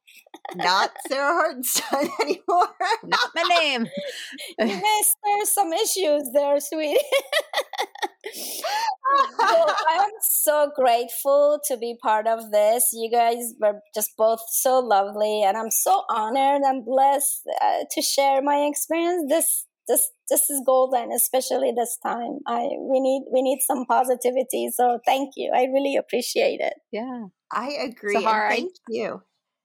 not 0.55 0.91
Sara 1.09 1.33
Hartenstein 1.33 2.11
anymore. 2.21 2.69
not 3.05 3.31
my 3.35 3.43
name. 3.43 3.87
you 4.59 4.67
may 4.67 5.03
stir 5.03 5.45
some 5.45 5.73
issues 5.73 6.31
there, 6.33 6.59
sweetie. 6.61 6.99
well, 9.39 9.75
I 9.89 10.05
am 10.05 10.11
so 10.23 10.71
grateful 10.75 11.61
to 11.67 11.77
be 11.77 11.97
part 12.03 12.27
of 12.27 12.51
this. 12.51 12.91
You 12.93 13.11
guys 13.11 13.55
were 13.61 13.81
just 13.95 14.11
both 14.17 14.41
so 14.49 14.79
lovely, 14.79 15.43
and 15.43 15.57
I'm 15.57 15.71
so 15.71 16.03
honored 16.11 16.63
and 16.63 16.85
blessed 16.85 17.43
uh, 17.63 17.85
to 17.91 18.03
share 18.03 18.43
my 18.43 18.69
experience. 18.71 19.25
This 19.29 19.67
this 19.89 20.11
this 20.29 20.49
is 20.49 20.63
golden, 20.65 21.13
especially 21.13 21.73
this 21.77 21.99
time. 22.03 22.39
I 22.47 22.69
we 22.79 23.01
need 23.01 23.25
we 23.33 23.43
need 23.43 23.59
some 23.67 23.85
positivity. 23.87 24.69
So 24.73 25.01
thank 25.05 25.33
you. 25.37 25.53
I 25.55 25.65
really 25.65 25.97
appreciate 25.97 26.61
it. 26.61 26.75
Yeah. 26.93 27.27
I 27.53 27.71
agree. 27.83 28.15
Sahar, 28.15 28.49
thank 28.49 28.73
you. 28.89 29.23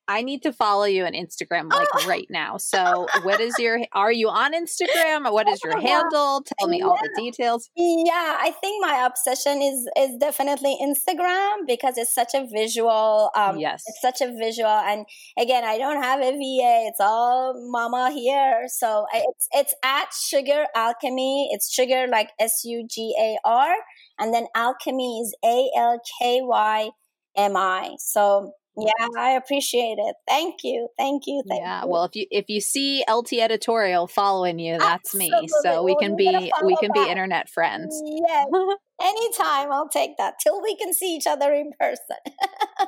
I 0.07 0.21
need 0.21 0.43
to 0.43 0.53
follow 0.53 0.85
you 0.85 1.05
on 1.05 1.13
Instagram 1.13 1.71
like 1.71 1.87
oh. 1.93 2.07
right 2.07 2.27
now. 2.29 2.57
So, 2.57 3.07
what 3.23 3.39
is 3.39 3.57
your? 3.57 3.79
Are 3.93 4.11
you 4.11 4.29
on 4.29 4.53
Instagram? 4.53 5.31
What 5.31 5.47
is 5.47 5.59
your 5.63 5.79
handle? 5.79 6.43
Tell 6.59 6.67
me 6.67 6.79
yeah. 6.79 6.85
all 6.85 6.97
the 7.01 7.11
details. 7.15 7.69
Yeah, 7.75 8.37
I 8.39 8.51
think 8.61 8.85
my 8.85 9.05
obsession 9.05 9.61
is 9.61 9.87
is 9.97 10.17
definitely 10.19 10.77
Instagram 10.81 11.67
because 11.67 11.97
it's 11.97 12.13
such 12.13 12.33
a 12.33 12.47
visual. 12.51 13.31
Um, 13.35 13.57
yes, 13.57 13.83
it's 13.87 14.01
such 14.01 14.21
a 14.21 14.31
visual, 14.31 14.67
and 14.69 15.05
again, 15.39 15.63
I 15.63 15.77
don't 15.77 16.01
have 16.01 16.19
a 16.19 16.31
VA. 16.31 16.87
It's 16.87 16.99
all 16.99 17.53
mama 17.71 18.11
here, 18.11 18.65
so 18.67 19.05
it's 19.13 19.47
it's 19.51 19.73
at 19.83 20.13
Sugar 20.13 20.65
Alkymi. 20.75 21.47
It's 21.51 21.71
sugar 21.71 22.07
like 22.07 22.29
S 22.39 22.61
U 22.65 22.85
G 22.89 23.15
A 23.19 23.37
R, 23.43 23.75
and 24.19 24.33
then 24.33 24.45
Alkymi 24.55 25.21
is 25.21 25.35
A 25.43 25.69
L 25.77 25.99
K 26.19 26.41
Y 26.43 26.89
M 27.35 27.57
I. 27.57 27.95
So 27.99 28.53
yeah, 28.77 29.07
I 29.17 29.31
appreciate 29.31 29.97
it. 29.97 30.15
Thank 30.27 30.63
you. 30.63 30.89
Thank 30.97 31.23
you. 31.27 31.43
Thank 31.47 31.61
yeah. 31.61 31.83
You. 31.83 31.89
Well, 31.89 32.03
if 32.03 32.15
you 32.15 32.25
if 32.29 32.49
you 32.49 32.59
see 32.59 33.03
LT 33.09 33.33
editorial 33.33 34.07
following 34.07 34.59
you, 34.59 34.77
that's 34.77 35.15
Absolutely. 35.15 35.41
me. 35.41 35.49
So 35.61 35.83
we 35.83 35.95
can 35.97 36.15
be 36.15 36.51
we 36.63 36.75
can 36.77 36.91
be 36.93 37.07
internet 37.07 37.49
friends. 37.49 38.01
Yes. 38.05 38.47
Anytime 39.01 39.71
I'll 39.71 39.89
take 39.89 40.17
that 40.17 40.35
till 40.41 40.61
we 40.61 40.75
can 40.77 40.93
see 40.93 41.15
each 41.15 41.27
other 41.27 41.53
in 41.53 41.71
person. 41.79 42.17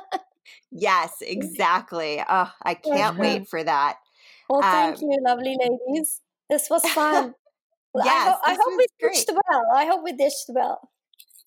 yes, 0.70 1.16
exactly. 1.20 2.22
Oh, 2.26 2.52
I 2.62 2.74
can't 2.74 3.14
mm-hmm. 3.14 3.20
wait 3.20 3.48
for 3.48 3.62
that. 3.62 3.96
Well, 4.48 4.62
thank 4.62 4.96
um, 4.96 5.02
you, 5.02 5.18
lovely 5.22 5.56
ladies. 5.58 6.20
This 6.48 6.68
was 6.70 6.82
fun. 6.90 7.34
yes, 7.94 8.06
I, 8.06 8.30
ho- 8.30 8.38
I 8.44 8.54
hope 8.54 8.78
we 8.78 8.86
great. 9.00 9.14
dished 9.14 9.30
well. 9.30 9.64
I 9.74 9.84
hope 9.84 10.02
we 10.02 10.12
dished 10.12 10.46
well. 10.48 10.80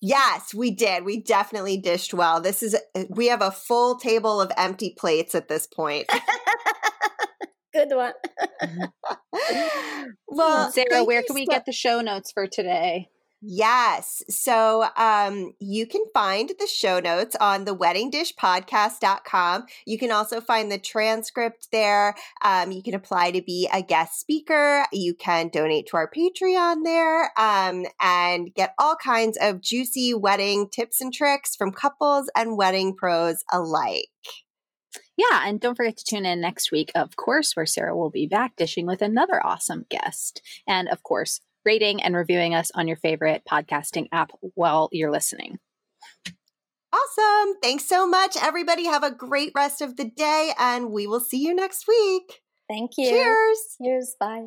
Yes, 0.04 0.52
we 0.52 0.72
did. 0.72 1.04
We 1.04 1.20
definitely 1.20 1.76
dished 1.76 2.12
well. 2.12 2.40
This 2.40 2.60
is 2.60 2.74
uh, 2.96 3.04
we 3.08 3.28
have 3.28 3.40
a 3.40 3.52
full 3.52 3.96
table 3.96 4.40
of 4.40 4.50
empty 4.56 4.96
plates 4.98 5.32
at 5.32 5.46
this 5.48 5.68
point. 5.68 6.08
Good 7.72 7.88
one. 7.92 8.12
well, 10.26 10.72
Sara, 10.72 11.04
where 11.04 11.22
can 11.22 11.36
we 11.36 11.46
so- 11.46 11.52
get 11.52 11.66
the 11.66 11.72
show 11.72 12.00
notes 12.00 12.32
for 12.32 12.48
today? 12.48 13.08
Yes. 13.44 14.22
So 14.30 14.86
um, 14.96 15.54
you 15.58 15.84
can 15.84 16.04
find 16.14 16.52
the 16.60 16.68
show 16.68 17.00
notes 17.00 17.34
on 17.40 17.64
the 17.64 17.74
weddingdishpodcast.com. 17.74 19.66
You 19.84 19.98
can 19.98 20.12
also 20.12 20.40
find 20.40 20.70
the 20.70 20.78
transcript 20.78 21.66
there. 21.72 22.14
Um, 22.44 22.70
you 22.70 22.84
can 22.84 22.94
apply 22.94 23.32
to 23.32 23.42
be 23.42 23.68
a 23.72 23.82
guest 23.82 24.20
speaker. 24.20 24.84
You 24.92 25.14
can 25.14 25.48
donate 25.48 25.88
to 25.88 25.96
our 25.96 26.08
Patreon 26.08 26.84
there 26.84 27.32
um, 27.36 27.86
and 28.00 28.54
get 28.54 28.74
all 28.78 28.94
kinds 28.94 29.36
of 29.40 29.60
juicy 29.60 30.14
wedding 30.14 30.68
tips 30.68 31.00
and 31.00 31.12
tricks 31.12 31.56
from 31.56 31.72
couples 31.72 32.30
and 32.36 32.56
wedding 32.56 32.94
pros 32.94 33.42
alike. 33.52 34.06
Yeah, 35.16 35.48
and 35.48 35.60
don't 35.60 35.74
forget 35.74 35.96
to 35.96 36.04
tune 36.04 36.26
in 36.26 36.40
next 36.40 36.70
week, 36.70 36.92
of 36.94 37.16
course, 37.16 37.56
where 37.56 37.66
Sara 37.66 37.96
will 37.96 38.10
be 38.10 38.26
back 38.26 38.54
dishing 38.56 38.86
with 38.86 39.02
another 39.02 39.44
awesome 39.44 39.84
guest. 39.90 40.40
And 40.66 40.88
of 40.88 41.02
course, 41.02 41.40
rating 41.64 42.02
and 42.02 42.14
reviewing 42.14 42.54
us 42.54 42.70
on 42.74 42.88
your 42.88 42.96
favorite 42.96 43.42
podcasting 43.50 44.08
app 44.12 44.32
while 44.54 44.88
you're 44.92 45.10
listening. 45.10 45.58
Awesome. 46.92 47.54
Thanks 47.62 47.86
so 47.86 48.06
much, 48.06 48.36
everybody. 48.40 48.84
Have 48.84 49.02
a 49.02 49.10
great 49.10 49.52
rest 49.54 49.80
of 49.80 49.96
the 49.96 50.04
day, 50.04 50.52
and 50.58 50.90
we 50.90 51.06
will 51.06 51.20
see 51.20 51.38
you 51.38 51.54
next 51.54 51.86
week. 51.88 52.40
Thank 52.68 52.92
you. 52.98 53.08
Cheers. 53.08 53.58
Cheers. 53.78 54.16
Bye. 54.20 54.46